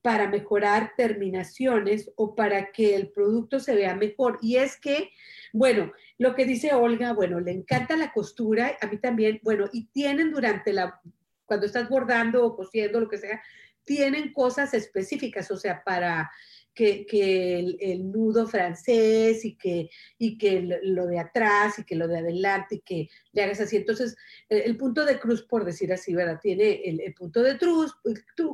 para 0.02 0.28
mejorar 0.28 0.92
terminaciones 0.96 2.10
o 2.16 2.34
para 2.34 2.72
que 2.72 2.94
el 2.94 3.10
producto 3.10 3.58
se 3.58 3.74
vea 3.74 3.94
mejor. 3.94 4.38
Y 4.42 4.56
es 4.56 4.78
que, 4.78 5.10
bueno, 5.52 5.92
lo 6.18 6.34
que 6.34 6.44
dice 6.44 6.74
Olga, 6.74 7.12
bueno, 7.12 7.40
le 7.40 7.52
encanta 7.52 7.96
la 7.96 8.12
costura, 8.12 8.76
a 8.80 8.86
mí 8.86 8.98
también, 8.98 9.40
bueno, 9.42 9.68
y 9.72 9.86
tienen 9.86 10.30
durante 10.30 10.72
la, 10.72 11.00
cuando 11.46 11.66
estás 11.66 11.88
bordando 11.88 12.44
o 12.44 12.56
cosiendo, 12.56 13.00
lo 13.00 13.08
que 13.08 13.18
sea, 13.18 13.42
tienen 13.88 14.34
cosas 14.34 14.74
específicas, 14.74 15.50
o 15.50 15.56
sea, 15.56 15.82
para 15.82 16.30
que, 16.74 17.76
el, 17.80 18.12
nudo 18.12 18.46
francés 18.46 19.46
y 19.46 19.56
que, 19.56 19.88
y 20.18 20.36
que 20.36 20.60
lo 20.82 21.06
de 21.06 21.18
atrás 21.18 21.78
y 21.78 21.84
que 21.84 21.96
lo 21.96 22.06
de 22.06 22.18
adelante 22.18 22.76
y 22.76 22.80
que 22.80 23.08
le 23.32 23.42
hagas 23.42 23.60
así. 23.60 23.76
Entonces, 23.76 24.14
el, 24.50 24.76
punto 24.76 25.06
de 25.06 25.18
cruz, 25.18 25.42
por 25.42 25.64
decir 25.64 25.90
así, 25.90 26.14
¿verdad? 26.14 26.38
Tiene 26.40 26.82
el, 26.84 27.14
punto 27.14 27.42
de 27.42 27.56
cruz, 27.56 27.96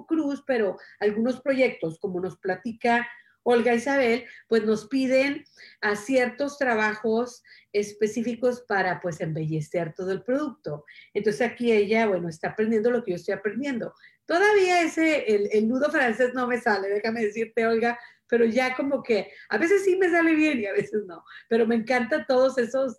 cruz, 0.07 0.45
pero 0.47 0.79
algunos 1.01 1.41
proyectos, 1.41 1.99
como 1.99 2.21
nos 2.21 2.39
platica 2.39 3.07
Olga 3.43 3.75
Isabel, 3.75 4.25
pues 4.49 4.65
nos 4.65 4.87
piden 4.87 5.45
a 5.83 5.97
ciertos 5.97 6.57
trabajos 6.57 7.43
específicos 7.73 8.63
para 8.63 9.01
pues 9.01 9.21
embellecer 9.21 9.93
todo 9.95 10.13
el 10.13 10.23
producto. 10.23 10.85
Entonces 11.13 11.43
aquí 11.43 11.73
ella, 11.73 12.07
bueno, 12.07 12.29
está 12.29 12.51
aprendiendo 12.51 12.91
lo 12.91 13.05
que 13.05 13.11
yo 13.11 13.17
estoy 13.17 13.35
aprendiendo. 13.35 13.93
Todavía 14.27 14.83
ese, 14.83 15.25
el, 15.53 15.69
nudo 15.69 15.91
francés 15.91 16.33
no 16.35 16.47
me 16.47 16.61
sale, 16.61 16.89
déjame 16.89 17.23
decirte, 17.23 17.67
Olga, 17.67 17.99
pero 18.27 18.47
ya 18.47 18.75
como 18.75 19.03
que 19.03 19.31
a 19.51 19.59
veces 19.59 19.85
sí 19.85 19.97
me 19.97 20.11
sale 20.11 20.35
bien 20.35 20.61
y 20.61 20.67
a 20.67 20.73
veces 20.73 21.05
no, 21.07 21.25
pero 21.49 21.67
me 21.67 21.75
encantan 21.75 22.25
todos 22.27 22.57
esos 22.59 22.99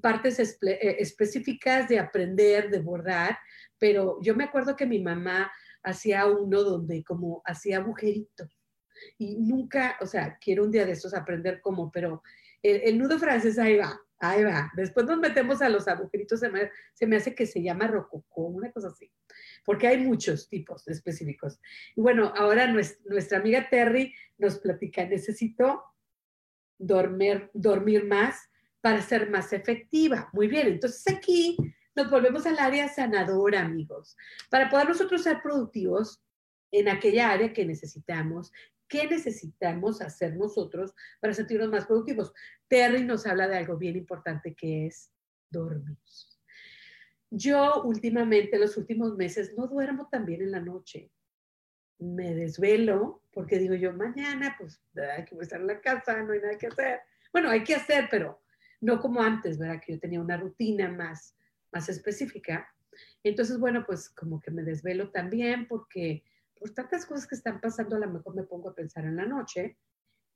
partes 0.00 0.38
eh, 0.38 0.96
específicas 0.98 1.88
de 1.88 1.98
aprender, 1.98 2.70
de 2.70 2.80
bordar, 2.80 3.38
pero 3.78 4.18
yo 4.22 4.34
me 4.34 4.44
acuerdo 4.44 4.74
que 4.74 4.86
mi 4.86 5.02
mamá 5.02 5.52
hacía 5.82 6.24
uno 6.26 6.62
donde 6.62 7.04
como 7.04 7.42
hacía 7.44 7.78
agujeritos 7.78 8.48
y 9.18 9.36
nunca, 9.36 9.98
o 10.00 10.06
sea, 10.06 10.38
quiero 10.40 10.64
un 10.64 10.70
día 10.70 10.86
de 10.86 10.92
estos 10.92 11.12
aprender 11.12 11.60
cómo, 11.60 11.90
pero 11.90 12.22
el 12.62 12.96
nudo 12.96 13.18
francés 13.18 13.58
ahí 13.58 13.76
va, 13.76 14.00
Ahí 14.22 14.44
va. 14.44 14.70
Después 14.76 15.04
nos 15.04 15.18
metemos 15.18 15.60
a 15.62 15.68
los 15.68 15.88
agujeritos, 15.88 16.38
se 16.38 16.48
me, 17.08 17.16
hace 17.16 17.34
que 17.34 17.44
se 17.44 17.60
llama 17.60 17.88
rococó, 17.88 18.42
una 18.42 18.70
cosa 18.70 18.86
así, 18.86 19.10
porque 19.64 19.88
hay 19.88 19.98
muchos 19.98 20.48
tipos 20.48 20.86
específicos. 20.86 21.58
Y 21.96 22.02
bueno, 22.02 22.32
ahora 22.36 22.68
nuestra, 22.68 23.38
amiga 23.38 23.68
Terry 23.68 24.14
nos 24.38 24.60
platica, 24.60 25.04
necesito 25.06 25.82
dormir, 26.78 27.50
dormir 27.52 28.04
más 28.04 28.48
para 28.80 29.02
ser 29.02 29.28
más 29.28 29.52
efectiva. 29.52 30.30
Muy 30.32 30.46
bien, 30.46 30.68
entonces 30.68 31.02
aquí 31.12 31.56
nos 31.96 32.08
volvemos 32.08 32.46
al 32.46 32.60
área 32.60 32.88
sanadora, 32.88 33.62
amigos. 33.62 34.16
Para 34.48 34.70
poder 34.70 34.88
nosotros 34.88 35.24
ser 35.24 35.42
productivos 35.42 36.22
en 36.70 36.88
aquella 36.88 37.32
área 37.32 37.52
que 37.52 37.66
necesitamos, 37.66 38.52
¿Qué 38.92 39.08
necesitamos 39.08 40.02
hacer 40.02 40.36
nosotros 40.36 40.94
para 41.18 41.32
sentirnos 41.32 41.70
más 41.70 41.86
productivos? 41.86 42.30
Terry 42.68 43.02
nos 43.02 43.26
habla 43.26 43.48
de 43.48 43.56
algo 43.56 43.78
bien 43.78 43.96
importante 43.96 44.54
que 44.54 44.84
es 44.84 45.10
dormir. 45.48 45.96
Yo 47.30 47.84
últimamente, 47.84 48.58
los 48.58 48.76
últimos 48.76 49.16
meses, 49.16 49.54
no 49.56 49.66
duermo 49.66 50.10
tan 50.10 50.26
bien 50.26 50.42
en 50.42 50.50
la 50.50 50.60
noche. 50.60 51.10
Me 52.00 52.34
desvelo 52.34 53.22
porque 53.32 53.58
digo 53.58 53.74
yo, 53.74 53.94
mañana 53.94 54.54
pues 54.58 54.82
hay 55.16 55.24
que 55.24 55.36
estar 55.40 55.62
en 55.62 55.68
la 55.68 55.80
casa, 55.80 56.22
no 56.22 56.34
hay 56.34 56.40
nada 56.40 56.58
que 56.58 56.66
hacer. 56.66 57.00
Bueno, 57.32 57.48
hay 57.48 57.64
que 57.64 57.76
hacer, 57.76 58.08
pero 58.10 58.42
no 58.82 59.00
como 59.00 59.22
antes, 59.22 59.56
¿verdad? 59.56 59.80
Que 59.80 59.94
yo 59.94 60.00
tenía 60.00 60.20
una 60.20 60.36
rutina 60.36 60.90
más, 60.90 61.34
más 61.72 61.88
específica. 61.88 62.68
Entonces, 63.24 63.58
bueno, 63.58 63.86
pues 63.86 64.10
como 64.10 64.38
que 64.38 64.50
me 64.50 64.62
desvelo 64.62 65.10
también 65.10 65.66
porque 65.66 66.24
por 66.62 66.70
tantas 66.70 67.04
cosas 67.06 67.26
que 67.26 67.34
están 67.34 67.60
pasando, 67.60 67.96
a 67.96 67.98
lo 67.98 68.08
mejor 68.08 68.36
me 68.36 68.44
pongo 68.44 68.70
a 68.70 68.74
pensar 68.74 69.04
en 69.04 69.16
la 69.16 69.26
noche. 69.26 69.76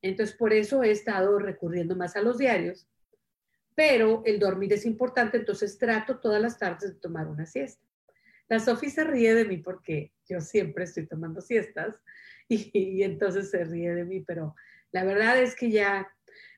Entonces, 0.03 0.35
por 0.35 0.53
eso 0.53 0.83
he 0.83 0.91
estado 0.91 1.39
recurriendo 1.39 1.95
más 1.95 2.17
a 2.17 2.21
los 2.21 2.39
diarios. 2.39 2.89
Pero 3.77 4.23
el 4.25 4.41
dormir 4.41 4.73
es 4.73 4.87
importante, 4.87 5.37
entonces 5.37 5.79
trato 5.79 6.19
todas 6.19 6.43
las 6.43 6.59
tardes 6.59 6.95
de 6.95 7.01
tomar 7.01 7.29
una 7.29 7.47
siesta. 7.47 7.87
La 8.49 8.59
Sofía 8.59 8.91
se 8.91 9.05
ríe 9.05 9.35
de 9.37 9.45
mí 9.45 9.59
porque 9.59 10.13
yo 10.29 10.41
siempre 10.41 10.83
estoy 10.83 11.07
tomando 11.07 11.41
siestas 11.41 11.95
y, 12.49 12.71
y, 12.73 13.05
entonces 13.05 13.49
se 13.49 13.63
ríe 13.63 13.95
de 13.95 14.05
mí, 14.05 14.21
pero 14.23 14.57
la 14.91 15.05
verdad 15.05 15.41
es 15.41 15.55
que 15.55 15.71
ya, 15.71 16.13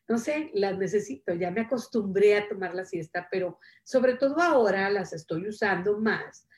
no 0.08 0.16
sé, 0.16 0.50
las 0.54 0.78
necesito, 0.78 1.34
ya 1.34 1.50
me 1.50 1.62
acostumbré 1.62 2.38
a 2.38 2.48
tomar 2.48 2.74
la 2.74 2.86
siesta, 2.86 3.28
pero 3.30 3.58
sobre 3.84 4.14
todo 4.14 4.40
ahora 4.40 4.88
las 4.88 5.12
estoy 5.12 5.46
usando 5.46 5.98
más 5.98 6.48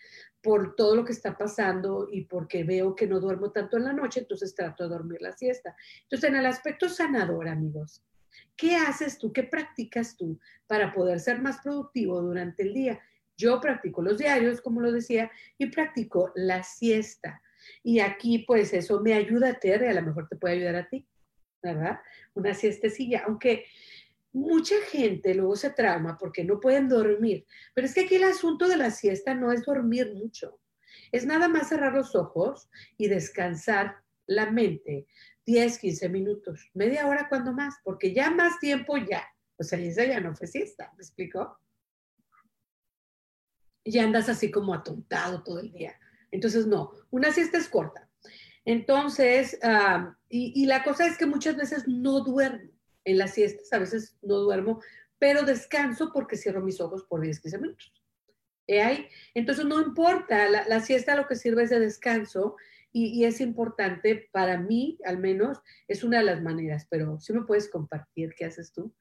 por 0.42 0.74
todo 0.74 0.96
lo 0.96 1.04
que 1.04 1.12
está 1.12 1.36
pasando 1.36 2.08
y 2.10 2.24
porque 2.24 2.64
veo 2.64 2.96
que 2.96 3.06
no 3.06 3.20
duermo 3.20 3.50
tanto 3.50 3.76
en 3.76 3.84
la 3.84 3.92
noche, 3.92 4.20
entonces 4.20 4.54
trato 4.54 4.84
de 4.84 4.90
dormir 4.90 5.20
la 5.20 5.32
siesta. 5.32 5.76
Entonces, 6.02 6.30
en 6.30 6.36
el 6.36 6.46
aspecto 6.46 6.88
sanador, 6.88 7.48
amigos, 7.48 8.02
¿qué 8.56 8.76
haces 8.76 9.18
tú? 9.18 9.32
¿Qué 9.32 9.44
practicas 9.44 10.16
tú 10.16 10.38
para 10.66 10.92
poder 10.92 11.20
ser 11.20 11.40
más 11.40 11.60
productivo 11.62 12.20
durante 12.22 12.62
el 12.62 12.72
día? 12.72 13.00
Yo 13.36 13.60
practico 13.60 14.02
los 14.02 14.18
diarios, 14.18 14.60
como 14.60 14.80
lo 14.80 14.92
decía, 14.92 15.30
y 15.58 15.66
practico 15.66 16.32
la 16.34 16.62
siesta. 16.62 17.42
Y 17.82 18.00
aquí, 18.00 18.44
pues, 18.46 18.72
eso 18.72 19.00
me 19.00 19.14
ayuda 19.14 19.50
a 19.50 19.54
ti, 19.54 19.68
y 19.68 19.72
a 19.72 19.92
lo 19.94 20.02
mejor 20.02 20.28
te 20.28 20.36
puede 20.36 20.54
ayudar 20.54 20.76
a 20.76 20.88
ti, 20.88 21.06
¿verdad? 21.62 22.00
Una 22.34 22.54
siestecilla, 22.54 23.24
aunque 23.26 23.66
mucha 24.32 24.76
gente 24.90 25.34
luego 25.34 25.56
se 25.56 25.70
trauma 25.70 26.16
porque 26.18 26.44
no 26.44 26.60
pueden 26.60 26.88
dormir. 26.88 27.46
Pero 27.74 27.86
es 27.86 27.94
que 27.94 28.02
aquí 28.02 28.16
el 28.16 28.24
asunto 28.24 28.68
de 28.68 28.76
la 28.76 28.90
siesta 28.90 29.34
no 29.34 29.52
es 29.52 29.64
dormir 29.64 30.14
mucho. 30.14 30.60
Es 31.12 31.26
nada 31.26 31.48
más 31.48 31.68
cerrar 31.68 31.94
los 31.94 32.14
ojos 32.14 32.68
y 32.96 33.08
descansar 33.08 33.96
la 34.26 34.50
mente 34.50 35.06
10, 35.46 35.78
15 35.78 36.08
minutos, 36.08 36.70
media 36.74 37.06
hora 37.06 37.28
cuando 37.28 37.52
más, 37.52 37.74
porque 37.82 38.14
ya 38.14 38.30
más 38.30 38.60
tiempo 38.60 38.96
ya. 38.96 39.26
O 39.56 39.64
sea, 39.64 39.78
esa 39.78 40.04
ya 40.04 40.20
no 40.20 40.34
fue 40.34 40.46
siesta, 40.46 40.92
¿me 40.96 41.02
explico? 41.02 41.58
Ya 43.84 44.04
andas 44.04 44.28
así 44.28 44.50
como 44.50 44.72
atontado 44.72 45.42
todo 45.42 45.58
el 45.58 45.72
día. 45.72 45.98
Entonces, 46.30 46.66
no, 46.66 46.92
una 47.10 47.32
siesta 47.32 47.58
es 47.58 47.68
corta. 47.68 48.08
Entonces, 48.64 49.58
ah, 49.62 50.16
y, 50.28 50.64
la 50.66 50.84
cosa 50.84 51.06
es 51.06 51.18
que 51.18 51.26
muchas 51.26 51.56
veces 51.56 51.88
no 51.88 52.20
duermo 52.20 52.69
en 53.04 53.18
las 53.18 53.34
siestas, 53.34 53.72
a 53.72 53.78
veces 53.78 54.16
no 54.22 54.36
duermo, 54.36 54.80
pero 55.18 55.42
descanso 55.42 56.10
porque 56.12 56.36
cierro 56.36 56.62
mis 56.62 56.80
ojos 56.80 57.04
por 57.04 57.20
10, 57.20 57.40
15 57.40 57.58
minutos. 57.58 57.92
ahí? 58.68 59.06
Entonces 59.34 59.64
no 59.64 59.80
importa, 59.80 60.48
la, 60.48 60.80
siesta 60.80 61.16
lo 61.16 61.26
que 61.26 61.36
sirve 61.36 61.64
es 61.64 61.70
de 61.70 61.80
descanso 61.80 62.56
y, 62.92 63.24
es 63.24 63.40
importante 63.40 64.28
para 64.32 64.58
mí, 64.58 64.98
al 65.04 65.18
menos, 65.18 65.60
es 65.86 66.02
una 66.02 66.18
de 66.18 66.24
las 66.24 66.42
maneras, 66.42 66.86
pero 66.90 67.20
si 67.20 67.32
me 67.32 67.42
puedes 67.42 67.68
compartir 67.68 68.34
qué 68.36 68.46
haces 68.46 68.72
tú. 68.72 68.92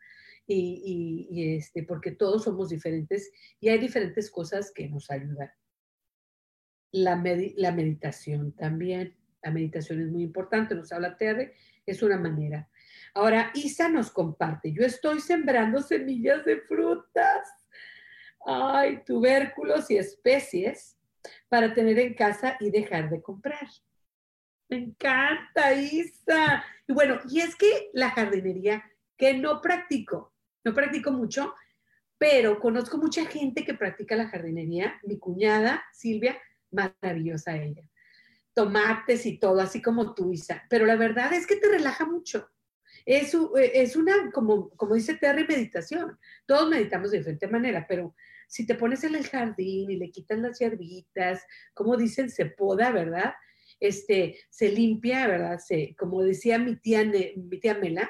Y, 0.52 1.56
este, 1.56 1.84
porque 1.84 2.12
todos 2.12 2.44
somos 2.46 2.70
diferentes 2.70 3.32
y 3.60 3.70
hay 3.70 3.78
diferentes 3.78 4.32
cosas 4.32 4.72
que 4.72 4.90
nos 4.90 5.12
ayudan. 5.12 5.52
La, 6.92 7.24
la 7.56 7.72
meditación 7.72 8.54
también, 8.54 9.16
la 9.44 9.52
meditación 9.52 10.02
es 10.02 10.10
muy 10.10 10.24
importante, 10.24 10.74
nos 10.74 10.92
habla 10.92 11.18
Terry, 11.18 11.52
es 11.86 12.02
una 12.02 12.18
manera. 12.18 12.68
Ahora, 13.14 13.52
Isa 13.54 13.90
nos 13.90 14.12
comparte, 14.12 14.72
yo 14.72 14.84
estoy 14.84 15.20
sembrando 15.20 15.82
semillas 15.82 16.46
de 16.46 16.62
frutas, 16.62 17.48
ay, 18.46 19.04
tubérculos 19.06 19.90
y 19.92 19.98
especies 19.98 20.98
para 21.48 21.74
tener 21.74 22.00
en 22.00 22.14
casa 22.14 22.58
y 22.60 22.72
dejar 22.72 23.10
de 23.10 23.22
comprar. 23.22 23.68
Me 24.70 24.78
encanta, 24.78 25.74
Isa. 25.74 26.64
Y 26.88 26.94
bueno, 26.94 27.20
y 27.30 27.42
es 27.42 27.56
que 27.56 27.90
la 27.94 28.12
jardinería, 28.12 28.84
que 29.18 29.34
no 29.34 29.62
practico, 29.62 30.34
no 30.64 30.74
practico 30.74 31.12
mucho, 31.12 31.54
pero 32.18 32.60
conozco 32.60 32.98
mucha 32.98 33.26
gente 33.26 33.66
que 33.66 33.74
practica 33.74 34.16
la 34.16 34.30
jardinería. 34.30 35.00
Mi 35.04 35.18
cuñada, 35.18 35.84
Silvia, 35.92 36.38
maravillosa 36.72 37.56
ella. 37.56 37.84
Tomates 38.54 39.26
y 39.26 39.40
todo, 39.40 39.60
así 39.62 39.82
como 39.82 40.14
tú, 40.14 40.32
Isa. 40.32 40.64
Pero 40.70 40.86
la 40.86 40.96
verdad 40.96 41.34
es 41.34 41.48
que 41.48 41.56
te 41.56 41.70
relaja 41.70 42.06
mucho. 42.06 42.50
Es, 43.06 43.34
eh, 43.34 43.72
es 43.74 43.96
una, 43.96 44.32
como, 44.32 44.70
como 44.72 44.96
dice 44.96 45.16
Terry, 45.16 45.46
meditación. 45.48 46.18
Todos 46.46 46.70
meditamos 46.70 47.12
de 47.12 47.20
diferente 47.20 47.48
manera, 47.48 47.86
pero 47.88 48.16
si 48.48 48.66
te 48.66 48.76
pones 48.76 49.04
en 49.04 49.16
el 49.16 49.28
jardín 49.28 49.92
y 49.92 49.98
le 49.98 50.12
quitas 50.12 50.40
las 50.40 50.60
hierbitas, 50.60 51.44
como 51.74 51.96
dicen, 51.98 52.30
se 52.30 52.48
poda, 52.48 52.92
¿verdad? 52.92 53.34
Este, 53.80 54.40
se 54.50 54.70
limpia, 54.70 55.28
¿verdad? 55.28 55.60
Se, 55.60 55.96
como 55.98 56.24
decía 56.24 56.58
mi 56.58 56.76
tía, 56.76 57.04
mi 57.04 57.60
tía 57.60 57.76
Mela, 57.76 58.10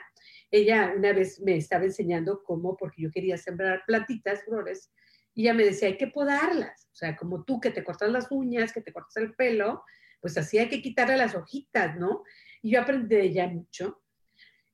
ella 0.51 0.93
una 0.95 1.13
vez 1.13 1.39
me 1.41 1.55
estaba 1.57 1.85
enseñando 1.85 2.43
cómo, 2.43 2.75
porque 2.77 3.03
yo 3.03 3.11
quería 3.11 3.37
sembrar 3.37 3.83
plantitas, 3.85 4.43
flores, 4.43 4.91
Y 5.35 5.43
ella 5.43 5.53
me 5.53 5.65
decía, 5.65 5.89
hay 5.89 5.97
que 5.97 6.07
podarlas. 6.07 6.87
O 6.91 6.95
sea, 6.95 7.15
como 7.15 7.43
tú 7.43 7.59
que 7.59 7.71
te 7.71 7.83
cortas 7.83 8.09
las 8.09 8.31
uñas, 8.31 8.73
que 8.73 8.81
te 8.81 8.91
cortas 8.91 9.17
el 9.17 9.35
pelo, 9.35 9.83
pues 10.21 10.37
así 10.37 10.57
hay 10.57 10.69
que 10.69 10.81
quitarle 10.81 11.17
las 11.17 11.35
hojitas, 11.35 11.97
¿no? 11.97 12.23
Y 12.61 12.71
yo 12.71 12.81
aprendí 12.81 13.15
de 13.15 13.23
ella 13.23 13.47
mucho, 13.47 14.01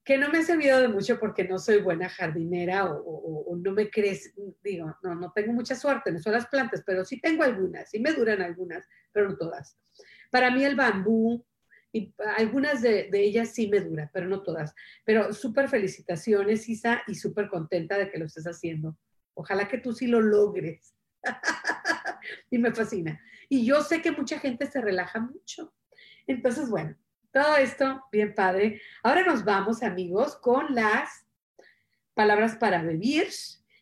que 0.05 0.17
no 0.19 0.29
me 0.29 0.37
ha 0.37 0.43
servido 0.43 0.79
de 0.79 0.87
mucho 0.87 1.19
porque 1.19 1.43
no 1.45 1.57
soy 1.57 1.81
buena 1.81 2.07
jardinera 2.07 2.85
o, 2.85 3.57
no 3.57 3.71
me 3.71 3.89
crees, 3.89 4.33
digo, 4.63 4.95
no, 5.01 5.15
no 5.15 5.31
tengo 5.31 5.51
mucha 5.51 5.75
suerte 5.75 6.11
en 6.11 6.17
eso 6.17 6.29
las 6.29 6.47
plantas, 6.47 6.83
pero 6.85 7.03
sí 7.03 7.19
tengo 7.19 7.43
algunas, 7.43 7.89
sí 7.89 7.99
me 7.99 8.13
duran 8.13 8.41
algunas, 8.41 8.87
pero 9.11 9.29
no 9.29 9.35
todas. 9.35 9.79
Para 10.29 10.51
mí 10.51 10.63
el 10.63 10.75
bambú, 10.75 11.43
y 11.95 12.13
algunas 12.35 12.81
de, 12.81 13.09
ellas 13.13 13.53
sí 13.53 13.69
me 13.69 13.79
duran, 13.79 14.11
pero 14.13 14.27
no 14.27 14.43
todas. 14.43 14.75
Pero 15.05 15.31
súper 15.31 15.69
felicitaciones, 15.69 16.67
Isa, 16.67 17.01
y 17.07 17.15
súper 17.15 17.47
contenta 17.47 17.97
de 17.97 18.11
que 18.11 18.17
lo 18.17 18.25
estés 18.25 18.45
haciendo. 18.45 18.97
Ojalá 19.33 19.69
que 19.69 19.77
tú 19.77 19.93
sí 19.93 20.05
lo 20.07 20.19
logres. 20.19 20.93
y 22.51 22.57
me 22.57 22.73
fascina. 22.73 23.21
Y 23.47 23.65
yo 23.65 23.81
sé 23.81 24.01
que 24.01 24.11
mucha 24.11 24.39
gente 24.39 24.65
se 24.65 24.81
relaja 24.81 25.21
mucho. 25.21 25.73
Entonces, 26.27 26.69
bueno, 26.69 26.97
todo 27.35 27.57
esto 27.57 28.01
bien 28.13 28.33
padre. 28.33 28.81
Ahora 29.03 29.25
nos 29.25 29.43
vamos, 29.43 29.83
amigos, 29.83 30.37
con 30.37 30.73
las 30.73 31.27
palabras 32.13 32.55
para 32.55 32.81
vivir 32.81 33.27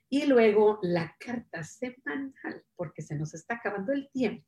y 0.09 0.25
luego 0.25 0.79
la 0.81 1.15
carta 1.19 1.63
semanal, 1.63 2.65
porque 2.75 3.03
se 3.03 3.13
nos 3.13 3.35
está 3.35 3.53
acabando 3.53 3.93
el 3.93 4.09
tiempo. 4.09 4.43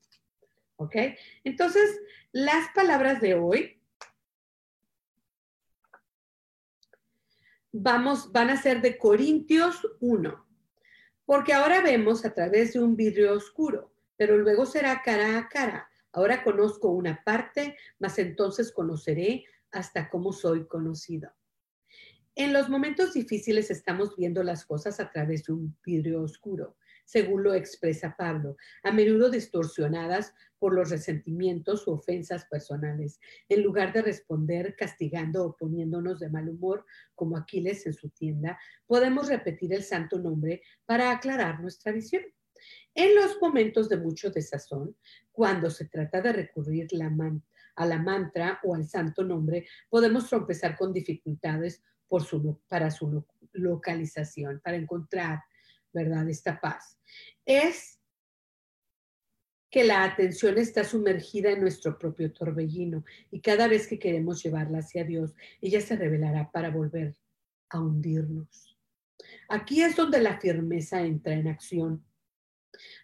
¿Ok? 0.77 0.95
Entonces, 1.43 2.01
las 2.31 2.71
palabras 2.73 3.21
de 3.21 3.35
hoy 3.35 3.79
vamos, 7.71 8.31
van 8.31 8.49
a 8.49 8.57
ser 8.57 8.81
de 8.81 8.97
Corintios 8.97 9.87
1 9.99 10.47
porque 11.25 11.53
ahora 11.53 11.81
vemos 11.81 12.25
a 12.25 12.33
través 12.33 12.73
de 12.73 12.79
un 12.79 12.95
vidrio 12.95 13.33
oscuro, 13.33 13.93
pero 14.15 14.35
luego 14.37 14.65
será 14.65 15.03
cara 15.03 15.37
a 15.37 15.47
cara. 15.47 15.91
Ahora 16.16 16.43
conozco 16.43 16.89
una 16.89 17.24
parte, 17.24 17.78
mas 17.99 18.18
entonces 18.18 18.72
conoceré 18.72 19.45
hasta 19.72 20.09
cómo 20.09 20.34
soy 20.34 20.68
conocido. 20.68 21.32
En 22.34 22.51
los 22.51 22.70
momentos 22.70 23.13
difíciles 23.13 23.70
estamos 23.70 24.16
viendo 24.16 24.41
las 24.41 24.66
cosas 24.66 24.99
a 24.99 25.11
través 25.11 25.43
de 25.43 25.53
un 25.53 25.78
vidrio 25.86 26.24
oscuro 26.24 26.76
según 27.05 27.43
lo 27.43 27.53
expresa 27.53 28.16
Pablo, 28.18 28.57
a 28.84 28.91
menudo 28.91 29.30
distorsionadas 29.30 30.34
por 30.57 30.74
los 30.74 30.89
resentimientos 30.89 31.88
u 31.88 31.91
ofensas 31.91 32.45
personales, 32.45 33.20
en 33.47 33.61
lugar 33.61 33.93
de 33.93 34.01
responder 34.01 34.76
castigando 34.76 35.45
o 35.45 35.55
poniéndonos 35.55 36.20
de 36.20 36.30
mal 36.30 36.49
humor, 36.49 36.86
como 37.13 37.38
Aquiles 37.38 37.86
en 37.86 37.93
su 37.93 38.09
tienda, 38.09 38.59
podemos 38.88 39.30
repetir 39.30 39.74
el 39.74 39.84
santo 39.84 40.20
nombre 40.20 40.63
para 40.86 41.11
aclarar 41.11 41.61
nuestra 41.61 41.91
visión. 41.91 42.24
En 42.95 43.13
los 43.13 43.39
momentos 43.41 43.89
de 43.89 43.97
mucho 43.97 44.31
desazón, 44.31 44.95
cuando 45.31 45.69
se 45.69 45.85
trata 45.85 46.21
de 46.21 46.33
recurrir 46.33 46.87
a 47.75 47.85
la 47.85 47.99
mantra 47.99 48.59
o 48.63 48.73
al 48.73 48.87
santo 48.87 49.23
nombre, 49.23 49.67
podemos 49.89 50.27
tropezar 50.27 50.77
con 50.77 50.91
dificultades 50.91 51.83
por 52.07 52.23
su, 52.23 52.61
para 52.67 52.89
su 52.89 53.23
localización, 53.53 54.61
para 54.63 54.77
encontrar 54.77 55.41
¿verdad? 55.95 56.27
Esta 56.29 56.59
paz. 56.59 56.99
Es 57.45 58.01
que 59.71 59.85
la 59.85 60.03
atención 60.03 60.57
está 60.57 60.83
sumergida 60.83 61.51
en 61.51 61.61
nuestro 61.61 61.97
propio 61.97 62.31
torbellino 62.31 63.03
y 63.31 63.41
cada 63.41 63.67
vez 63.67 63.87
que 63.87 63.97
queremos 63.97 64.43
llevarla 64.43 64.79
hacia 64.79 65.05
Dios, 65.05 65.33
ella 65.61 65.81
se 65.81 65.95
revelará 65.95 66.51
para 66.51 66.69
volver 66.69 67.15
a 67.69 67.79
hundirnos. 67.79 68.77
Aquí 69.49 69.81
es 69.81 69.95
donde 69.95 70.21
la 70.21 70.39
firmeza 70.39 71.01
entra 71.01 71.33
en 71.33 71.47
acción 71.47 72.05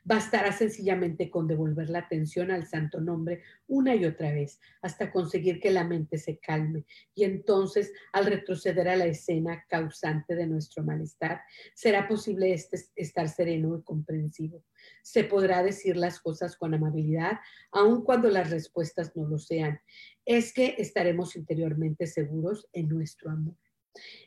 Bastará 0.03 0.51
sencillamente 0.51 1.29
con 1.29 1.47
devolver 1.47 1.89
la 1.89 1.99
atención 1.99 2.51
al 2.51 2.67
santo 2.67 2.99
nombre 2.99 3.41
una 3.67 3.95
y 3.95 4.05
otra 4.05 4.31
vez 4.31 4.59
hasta 4.81 5.11
conseguir 5.11 5.59
que 5.59 5.71
la 5.71 5.83
mente 5.83 6.17
se 6.17 6.37
calme 6.37 6.85
y 7.13 7.23
entonces 7.23 7.91
al 8.13 8.25
retroceder 8.25 8.87
a 8.89 8.95
la 8.95 9.05
escena 9.05 9.65
causante 9.69 10.35
de 10.35 10.47
nuestro 10.47 10.83
malestar 10.83 11.41
será 11.73 12.07
posible 12.07 12.53
este, 12.53 12.79
estar 12.95 13.29
sereno 13.29 13.77
y 13.77 13.83
comprensivo. 13.83 14.63
Se 15.03 15.23
podrá 15.23 15.63
decir 15.63 15.97
las 15.97 16.19
cosas 16.19 16.55
con 16.55 16.73
amabilidad 16.73 17.39
aun 17.71 18.03
cuando 18.03 18.29
las 18.29 18.49
respuestas 18.49 19.15
no 19.15 19.27
lo 19.27 19.37
sean. 19.37 19.79
Es 20.25 20.53
que 20.53 20.75
estaremos 20.77 21.35
interiormente 21.35 22.07
seguros 22.07 22.67
en 22.73 22.89
nuestro 22.89 23.31
amor. 23.31 23.55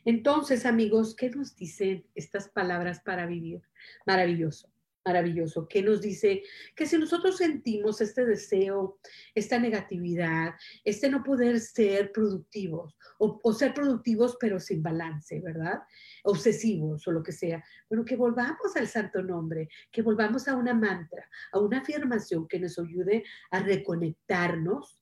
Entonces, 0.05 0.65
amigos, 0.65 1.15
¿qué 1.15 1.29
nos 1.29 1.55
dicen 1.55 2.05
estas 2.13 2.49
palabras 2.49 3.01
para 3.01 3.25
vivir? 3.25 3.61
Maravilloso 4.05 4.74
maravilloso, 5.05 5.67
que 5.67 5.83
nos 5.83 6.01
dice 6.01 6.41
que 6.75 6.85
si 6.85 6.97
nosotros 6.97 7.37
sentimos 7.37 8.01
este 8.01 8.25
deseo, 8.25 8.99
esta 9.35 9.59
negatividad, 9.59 10.55
este 10.83 11.09
no 11.09 11.23
poder 11.23 11.59
ser 11.59 12.11
productivos 12.11 12.97
o, 13.19 13.53
ser 13.53 13.73
productivos 13.73 14.35
pero 14.39 14.59
sin 14.59 14.81
balance, 14.81 15.39
¿verdad? 15.39 15.83
Obsesivos 16.23 17.07
o 17.07 17.11
lo 17.11 17.21
que 17.21 17.31
sea, 17.31 17.63
bueno, 17.87 18.03
que 18.03 18.15
volvamos 18.15 18.75
al 18.75 18.87
santo 18.87 19.21
nombre, 19.21 19.69
que 19.91 20.01
volvamos 20.01 20.47
a 20.47 20.55
una 20.55 20.73
mantra, 20.73 21.29
a 21.51 21.59
una 21.59 21.79
afirmación 21.79 22.47
que 22.47 22.59
nos 22.59 22.79
ayude 22.79 23.23
a 23.51 23.59
reconectarnos 23.59 24.99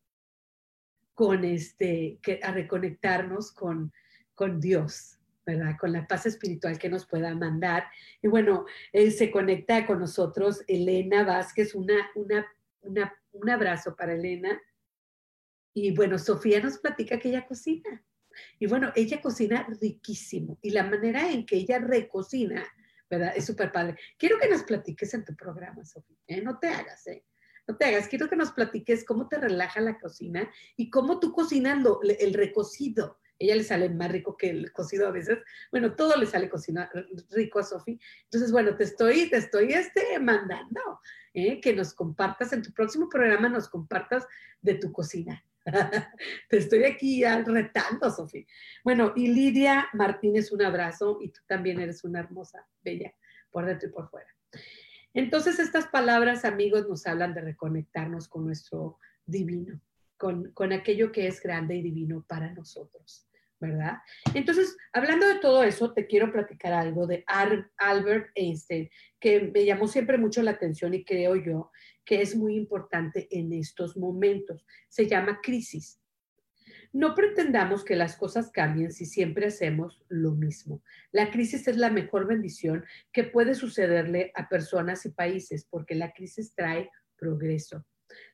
con 1.14 1.46
este, 1.46 2.20
que, 2.22 2.40
a 2.44 2.52
reconectarnos 2.52 3.52
con, 3.52 3.94
con 4.36 4.60
Dios, 4.60 5.20
¿verdad? 5.46 5.76
Con 5.80 5.92
la 5.92 6.08
paz 6.08 6.26
espiritual 6.26 6.78
que 6.78 6.90
nos 6.90 7.06
pueda 7.06 7.34
mandar. 7.36 7.86
Y 8.22 8.28
bueno, 8.28 8.66
eh, 8.92 9.12
se 9.12 9.32
conecta 9.32 9.86
con 9.86 10.00
nosotros 10.00 10.64
Elena 10.68 11.24
Vázquez, 11.24 11.76
una, 11.76 12.10
una, 12.16 12.46
un 13.32 13.50
abrazo 13.50 13.96
para 13.96 14.14
Elena. 14.14 14.60
Y 15.74 15.96
bueno, 15.96 16.18
Sofía 16.18 16.62
nos 16.62 16.78
platica 16.78 17.20
que 17.20 17.30
ella 17.30 17.46
cocina. 17.46 18.04
Y 18.60 18.68
bueno, 18.68 18.92
ella 18.96 19.22
cocina 19.22 19.68
riquísimo. 19.82 20.58
Y 20.62 20.72
la 20.72 20.84
manera 20.84 21.30
en 21.32 21.46
que 21.46 21.58
ella 21.58 21.80
recocina, 21.80 22.66
¿verdad? 23.10 23.34
Es 23.36 23.46
súper 23.46 23.72
padre. 23.72 23.98
Quiero 24.18 24.40
que 24.40 24.50
nos 24.50 24.64
platiques 24.64 25.14
en 25.14 25.26
tu 25.26 25.36
programa, 25.36 25.84
Sofía. 25.86 26.18
¿eh? 26.28 26.42
No 26.42 26.60
te 26.60 26.70
hagas, 26.70 27.06
¿eh? 27.08 27.26
No 27.68 27.78
te 27.78 27.86
hagas. 27.86 28.08
Quiero 28.08 28.30
que 28.30 28.36
nos 28.36 28.52
platiques 28.52 29.06
cómo 29.06 29.28
te 29.28 29.38
relaja 29.38 29.80
la 29.82 29.98
cocina 30.00 30.50
y 30.76 30.90
cómo 30.90 31.20
tú 31.20 31.32
cocinas 31.32 31.80
el 32.20 32.34
recocido 32.34 33.20
ella 33.44 33.56
le 33.56 33.64
sale 33.64 33.90
más 33.90 34.12
rico 34.12 34.38
que 34.38 34.50
el 34.50 34.72
cocido 34.72 35.08
a 35.08 35.12
veces. 35.12 35.40
Bueno, 35.72 35.96
todo 35.96 36.16
le 36.18 36.26
sale 36.26 36.50
cocina 36.50 36.90
rico 37.32 37.60
a 37.60 37.64
Sofi. 37.64 38.00
Entonces, 38.26 38.52
bueno, 38.52 38.76
te 38.76 38.84
estoy, 38.84 39.30
te 39.30 39.38
estoy 39.38 39.74
este, 39.74 40.20
mandando 40.20 41.00
¿eh? 41.34 41.60
que 41.60 41.74
nos 41.74 41.94
compartas 41.94 42.54
en 42.54 42.62
tu 42.62 42.72
próximo 42.72 43.10
programa, 43.10 43.50
nos 43.50 43.70
compartas 43.70 44.26
de 44.62 44.76
tu 44.76 44.92
cocina. 44.92 45.44
te 46.50 46.58
estoy 46.58 46.84
aquí 46.84 47.24
retando, 47.24 48.10
Sofi. 48.10 48.46
Bueno, 48.84 49.14
y 49.16 49.28
Lidia 49.28 49.88
Martínez, 49.94 50.52
un 50.52 50.62
abrazo 50.62 51.20
y 51.22 51.30
tú 51.30 51.42
también 51.48 51.80
eres 51.80 52.04
una 52.04 52.20
hermosa, 52.20 52.68
bella, 52.82 53.14
por 53.52 53.66
dentro 53.66 53.90
y 53.90 53.92
por 53.92 54.10
fuera. 54.10 54.28
Entonces, 55.14 55.60
estas 55.60 55.88
palabras, 55.88 56.44
amigos, 56.44 56.88
nos 56.88 57.06
hablan 57.06 57.34
de 57.34 57.42
reconectarnos 57.42 58.28
con 58.28 58.46
nuestro 58.46 59.00
divino 59.26 59.80
con, 60.54 60.72
aquello 60.72 61.12
que 61.12 61.28
es 61.28 61.42
grande 61.42 61.76
y 61.76 61.82
divino 61.82 62.24
para 62.28 62.54
nosotros, 62.54 63.28
¿verdad? 63.64 64.00
Entonces, 64.34 64.76
hablando 64.92 65.26
de 65.26 65.40
todo 65.40 65.64
eso, 65.64 65.94
te 65.94 66.06
quiero 66.06 66.34
platicar 66.34 66.74
algo 66.74 67.08
de 67.08 67.24
Albert 67.78 68.30
Einstein, 68.36 68.90
que 69.22 69.52
me 69.54 69.64
llamó 69.64 69.88
siempre 69.88 70.18
mucho 70.18 70.44
la 70.44 70.52
atención 70.52 70.94
y 70.94 71.06
creo 71.06 71.38
yo 71.38 71.72
que 72.04 72.22
es 72.22 72.36
muy 72.36 72.58
importante 72.58 73.30
en 73.32 73.54
estos 73.54 73.96
momentos. 73.96 74.66
Se 74.90 75.08
llama 75.08 75.40
crisis. 75.42 76.02
No 76.92 77.16
pretendamos 77.16 77.86
que 77.86 77.96
las 77.96 78.18
cosas 78.18 78.52
cambien 78.52 78.92
si 78.92 79.06
siempre 79.06 79.48
hacemos 79.48 80.04
lo 80.10 80.32
mismo. 80.32 80.84
La 81.14 81.32
crisis 81.32 81.66
es 81.70 81.78
la 81.78 81.90
mejor 81.90 82.28
bendición 82.28 82.84
que 83.14 83.24
puede 83.24 83.56
sucederle 83.56 84.34
a 84.36 84.50
personas 84.50 85.06
y 85.06 85.10
países 85.10 85.66
porque 85.70 85.96
la 85.96 86.12
crisis 86.12 86.54
trae 86.54 86.92
progreso. 87.16 87.86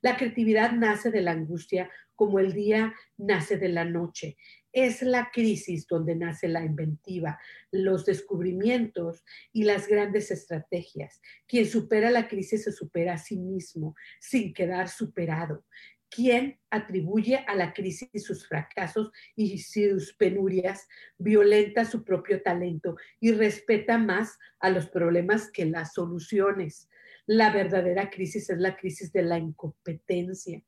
La 0.02 0.18
creatividad 0.18 0.72
nace 0.72 1.12
de 1.12 1.22
la 1.22 1.32
angustia 1.32 1.90
como 2.16 2.40
el 2.40 2.52
día 2.52 2.94
nace 3.18 3.58
de 3.58 3.70
la 3.70 3.86
noche. 3.86 4.36
Es 4.72 5.02
la 5.02 5.30
crisis 5.32 5.88
donde 5.88 6.16
nace 6.16 6.48
la 6.48 6.64
inventiva, 6.64 7.40
los 7.72 8.06
descubrimientos 8.06 9.24
y 9.52 9.64
las 9.64 9.88
grandes 9.88 10.32
estrategias. 10.32 11.22
Quien 11.48 11.66
supera 11.66 12.12
la 12.12 12.28
crisis 12.28 12.64
se 12.64 12.72
supera 12.72 13.14
a 13.14 13.18
sí 13.18 13.38
mismo 13.40 13.96
sin 14.20 14.54
quedar 14.54 14.90
superado. 14.90 15.66
Quien 16.12 16.60
atribuye 16.72 17.38
a 17.48 17.56
la 17.56 17.74
crisis 17.74 18.10
sus 18.16 18.48
fracasos 18.48 19.12
y 19.36 19.60
sus 19.60 20.14
penurias, 20.16 20.88
violenta 21.20 21.86
su 21.86 22.04
propio 22.04 22.42
talento 22.42 22.96
y 23.20 23.32
respeta 23.32 24.00
más 24.00 24.40
a 24.60 24.72
los 24.72 24.88
problemas 24.88 25.52
que 25.52 25.66
las 25.66 25.94
soluciones. 25.94 26.89
La 27.32 27.52
verdadera 27.52 28.10
crisis 28.10 28.50
es 28.50 28.58
la 28.58 28.76
crisis 28.76 29.12
de 29.14 29.22
la 29.22 29.38
incompetencia. 29.38 30.64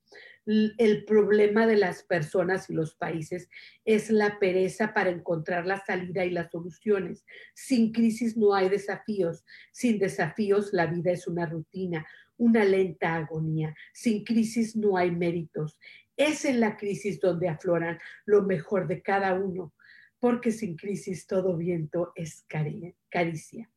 El 0.46 1.06
problema 1.06 1.66
de 1.66 1.76
las 1.76 2.04
personas 2.04 2.70
y 2.70 2.74
los 2.74 2.94
países 2.94 3.50
es 3.84 4.12
la 4.12 4.38
pereza 4.38 4.94
para 4.94 5.10
encontrar 5.10 5.66
la 5.66 5.84
salida 5.84 6.24
y 6.24 6.30
las 6.30 6.52
soluciones. 6.52 7.26
Sin 7.56 7.92
crisis 7.92 8.38
no 8.38 8.54
hay 8.54 8.70
desafíos. 8.70 9.44
Sin 9.72 9.98
desafíos 9.98 10.72
la 10.72 10.86
vida 10.86 11.12
es 11.12 11.26
una 11.26 11.48
rutina, 11.48 12.06
una 12.38 12.64
lenta 12.64 13.16
agonía. 13.16 13.76
Sin 13.92 14.24
crisis 14.24 14.76
no 14.76 14.98
hay 14.98 15.10
méritos. 15.10 15.80
Es 16.16 16.46
en 16.46 16.60
la 16.60 16.78
crisis 16.78 17.20
donde 17.20 17.50
afloran 17.50 17.98
lo 18.26 18.44
mejor 18.44 18.86
de 18.88 19.02
cada 19.02 19.34
uno, 19.34 19.74
porque 20.20 20.52
sin 20.52 20.76
crisis 20.76 21.26
todo 21.26 21.58
viento 21.58 22.12
es 22.14 22.46
caricia. 22.48 23.68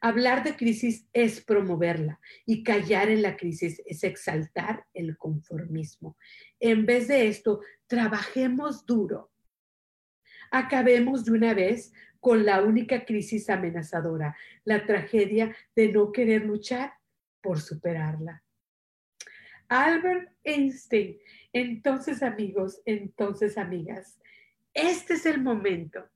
Hablar 0.00 0.44
de 0.44 0.56
crisis 0.56 1.06
es 1.12 1.40
promoverla 1.40 2.20
y 2.44 2.62
callar 2.62 3.08
en 3.08 3.22
la 3.22 3.36
crisis 3.36 3.82
es 3.86 4.04
exaltar 4.04 4.86
el 4.94 5.16
conformismo. 5.16 6.16
En 6.60 6.86
vez 6.86 7.08
de 7.08 7.28
esto, 7.28 7.60
trabajemos 7.86 8.84
duro. 8.84 9.30
Acabemos 10.50 11.24
de 11.24 11.32
una 11.32 11.54
vez 11.54 11.92
con 12.20 12.44
la 12.44 12.62
única 12.62 13.04
crisis 13.04 13.48
amenazadora, 13.50 14.36
la 14.64 14.84
tragedia 14.84 15.54
de 15.74 15.92
no 15.92 16.12
querer 16.12 16.44
luchar 16.44 16.92
por 17.40 17.60
superarla. 17.60 18.42
Albert 19.68 20.32
Einstein, 20.44 21.18
entonces 21.52 22.22
amigos, 22.22 22.80
entonces 22.84 23.58
amigas, 23.58 24.20
este 24.74 25.14
es 25.14 25.26
el 25.26 25.42
momento 25.42 26.08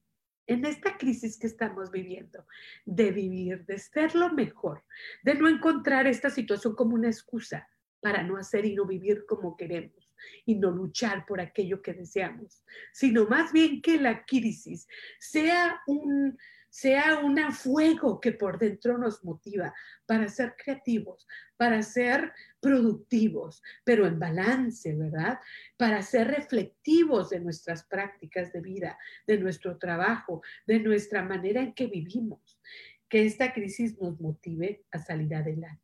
en 0.50 0.64
esta 0.64 0.98
crisis 0.98 1.38
que 1.38 1.46
estamos 1.46 1.92
viviendo, 1.92 2.44
de 2.84 3.12
vivir, 3.12 3.64
de 3.66 3.78
ser 3.78 4.16
lo 4.16 4.32
mejor, 4.32 4.82
de 5.22 5.34
no 5.34 5.48
encontrar 5.48 6.08
esta 6.08 6.28
situación 6.28 6.74
como 6.74 6.96
una 6.96 7.06
excusa 7.06 7.68
para 8.00 8.24
no 8.24 8.36
hacer 8.36 8.64
y 8.64 8.74
no 8.74 8.84
vivir 8.84 9.26
como 9.26 9.56
queremos 9.56 10.12
y 10.44 10.56
no 10.56 10.72
luchar 10.72 11.24
por 11.24 11.40
aquello 11.40 11.80
que 11.80 11.94
deseamos, 11.94 12.64
sino 12.92 13.26
más 13.26 13.52
bien 13.52 13.80
que 13.80 14.00
la 14.00 14.24
crisis 14.26 14.88
sea 15.20 15.80
un 15.86 16.36
sea 16.70 17.18
un 17.18 17.36
fuego 17.52 18.20
que 18.20 18.32
por 18.32 18.58
dentro 18.58 18.96
nos 18.96 19.24
motiva 19.24 19.74
para 20.06 20.28
ser 20.28 20.54
creativos, 20.56 21.26
para 21.56 21.82
ser 21.82 22.32
productivos, 22.60 23.62
pero 23.84 24.06
en 24.06 24.18
balance, 24.18 24.94
¿verdad? 24.94 25.40
Para 25.76 26.00
ser 26.02 26.28
reflectivos 26.28 27.30
de 27.30 27.40
nuestras 27.40 27.84
prácticas 27.84 28.52
de 28.52 28.60
vida, 28.60 28.98
de 29.26 29.38
nuestro 29.38 29.76
trabajo, 29.78 30.42
de 30.66 30.78
nuestra 30.78 31.22
manera 31.22 31.60
en 31.60 31.74
que 31.74 31.88
vivimos. 31.88 32.60
Que 33.08 33.26
esta 33.26 33.52
crisis 33.52 34.00
nos 34.00 34.20
motive 34.20 34.84
a 34.92 34.98
salir 34.98 35.34
adelante. 35.34 35.82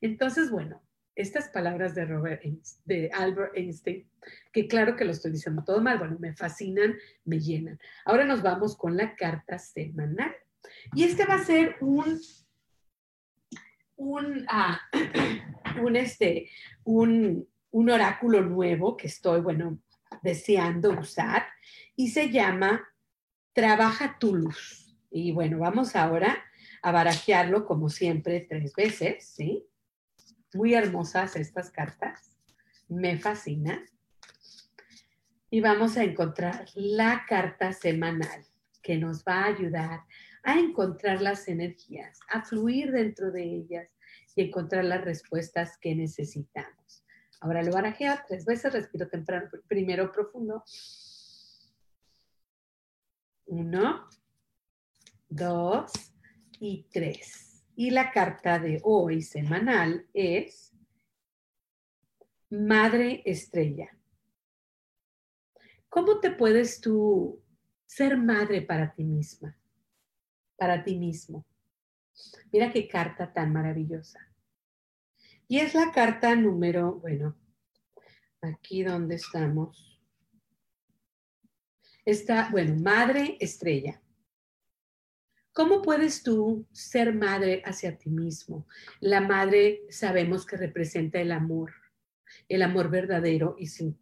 Entonces, 0.00 0.50
bueno, 0.50 0.80
estas 1.14 1.48
palabras 1.48 1.94
de, 1.94 2.04
Robert, 2.06 2.42
de 2.84 3.10
Albert 3.12 3.56
Einstein, 3.56 4.08
que 4.52 4.66
claro 4.66 4.96
que 4.96 5.04
lo 5.04 5.12
estoy 5.12 5.32
diciendo 5.32 5.62
todo 5.64 5.80
mal, 5.80 5.98
bueno, 5.98 6.16
me 6.18 6.34
fascinan, 6.34 6.96
me 7.24 7.38
llenan. 7.38 7.78
Ahora 8.04 8.24
nos 8.24 8.42
vamos 8.42 8.76
con 8.76 8.96
la 8.96 9.14
carta 9.14 9.58
semanal. 9.58 10.34
Y 10.94 11.04
este 11.04 11.26
va 11.26 11.34
a 11.34 11.44
ser 11.44 11.76
un, 11.80 12.20
un, 13.96 14.46
ah, 14.48 14.80
un, 15.82 15.96
este, 15.96 16.48
un, 16.84 17.48
un 17.70 17.90
oráculo 17.90 18.42
nuevo 18.42 18.96
que 18.96 19.08
estoy, 19.08 19.40
bueno, 19.40 19.78
deseando 20.22 20.90
usar 20.90 21.46
y 21.96 22.08
se 22.08 22.30
llama 22.30 22.88
Trabaja 23.52 24.18
tu 24.18 24.34
luz. 24.34 24.96
Y 25.10 25.32
bueno, 25.32 25.58
vamos 25.58 25.94
ahora 25.94 26.42
a 26.80 26.90
barajearlo 26.90 27.66
como 27.66 27.90
siempre 27.90 28.46
tres 28.48 28.74
veces, 28.74 29.26
¿sí? 29.26 29.66
Muy 30.54 30.74
hermosas 30.74 31.36
estas 31.36 31.70
cartas. 31.70 32.36
Me 32.88 33.18
fascina. 33.18 33.84
Y 35.50 35.60
vamos 35.60 35.96
a 35.96 36.04
encontrar 36.04 36.66
la 36.74 37.24
carta 37.28 37.72
semanal 37.72 38.44
que 38.82 38.96
nos 38.96 39.24
va 39.24 39.44
a 39.44 39.46
ayudar 39.46 40.00
a 40.42 40.58
encontrar 40.58 41.22
las 41.22 41.48
energías, 41.48 42.18
a 42.28 42.42
fluir 42.42 42.90
dentro 42.90 43.30
de 43.30 43.44
ellas 43.44 43.88
y 44.34 44.42
encontrar 44.42 44.84
las 44.84 45.04
respuestas 45.04 45.78
que 45.78 45.94
necesitamos. 45.94 47.04
Ahora 47.40 47.62
lo 47.62 47.72
barajeo 47.72 48.14
tres 48.28 48.44
veces, 48.44 48.72
respiro 48.72 49.08
temprano, 49.08 49.48
primero 49.68 50.10
profundo. 50.12 50.64
Uno, 53.46 54.08
dos 55.28 55.92
y 56.58 56.86
tres. 56.92 57.51
Y 57.74 57.90
la 57.90 58.10
carta 58.10 58.58
de 58.58 58.80
hoy 58.84 59.22
semanal 59.22 60.06
es 60.12 60.72
Madre 62.50 63.22
Estrella. 63.24 63.88
¿Cómo 65.88 66.20
te 66.20 66.30
puedes 66.30 66.80
tú 66.80 67.42
ser 67.86 68.18
madre 68.18 68.60
para 68.60 68.92
ti 68.94 69.04
misma? 69.04 69.56
Para 70.56 70.84
ti 70.84 70.98
mismo. 70.98 71.46
Mira 72.52 72.70
qué 72.70 72.86
carta 72.88 73.32
tan 73.32 73.52
maravillosa. 73.52 74.20
Y 75.48 75.60
es 75.60 75.74
la 75.74 75.92
carta 75.92 76.34
número, 76.34 76.96
bueno, 76.96 77.36
aquí 78.42 78.82
donde 78.82 79.14
estamos. 79.14 80.00
Está, 82.04 82.50
bueno, 82.50 82.74
Madre 82.76 83.36
Estrella. 83.40 84.01
¿Cómo 85.52 85.82
puedes 85.82 86.22
tú 86.22 86.66
ser 86.72 87.14
madre 87.14 87.62
hacia 87.66 87.98
ti 87.98 88.08
mismo? 88.08 88.66
La 89.00 89.20
madre 89.20 89.82
sabemos 89.90 90.46
que 90.46 90.56
representa 90.56 91.20
el 91.20 91.30
amor, 91.30 91.72
el 92.48 92.62
amor 92.62 92.90
verdadero 92.90 93.56
y, 93.58 93.66
sin 93.66 93.98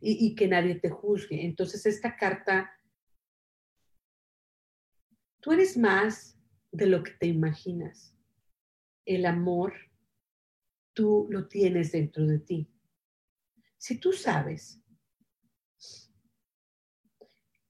y, 0.00 0.34
que 0.34 0.48
nadie 0.48 0.74
te 0.74 0.90
juzgue. 0.90 1.46
Entonces 1.46 1.86
esta 1.86 2.16
carta, 2.16 2.72
tú 5.40 5.52
eres 5.52 5.76
más 5.76 6.36
de 6.72 6.86
lo 6.86 7.04
que 7.04 7.12
te 7.12 7.26
imaginas. 7.26 8.16
El 9.04 9.24
amor, 9.26 9.74
tú 10.94 11.28
lo 11.30 11.46
tienes 11.46 11.92
dentro 11.92 12.26
de 12.26 12.40
ti. 12.40 12.68
Si 13.78 13.98
tú 13.98 14.12
sabes 14.12 14.81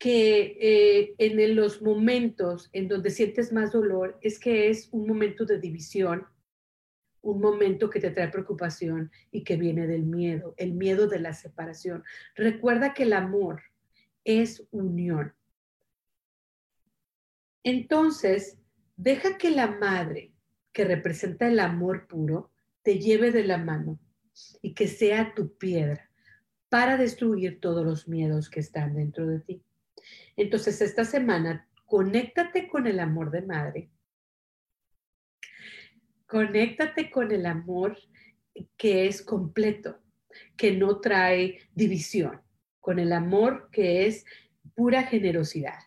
que 0.02 0.58
eh, 0.60 1.14
en 1.18 1.54
los 1.54 1.80
momentos 1.80 2.68
en 2.72 2.88
donde 2.88 3.08
sientes 3.08 3.52
más 3.52 3.70
dolor 3.70 4.18
es 4.20 4.40
que 4.40 4.68
es 4.68 4.88
un 4.90 5.06
momento 5.06 5.44
de 5.44 5.60
división, 5.60 6.26
un 7.20 7.40
momento 7.40 7.88
que 7.88 8.00
te 8.00 8.10
trae 8.10 8.26
preocupación 8.26 9.12
y 9.30 9.44
que 9.44 9.54
viene 9.54 9.86
del 9.86 10.02
miedo, 10.02 10.54
el 10.56 10.72
miedo 10.72 11.06
de 11.06 11.20
la 11.20 11.34
separación. 11.34 12.02
Recuerda 12.34 12.94
que 12.94 13.04
el 13.04 13.12
amor 13.12 13.62
es 14.24 14.66
unión. 14.72 15.34
Entonces, 17.62 18.58
deja 18.96 19.38
que 19.38 19.52
la 19.52 19.68
madre, 19.68 20.32
que 20.72 20.84
representa 20.84 21.46
el 21.46 21.60
amor 21.60 22.08
puro, 22.08 22.50
te 22.82 22.98
lleve 22.98 23.30
de 23.30 23.44
la 23.44 23.58
mano 23.58 24.00
y 24.62 24.74
que 24.74 24.88
sea 24.88 25.32
tu 25.32 25.56
piedra 25.56 26.10
para 26.68 26.96
destruir 26.96 27.60
todos 27.60 27.86
los 27.86 28.08
miedos 28.08 28.50
que 28.50 28.58
están 28.58 28.96
dentro 28.96 29.28
de 29.28 29.38
ti. 29.38 29.62
Entonces, 30.36 30.80
esta 30.80 31.04
semana, 31.04 31.68
conéctate 31.86 32.68
con 32.68 32.86
el 32.86 33.00
amor 33.00 33.30
de 33.30 33.42
madre. 33.42 33.90
Conéctate 36.26 37.10
con 37.10 37.32
el 37.32 37.46
amor 37.46 37.98
que 38.76 39.06
es 39.06 39.22
completo, 39.22 40.00
que 40.56 40.72
no 40.72 41.00
trae 41.00 41.60
división, 41.74 42.40
con 42.80 42.98
el 42.98 43.12
amor 43.12 43.68
que 43.70 44.06
es 44.06 44.24
pura 44.74 45.02
generosidad, 45.02 45.78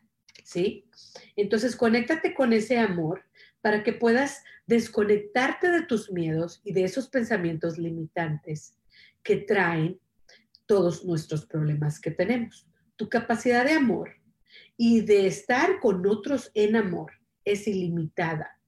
¿sí? 0.43 0.87
Entonces, 1.35 1.75
conéctate 1.75 2.33
con 2.33 2.53
ese 2.53 2.77
amor 2.77 3.25
para 3.61 3.83
que 3.83 3.93
puedas 3.93 4.43
desconectarte 4.67 5.69
de 5.71 5.83
tus 5.83 6.11
miedos 6.11 6.61
y 6.63 6.73
de 6.73 6.83
esos 6.83 7.07
pensamientos 7.07 7.77
limitantes 7.77 8.77
que 9.23 9.37
traen 9.37 9.99
todos 10.65 11.05
nuestros 11.05 11.45
problemas 11.45 11.99
que 11.99 12.11
tenemos. 12.11 12.67
Tu 12.95 13.09
capacidad 13.09 13.65
de 13.65 13.73
amor 13.73 14.11
y 14.77 15.01
de 15.01 15.27
estar 15.27 15.79
con 15.79 16.05
otros 16.07 16.51
en 16.53 16.75
amor 16.75 17.11
es 17.43 17.67
ilimitada. 17.67 18.59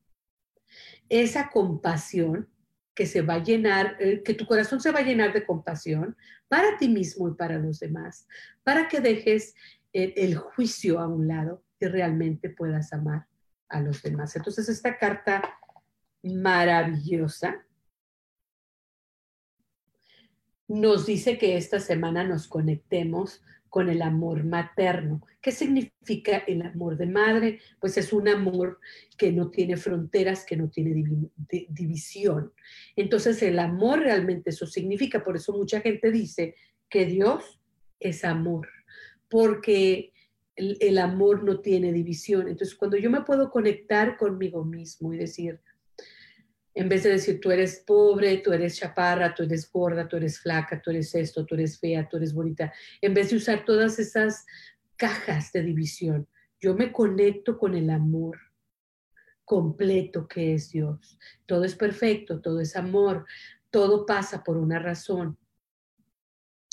Esa 1.09 1.49
compasión 1.49 2.49
que 2.93 3.05
se 3.05 3.21
va 3.21 3.35
a 3.35 3.43
llenar, 3.43 3.95
eh, 3.99 4.23
que 4.23 4.33
tu 4.33 4.45
corazón 4.45 4.81
se 4.81 4.91
va 4.91 4.99
a 4.99 5.03
llenar 5.03 5.31
de 5.31 5.45
compasión 5.45 6.17
para 6.47 6.77
ti 6.77 6.89
mismo 6.89 7.29
y 7.29 7.35
para 7.35 7.59
los 7.59 7.79
demás, 7.79 8.27
para 8.63 8.87
que 8.87 8.99
dejes 8.99 9.53
el, 9.93 10.13
el 10.17 10.35
juicio 10.35 10.99
a 10.99 11.07
un 11.07 11.27
lado 11.27 11.63
y 11.79 11.85
realmente 11.85 12.49
puedas 12.49 12.91
amar 12.93 13.27
a 13.69 13.81
los 13.81 14.01
demás. 14.01 14.35
Entonces, 14.35 14.67
esta 14.69 14.97
carta 14.97 15.43
maravillosa 16.23 17.63
nos 20.67 21.05
dice 21.05 21.37
que 21.37 21.55
esta 21.55 21.79
semana 21.79 22.23
nos 22.23 22.47
conectemos 22.47 23.41
con 23.77 23.89
el 23.89 24.01
amor 24.01 24.43
materno. 24.43 25.21
¿Qué 25.39 25.51
significa 25.51 26.37
el 26.47 26.63
amor 26.63 26.97
de 26.97 27.05
madre? 27.05 27.59
Pues 27.79 27.95
es 27.99 28.11
un 28.11 28.27
amor 28.27 28.79
que 29.15 29.31
no 29.31 29.51
tiene 29.51 29.77
fronteras, 29.77 30.47
que 30.47 30.57
no 30.57 30.67
tiene 30.67 31.05
división. 31.69 32.51
Entonces 32.95 33.39
el 33.43 33.59
amor 33.59 33.99
realmente 33.99 34.49
eso 34.49 34.65
significa, 34.65 35.23
por 35.23 35.35
eso 35.35 35.55
mucha 35.55 35.79
gente 35.79 36.09
dice 36.09 36.55
que 36.89 37.05
Dios 37.05 37.61
es 37.99 38.25
amor, 38.25 38.67
porque 39.29 40.11
el, 40.55 40.77
el 40.79 40.97
amor 40.97 41.43
no 41.43 41.59
tiene 41.59 41.93
división. 41.93 42.47
Entonces 42.47 42.75
cuando 42.75 42.97
yo 42.97 43.11
me 43.11 43.21
puedo 43.21 43.51
conectar 43.51 44.17
conmigo 44.17 44.65
mismo 44.65 45.13
y 45.13 45.17
decir, 45.17 45.59
en 46.77 46.89
vez 46.89 47.03
de 47.03 47.09
decir 47.09 47.39
tú 47.39 47.49
eres 47.49 47.83
pobre, 47.85 48.37
tú 48.37 48.53
eres 48.53 48.77
chaparra, 48.77 49.33
tú 49.33 49.43
eres 49.43 49.69
gorda, 49.71 50.07
tú 50.07 50.17
eres 50.17 50.39
flaca, 50.39 50.79
tú 50.79 50.91
eres 50.91 51.13
esto, 51.15 51.43
tú 51.43 51.55
eres 51.55 51.79
fea, 51.79 52.07
tú 52.07 52.17
eres 52.17 52.33
bonita, 52.33 52.71
en 53.01 53.15
vez 53.15 53.31
de 53.31 53.37
usar 53.37 53.65
todas 53.65 53.97
esas 53.97 54.45
cajas 54.95 55.51
de 55.51 55.63
división, 55.63 56.27
yo 56.59 56.75
me 56.75 56.91
conecto 56.91 57.57
con 57.57 57.73
el 57.73 57.89
amor 57.89 58.37
completo 59.43 60.27
que 60.27 60.53
es 60.53 60.71
Dios. 60.71 61.17
Todo 61.45 61.63
es 61.63 61.75
perfecto, 61.75 62.41
todo 62.41 62.59
es 62.59 62.75
amor, 62.75 63.25
todo 63.71 64.05
pasa 64.05 64.43
por 64.43 64.57
una 64.57 64.77
razón. 64.77 65.37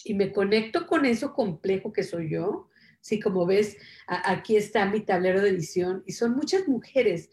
Y 0.05 0.13
me 0.15 0.33
conecto 0.33 0.87
con 0.87 1.07
eso 1.07 1.33
complejo 1.33 1.93
que 1.93 2.03
soy 2.03 2.31
yo 2.31 2.69
Sí, 3.05 3.21
como 3.21 3.45
ves, 3.45 3.77
aquí 4.07 4.57
está 4.57 4.87
mi 4.87 5.01
tablero 5.01 5.43
de 5.43 5.53
visión 5.53 6.03
y 6.07 6.13
son 6.13 6.35
muchas 6.35 6.67
mujeres. 6.67 7.29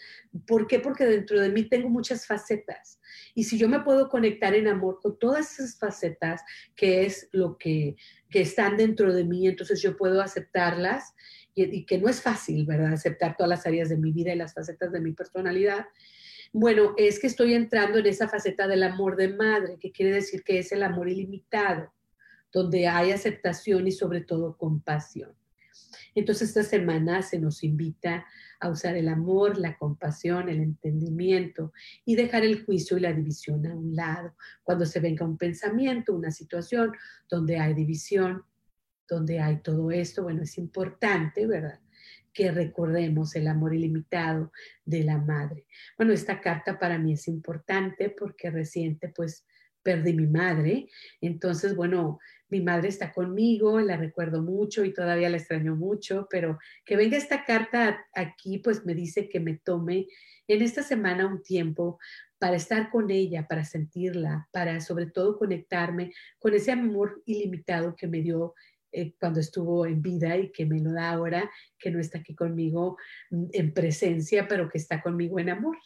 ¿Por 0.46 0.68
qué? 0.68 0.80
Porque 0.80 1.06
dentro 1.06 1.40
de 1.40 1.48
mí 1.48 1.64
tengo 1.64 1.88
muchas 1.88 2.28
facetas. 2.28 3.00
Y 3.36 3.46
si 3.46 3.58
yo 3.58 3.70
me 3.70 3.80
puedo 3.80 4.10
conectar 4.10 4.54
en 4.54 4.68
amor 4.68 5.00
con 5.02 5.18
todas 5.18 5.54
esas 5.54 5.80
facetas, 5.80 6.42
que 6.76 7.06
es 7.06 7.30
lo 7.32 7.58
que, 7.58 7.96
que 8.30 8.42
están 8.42 8.76
dentro 8.76 9.14
de 9.14 9.24
mí, 9.24 9.48
entonces 9.48 9.82
yo 9.82 9.96
puedo 9.96 10.22
aceptarlas 10.22 11.16
y, 11.56 11.64
y 11.74 11.86
que 11.86 12.00
no 12.00 12.10
es 12.10 12.22
fácil, 12.22 12.66
¿verdad? 12.66 12.92
Aceptar 12.92 13.38
todas 13.38 13.52
las 13.52 13.66
áreas 13.66 13.88
de 13.88 13.96
mi 13.96 14.12
vida 14.12 14.34
y 14.34 14.38
las 14.38 14.54
facetas 14.54 14.92
de 14.92 15.00
mi 15.00 15.14
personalidad. 15.14 15.86
Bueno, 16.52 16.96
es 16.98 17.18
que 17.18 17.28
estoy 17.28 17.54
entrando 17.54 17.98
en 18.00 18.08
esa 18.08 18.28
faceta 18.28 18.68
del 18.68 18.84
amor 18.84 19.16
de 19.16 19.30
madre, 19.30 19.78
que 19.80 19.94
quiere 19.94 20.12
decir 20.16 20.44
que 20.44 20.60
es 20.60 20.74
el 20.74 20.84
amor 20.84 21.08
ilimitado, 21.08 21.94
donde 22.52 22.90
hay 22.90 23.12
aceptación 23.12 23.88
y 23.88 23.94
sobre 23.94 24.20
todo 24.20 24.58
compasión. 24.58 25.34
Entonces 26.16 26.50
esta 26.50 26.64
semana 26.64 27.22
se 27.22 27.40
nos 27.40 27.64
invita 27.64 28.26
a 28.60 28.70
usar 28.70 28.96
el 28.96 29.08
amor, 29.08 29.58
la 29.58 29.78
compasión, 29.78 30.50
el 30.50 30.62
entendimiento 30.62 31.74
y 32.06 32.16
dejar 32.16 32.44
el 32.44 32.64
juicio 32.66 32.98
y 32.98 33.02
la 33.02 33.14
división 33.14 33.66
a 33.66 33.76
un 33.76 33.96
lado. 33.96 34.36
Cuando 34.64 34.86
se 34.86 35.00
venga 35.00 35.26
un 35.26 35.38
pensamiento, 35.38 36.16
una 36.16 36.32
situación 36.32 36.92
donde 37.30 37.58
hay 37.58 37.74
división, 37.74 38.44
donde 39.08 39.40
hay 39.40 39.62
todo 39.62 39.92
esto, 39.92 40.24
bueno, 40.24 40.44
es 40.44 40.58
importante, 40.58 41.48
¿verdad? 41.48 41.80
que 42.34 42.52
recordemos 42.52 43.36
el 43.36 43.48
amor 43.48 43.76
ilimitado 43.76 44.52
de 44.86 45.04
la 45.04 45.18
madre. 45.18 45.66
Bueno, 45.98 46.14
esta 46.14 46.40
carta 46.40 46.80
para 46.80 46.98
mí 46.98 47.14
es 47.14 47.28
importante 47.28 48.10
porque 48.10 48.50
reciente 48.50 49.10
pues 49.10 49.46
perdí 49.84 50.14
mi 50.14 50.28
madre, 50.28 50.88
entonces 51.22 51.76
bueno, 51.76 52.20
mi 52.52 52.62
madre 52.62 52.90
está 52.90 53.14
conmigo, 53.14 53.80
la 53.80 53.98
recuerdo 53.98 54.44
mucho 54.44 54.84
y 54.84 54.94
todavía 54.94 55.30
la 55.30 55.38
extraño 55.38 55.76
mucho, 55.76 56.28
pero 56.30 56.60
que 56.86 56.98
venga 56.98 57.18
esta 57.18 57.46
carta 57.46 58.06
aquí, 58.14 58.60
pues 58.60 58.86
me 58.86 58.94
dice 58.94 59.30
que 59.30 59.40
me 59.40 59.58
tome 59.58 60.08
en 60.48 60.62
esta 60.62 60.84
semana 60.84 61.26
un 61.26 61.42
tiempo 61.42 61.98
para 62.38 62.58
estar 62.58 62.90
con 62.90 63.10
ella, 63.10 63.48
para 63.48 63.64
sentirla, 63.64 64.50
para 64.52 64.82
sobre 64.82 65.06
todo 65.06 65.38
conectarme 65.38 66.12
con 66.40 66.54
ese 66.54 66.72
amor 66.72 67.24
ilimitado 67.26 67.96
que 67.96 68.08
me 68.08 68.22
dio 68.22 68.54
eh, 68.92 69.14
cuando 69.18 69.40
estuvo 69.40 69.86
en 69.86 70.02
vida 70.02 70.36
y 70.36 70.52
que 70.52 70.66
me 70.66 70.82
lo 70.82 70.92
da 70.92 71.12
ahora, 71.12 71.50
que 71.80 71.90
no 71.90 72.00
está 72.00 72.20
aquí 72.20 72.36
conmigo 72.36 72.98
mm, 73.30 73.46
en 73.54 73.74
presencia, 73.74 74.48
pero 74.50 74.68
que 74.70 74.78
está 74.78 75.02
conmigo 75.02 75.40
en 75.40 75.50
amor. 75.52 75.78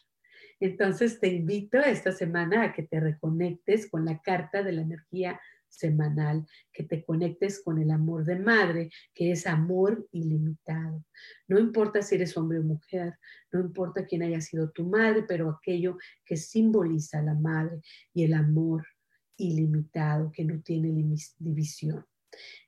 Entonces 0.60 1.20
te 1.20 1.28
invito 1.28 1.78
esta 1.78 2.12
semana 2.12 2.64
a 2.64 2.74
que 2.74 2.84
te 2.84 3.00
reconectes 3.00 3.90
con 3.90 4.06
la 4.06 4.22
carta 4.22 4.64
de 4.64 4.72
la 4.72 4.82
energía 4.82 5.40
semanal, 5.78 6.46
que 6.72 6.84
te 6.84 7.04
conectes 7.04 7.62
con 7.64 7.80
el 7.80 7.92
amor 7.92 8.26
de 8.26 8.38
madre, 8.38 8.90
que 9.14 9.32
es 9.32 9.48
amor 9.48 10.08
ilimitado. 10.12 11.04
No 11.48 11.60
importa 11.60 12.02
si 12.02 12.16
eres 12.16 12.36
hombre 12.38 12.60
o 12.60 12.64
mujer, 12.64 13.18
no 13.52 13.60
importa 13.60 14.06
quién 14.06 14.24
haya 14.24 14.42
sido 14.42 14.72
tu 14.72 14.86
madre, 14.86 15.24
pero 15.28 15.50
aquello 15.50 15.98
que 16.26 16.38
simboliza 16.38 17.22
la 17.22 17.34
madre 17.34 17.82
y 18.14 18.24
el 18.24 18.34
amor 18.34 18.86
ilimitado, 19.38 20.32
que 20.32 20.46
no 20.46 20.62
tiene 20.62 20.90
división. 21.40 22.06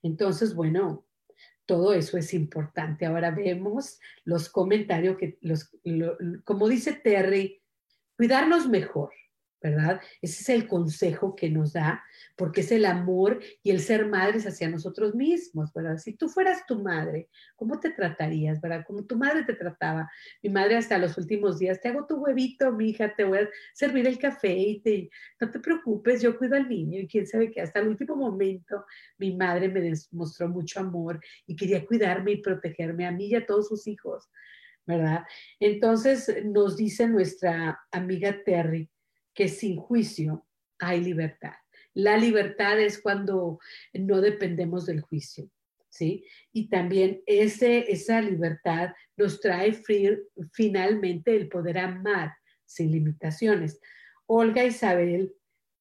Entonces, 0.02 0.54
bueno, 0.54 1.06
todo 1.66 1.94
eso 1.94 2.18
es 2.18 2.34
importante. 2.34 3.06
Ahora 3.06 3.32
vemos 3.32 4.00
los 4.24 4.50
comentarios 4.50 5.18
que, 5.18 5.38
los, 5.42 5.70
como 6.44 6.68
dice 6.68 6.94
Terry, 6.94 7.62
cuidarnos 8.16 8.68
mejor. 8.68 9.12
¿Verdad? 9.62 10.00
Ese 10.22 10.42
es 10.42 10.50
el 10.50 10.68
consejo 10.68 11.36
que 11.36 11.50
nos 11.50 11.74
da, 11.74 12.04
porque 12.36 12.62
es 12.62 12.72
el 12.72 12.86
amor 12.86 13.40
y 13.64 13.72
el 13.72 13.80
ser 13.80 14.06
madres 14.08 14.46
hacia 14.46 14.70
nosotros 14.70 15.16
mismos, 15.16 15.74
¿verdad? 15.74 15.98
Si 15.98 16.14
tú 16.14 16.30
fueras 16.30 16.66
tu 16.68 16.82
madre, 16.82 17.30
¿cómo 17.56 17.80
te 17.80 17.90
tratarías, 17.90 18.62
verdad? 18.62 18.84
Como 18.86 19.06
tu 19.06 19.18
madre 19.18 19.44
te 19.44 19.54
trataba. 19.54 20.10
Mi 20.44 20.50
madre 20.50 20.78
hasta 20.78 20.98
los 20.98 21.18
últimos 21.18 21.58
días, 21.58 21.82
te 21.82 21.90
hago 21.90 22.06
tu 22.06 22.16
huevito, 22.18 22.72
mi 22.72 22.90
hija, 22.90 23.16
te 23.16 23.24
voy 23.24 23.40
a 23.40 23.50
servir 23.74 24.08
el 24.08 24.20
café 24.20 24.54
y 24.54 24.82
te, 24.82 25.10
no 25.42 25.50
te 25.50 25.60
preocupes, 25.60 26.22
yo 26.22 26.38
cuido 26.38 26.56
al 26.56 26.70
niño 26.70 27.00
y 27.00 27.08
quién 27.08 27.26
sabe 27.26 27.52
que 27.52 27.62
hasta 27.62 27.80
el 27.80 27.88
último 27.88 28.16
momento 28.16 28.86
mi 29.18 29.36
madre 29.36 29.70
me 29.70 29.82
demostró 29.82 30.50
mucho 30.50 30.80
amor 30.80 31.20
y 31.46 31.56
quería 31.56 31.86
cuidarme 31.86 32.34
y 32.34 32.42
protegerme 32.42 33.08
a 33.08 33.12
mí 33.12 33.28
y 33.28 33.36
a 33.36 33.46
todos 33.46 33.68
sus 33.68 33.88
hijos. 33.88 34.30
¿verdad? 34.86 35.26
Entonces 35.60 36.34
nos 36.46 36.78
dice 36.78 37.08
nuestra 37.10 37.82
amiga 37.92 38.42
Terry, 38.46 38.90
que 39.38 39.48
sin 39.50 39.78
juicio 39.78 40.48
hay 40.80 41.00
libertad. 41.00 41.54
La 41.94 42.18
libertad 42.18 42.80
es 42.80 43.00
cuando 43.00 43.60
no 43.94 44.20
dependemos 44.20 44.88
del 44.88 45.02
juicio, 45.02 45.48
¿sí? 45.90 46.26
Y 46.52 46.70
también 46.70 47.22
ese, 47.28 47.92
esa 47.92 48.20
libertad 48.20 48.96
nos 49.16 49.40
trae 49.40 49.80
finalmente 50.54 51.36
el 51.36 51.50
poder 51.50 51.78
amar 51.78 52.34
sin 52.66 52.92
limitaciones. 52.92 53.80
Olga 54.26 54.66
Isabel, 54.66 55.36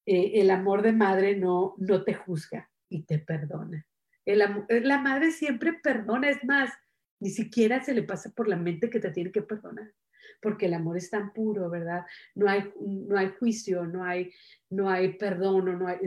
eh, 0.04 0.32
el 0.34 0.50
amor 0.50 0.82
de 0.82 0.92
madre 0.92 1.34
no, 1.34 1.76
no 1.78 2.04
te 2.04 2.12
juzga 2.12 2.70
y 2.90 3.04
te 3.04 3.18
perdona. 3.18 3.86
la 4.26 4.98
madre 4.98 5.30
siempre 5.30 5.72
perdona, 5.82 6.28
es 6.28 6.44
más, 6.44 6.74
ni 7.20 7.30
siquiera 7.30 7.82
se 7.82 7.94
le 7.94 8.02
pasa 8.02 8.30
por 8.32 8.48
la 8.48 8.56
mente 8.56 8.90
que 8.90 9.00
te 9.00 9.10
tiene 9.10 9.32
que 9.32 9.40
perdonar 9.40 9.94
porque 10.40 10.66
el 10.66 10.74
amor 10.74 10.96
es 10.96 11.10
tan 11.10 11.32
puro, 11.32 11.70
¿verdad? 11.70 12.04
No 12.34 12.48
hay, 12.48 12.72
no 12.80 13.16
hay 13.18 13.28
juicio, 13.38 13.84
no 13.86 14.04
hay, 14.04 14.32
no 14.70 14.90
hay 14.90 15.14
perdón, 15.14 15.78
no 15.78 15.86
hay, 15.86 15.98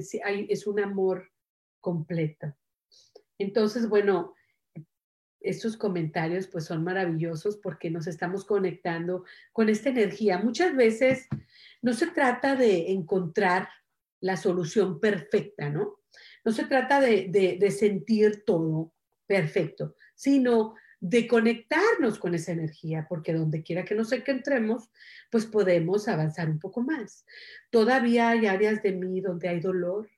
es 0.50 0.68
un 0.68 0.80
amor 0.80 1.30
completo. 1.82 2.56
Entonces, 3.38 3.88
bueno, 3.88 4.36
estos 5.40 5.78
comentarios 5.78 6.48
pues 6.48 6.66
son 6.66 6.84
maravillosos 6.84 7.58
porque 7.58 7.90
nos 7.90 8.08
estamos 8.08 8.46
conectando 8.46 9.24
con 9.54 9.70
esta 9.70 9.90
energía. 9.90 10.38
Muchas 10.38 10.76
veces 10.76 11.28
no 11.82 11.94
se 11.94 12.08
trata 12.08 12.56
de 12.56 12.92
encontrar 12.92 13.70
la 14.20 14.36
solución 14.36 15.00
perfecta, 15.00 15.70
¿no? 15.70 16.00
No 16.44 16.52
se 16.52 16.66
trata 16.66 17.00
de, 17.00 17.58
de 17.60 17.72
sentir 17.72 18.44
todo 18.44 18.94
perfecto, 19.26 19.96
sino 20.16 20.76
de 21.02 21.28
conectarnos 21.28 22.20
con 22.20 22.36
esa 22.36 22.52
energía, 22.52 23.06
porque 23.08 23.34
donde 23.34 23.64
quiera 23.64 23.86
que 23.86 23.96
nos 23.96 24.12
encontremos, 24.12 24.90
pues 25.32 25.46
podemos 25.46 26.08
avanzar 26.08 26.50
un 26.50 26.60
poco 26.60 26.82
más. 26.82 27.26
Todavía 27.70 28.30
hay 28.30 28.48
áreas 28.48 28.84
de 28.84 28.92
mí 28.92 29.22
donde 29.22 29.48
hay 29.48 29.60
dolor 29.60 30.10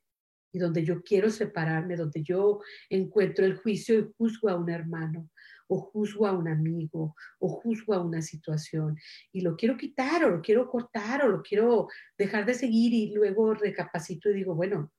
y 0.51 0.59
donde 0.59 0.83
yo 0.83 1.01
quiero 1.03 1.29
separarme, 1.29 1.95
donde 1.95 2.23
yo 2.23 2.61
encuentro 2.89 3.45
el 3.45 3.55
juicio 3.57 3.99
y 3.99 4.11
juzgo 4.17 4.49
a 4.49 4.55
un 4.55 4.69
hermano 4.69 5.29
o 5.67 5.79
juzgo 5.79 6.27
a 6.27 6.33
un 6.33 6.49
amigo 6.49 7.15
o 7.39 7.47
juzgo 7.47 7.93
a 7.93 8.03
una 8.03 8.21
situación 8.21 8.97
y 9.31 9.41
lo 9.41 9.55
quiero 9.55 9.77
quitar 9.77 10.25
o 10.25 10.29
lo 10.29 10.41
quiero 10.41 10.67
cortar 10.67 11.23
o 11.23 11.29
lo 11.29 11.41
quiero 11.41 11.87
dejar 12.17 12.45
de 12.45 12.55
seguir 12.55 12.93
y 12.93 13.13
luego 13.13 13.53
recapacito 13.53 14.29
y 14.29 14.33
digo, 14.33 14.55
bueno, 14.55 14.91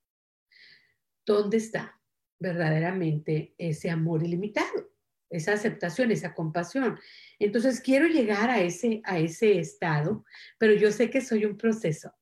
¿dónde 1.26 1.58
está 1.58 2.00
verdaderamente 2.38 3.54
ese 3.58 3.90
amor 3.90 4.22
ilimitado? 4.22 4.91
Esa 5.32 5.54
aceptación, 5.54 6.10
esa 6.10 6.34
compasión. 6.34 6.98
Entonces 7.38 7.80
quiero 7.80 8.06
llegar 8.06 8.50
a 8.50 8.60
ese, 8.60 9.00
a 9.04 9.18
ese 9.18 9.58
estado, 9.58 10.24
pero 10.58 10.74
yo 10.74 10.92
sé 10.92 11.10
que 11.10 11.20
soy 11.20 11.44
un 11.44 11.56
proceso 11.56 12.14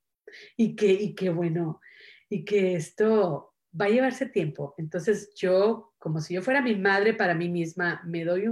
y 0.57 0.77
que, 0.77 0.93
y 0.93 1.15
que 1.15 1.31
bueno, 1.31 1.81
y 2.29 2.45
que 2.45 2.77
esto 2.77 3.55
va 3.79 3.87
a 3.87 3.91
llevarse 3.91 4.27
tiempo. 4.27 4.75
Entonces 4.79 5.35
yo, 5.35 5.93
como 5.99 6.21
si 6.21 6.35
yo 6.35 6.43
fuera 6.43 6.63
mi 6.63 6.77
madre 6.77 7.15
para 7.15 7.35
mí 7.35 7.49
misma, 7.49 8.01
me 8.07 8.25
doy 8.25 8.49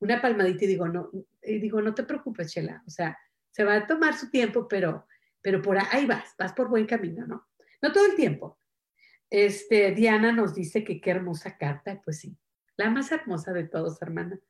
una 0.00 0.20
palmadita 0.20 0.64
y 0.64 0.68
digo, 0.68 0.88
no, 0.88 1.10
y 1.42 1.58
digo, 1.58 1.80
no 1.82 1.94
te 1.94 2.02
preocupes, 2.02 2.50
Chela, 2.52 2.82
o 2.86 2.90
sea, 2.90 3.18
se 3.50 3.64
va 3.64 3.76
a 3.76 3.86
tomar 3.86 4.16
su 4.16 4.30
tiempo, 4.30 4.66
pero, 4.68 5.06
pero 5.42 5.60
por 5.60 5.78
ahí 5.78 6.06
vas, 6.06 6.34
vas 6.38 6.52
por 6.52 6.68
buen 6.68 6.86
camino, 6.86 7.26
¿no? 7.26 7.46
No 7.82 7.92
todo 7.92 8.06
el 8.06 8.16
tiempo. 8.16 8.58
Este, 9.30 9.92
Diana 9.92 10.32
nos 10.32 10.54
dice 10.54 10.82
que 10.82 11.00
qué 11.00 11.10
hermosa 11.10 11.58
carta, 11.58 12.00
pues 12.02 12.20
sí, 12.20 12.36
la 12.78 12.88
más 12.88 13.12
hermosa 13.12 13.52
de 13.52 13.64
todos, 13.64 14.00
hermana. 14.00 14.40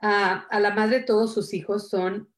a 0.00 0.60
la 0.60 0.74
madre 0.74 1.00
todos 1.00 1.34
sus 1.34 1.52
hijos 1.52 1.88
son 1.88 2.32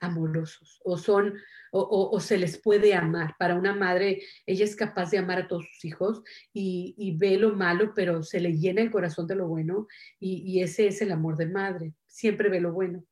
amorosos 0.00 0.80
o 0.84 0.98
son 0.98 1.34
o, 1.78 2.20
se 2.20 2.38
les 2.38 2.58
puede 2.58 2.94
amar. 2.94 3.34
Para 3.38 3.54
una 3.54 3.74
madre, 3.74 4.22
ella 4.46 4.64
es 4.64 4.76
capaz 4.76 5.10
de 5.10 5.18
amar 5.18 5.38
a 5.38 5.48
todos 5.48 5.66
sus 5.66 5.84
hijos 5.84 6.22
y, 6.52 7.16
ve 7.18 7.36
lo 7.36 7.54
malo, 7.54 7.92
pero 7.94 8.22
se 8.22 8.40
le 8.40 8.56
llena 8.56 8.80
el 8.80 8.90
corazón 8.90 9.26
de 9.26 9.34
lo 9.34 9.46
bueno 9.46 9.86
y, 10.18 10.42
y 10.46 10.62
ese 10.62 10.86
es 10.86 11.02
el 11.02 11.12
amor 11.12 11.36
de 11.36 11.46
madre. 11.46 11.92
Siempre 12.06 12.48
ve 12.48 12.60
lo 12.60 12.72
bueno. 12.72 13.04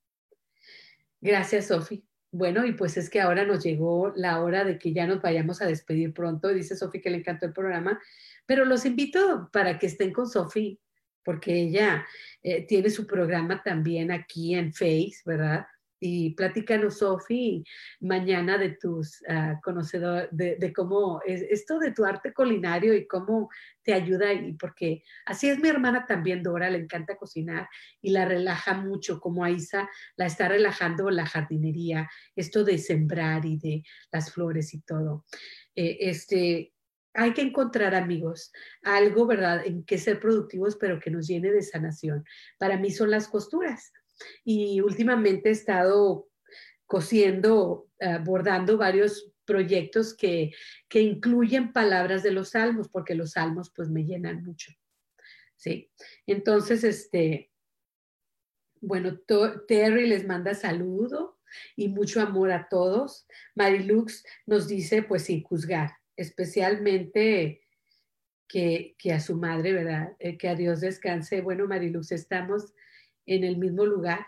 Gracias, 1.21 1.67
Sofi. 1.67 2.07
Bueno, 2.31 2.65
y 2.65 2.73
pues 2.73 2.97
es 2.97 3.11
que 3.11 3.21
ahora 3.21 3.45
nos 3.45 3.63
llegó 3.63 4.13
la 4.17 4.43
hora 4.43 4.65
de 4.65 4.79
que 4.79 4.93
ya 4.93 5.07
nos 5.07 5.23
vayamos 5.23 5.63
a 5.63 5.67
despedir 5.67 6.13
pronto. 6.13 6.49
Dice 6.49 6.77
Sofi 6.77 7.01
que 7.01 7.11
le 7.11 7.19
encantó 7.19 7.47
el 7.47 7.53
programa, 7.53 8.01
pero 8.47 8.65
los 8.65 8.85
invito 8.85 9.51
para 9.53 9.79
que 9.79 9.87
estén 9.87 10.13
con 10.13 10.29
Sofi, 10.29 10.81
porque 11.25 11.55
ella 11.55 12.07
eh, 12.43 12.67
tiene 12.67 12.91
su 12.91 13.07
programa 13.07 13.63
también 13.63 14.11
aquí 14.11 14.55
en 14.55 14.73
Face, 14.73 15.23
¿verdad? 15.25 15.67
y 16.07 16.35
platícanos, 16.35 16.99
Sofi, 16.99 17.65
mañana 18.01 18.59
de 18.59 18.77
tus 18.77 19.23
uh, 19.23 19.59
conocedores, 19.63 20.29
de, 20.33 20.73
cómo 20.75 21.23
es 21.25 21.41
esto 21.49 21.79
de 21.79 21.93
tu 21.93 22.05
arte 22.05 22.35
culinario 22.35 22.95
y 22.95 23.07
cómo 23.07 23.49
te 23.83 23.95
ayuda, 23.95 24.31
y 24.35 24.53
porque 24.53 25.03
así 25.25 25.49
es 25.49 25.59
mi 25.61 25.69
hermana 25.71 26.05
también, 26.07 26.43
Dora, 26.43 26.69
le 26.69 26.77
encanta 26.77 27.17
cocinar 27.17 27.69
y 28.03 28.11
la 28.11 28.27
relaja 28.27 28.75
mucho, 28.75 29.19
como 29.19 29.45
a 29.45 29.51
Isa 29.51 29.89
la 30.17 30.27
está 30.27 30.47
relajando 30.47 31.09
la 31.11 31.25
jardinería, 31.25 32.11
esto 32.37 32.65
de 32.65 32.77
sembrar 32.77 33.47
y 33.47 33.57
de 33.57 33.83
las 34.13 34.31
flores 34.31 34.75
y 34.75 34.83
todo. 34.83 35.25
Eh, 35.75 35.97
este, 36.01 36.74
hay 37.15 37.33
que 37.33 37.43
encontrar, 37.43 37.95
amigos, 37.95 38.53
algo, 38.83 39.27
¿verdad?, 39.27 39.65
en 39.65 39.85
que 39.85 39.99
ser 39.99 40.21
productivos, 40.21 40.77
pero 40.77 41.01
que 41.01 41.11
nos 41.11 41.27
llene 41.27 41.51
de 41.51 41.63
sanación. 41.63 42.25
Para 42.59 42.77
mí 42.77 42.91
son 42.91 43.11
las 43.11 43.29
costuras 43.29 43.93
y 44.45 44.81
últimamente 44.81 45.49
he 45.49 45.53
estado 45.53 46.29
cosiendo, 46.87 47.89
bordando 48.25 48.77
varios 48.77 49.33
proyectos 49.45 50.15
que, 50.15 50.53
que, 50.89 51.01
incluyen 51.01 51.73
palabras 51.73 52.23
de 52.23 52.33
los 52.33 52.51
salmos, 52.51 52.89
porque 52.89 53.15
los 53.15 53.33
salmos 53.33 53.73
pues 53.75 53.89
me 53.89 54.05
llenan 54.05 54.43
mucho. 54.45 54.73
¿sí? 55.57 55.91
Entonces, 56.27 56.85
este, 56.85 57.51
bueno, 58.81 59.19
Terry 59.67 60.07
les 60.07 60.27
manda 60.27 60.55
saludo 60.55 61.39
y 61.77 61.89
mucho 61.89 62.21
amor 62.21 62.53
a 62.53 62.69
todos. 62.69 63.27
Marilux 63.55 64.25
nos 64.47 64.69
dice 64.69 65.03
pues 65.03 65.25
sin 65.25 65.43
juzgar, 65.43 65.93
especialmente 66.17 67.63
que, 68.49 68.95
que 68.99 69.13
a 69.13 69.21
su 69.21 69.37
madre, 69.37 69.73
¿verdad? 69.73 70.13
Eh, 70.19 70.37
que 70.39 70.49
a 70.49 70.55
Dios 70.55 70.81
descanse. 70.81 71.41
Bueno, 71.41 71.67
Marilux, 71.67 72.13
estamos 72.13 72.73
en 73.27 73.45
el 73.45 73.57
mismo 73.57 73.85
lugar. 73.85 74.27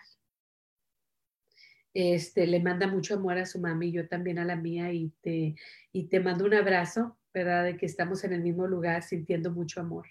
Este, 1.94 2.46
le 2.46 2.60
manda 2.60 2.86
mucho 2.86 3.14
amor 3.14 3.38
a 3.38 3.46
su 3.46 3.58
mami 3.58 3.90
yo 3.90 4.06
también 4.06 4.38
a 4.38 4.44
la 4.44 4.56
mía 4.56 4.92
y 4.92 5.14
te, 5.22 5.54
y 5.92 6.08
te 6.08 6.20
mando 6.20 6.44
un 6.44 6.52
abrazo, 6.52 7.18
¿verdad? 7.32 7.64
De 7.64 7.76
que 7.78 7.86
estamos 7.86 8.22
en 8.24 8.34
el 8.34 8.42
mismo 8.42 8.66
lugar 8.66 9.02
sintiendo 9.02 9.50
mucho 9.50 9.80
amor 9.80 10.06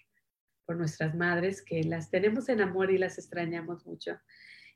por 0.66 0.78
nuestras 0.78 1.14
madres, 1.14 1.62
que 1.62 1.84
las 1.84 2.10
tenemos 2.10 2.50
en 2.50 2.62
amor 2.62 2.92
y 2.92 2.98
las 2.98 3.20
extrañamos 3.20 3.86
mucho. 3.86 4.18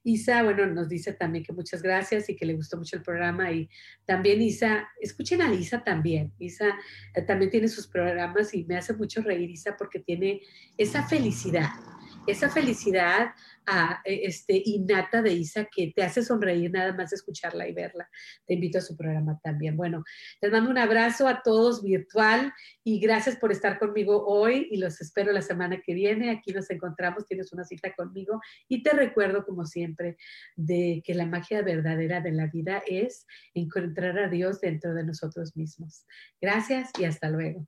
Isa, 0.04 0.44
bueno, 0.44 0.66
nos 0.68 0.90
dice 0.90 1.14
también 1.14 1.44
que 1.44 1.54
muchas 1.54 1.82
gracias 1.82 2.30
y 2.30 2.36
que 2.36 2.46
le 2.46 2.56
gustó 2.56 2.78
mucho 2.78 2.96
el 2.96 3.04
programa. 3.04 3.52
Y 3.52 3.70
también 4.06 4.42
Isa, 4.42 4.88
escuchen 5.02 5.42
a 5.42 5.54
Isa 5.54 5.84
también. 5.84 6.34
Isa 6.40 6.78
eh, 7.16 7.22
también 7.22 7.52
tiene 7.52 7.68
sus 7.68 7.88
programas 7.88 8.54
y 8.54 8.66
me 8.66 8.78
hace 8.78 8.94
mucho 8.94 9.22
reír 9.22 9.50
Isa 9.50 9.76
porque 9.78 10.00
tiene 10.00 10.42
esa 10.78 11.08
felicidad 11.08 11.70
esa 12.30 12.50
felicidad 12.50 13.34
a, 13.66 14.02
e, 14.04 14.26
este, 14.26 14.62
innata 14.66 15.22
de 15.22 15.34
Isa 15.34 15.66
que 15.66 15.92
te 15.96 16.04
hace 16.04 16.24
sonreír 16.24 16.72
nada 16.72 16.94
más 16.94 17.14
escucharla 17.14 17.68
y 17.68 17.74
verla. 17.74 18.10
Te 18.46 18.56
invito 18.56 18.80
a 18.80 18.82
su 18.82 18.96
programa 18.96 19.40
también. 19.44 19.78
Bueno, 19.78 20.04
les 20.42 20.52
mando 20.52 20.70
un 20.70 20.78
abrazo 20.78 21.28
a 21.28 21.42
todos 21.44 21.84
virtual 21.84 22.54
y 22.84 23.00
gracias 23.00 23.36
por 23.38 23.52
estar 23.52 23.80
conmigo 23.80 24.26
hoy 24.26 24.68
y 24.72 24.78
los 24.78 25.02
espero 25.02 25.32
la 25.32 25.42
semana 25.42 25.82
que 25.86 25.94
viene. 25.94 26.32
Aquí 26.32 26.52
nos 26.52 26.70
encontramos, 26.70 27.26
tienes 27.26 27.54
una 27.54 27.64
cita 27.64 27.94
conmigo 27.94 28.40
y 28.68 28.84
te 28.84 28.92
recuerdo 28.92 29.46
como 29.46 29.66
siempre 29.66 30.18
de 30.56 31.02
que 31.06 31.14
la 31.14 31.26
magia 31.26 31.62
verdadera 31.62 32.22
de 32.22 32.32
la 32.32 32.48
vida 32.48 32.82
es 32.88 33.26
encontrar 33.54 34.18
a 34.20 34.30
Dios 34.30 34.62
dentro 34.62 34.94
de 34.94 35.04
nosotros 35.04 35.56
mismos. 35.56 36.06
Gracias 36.42 36.90
y 37.00 37.06
hasta 37.06 37.30
luego. 37.30 37.68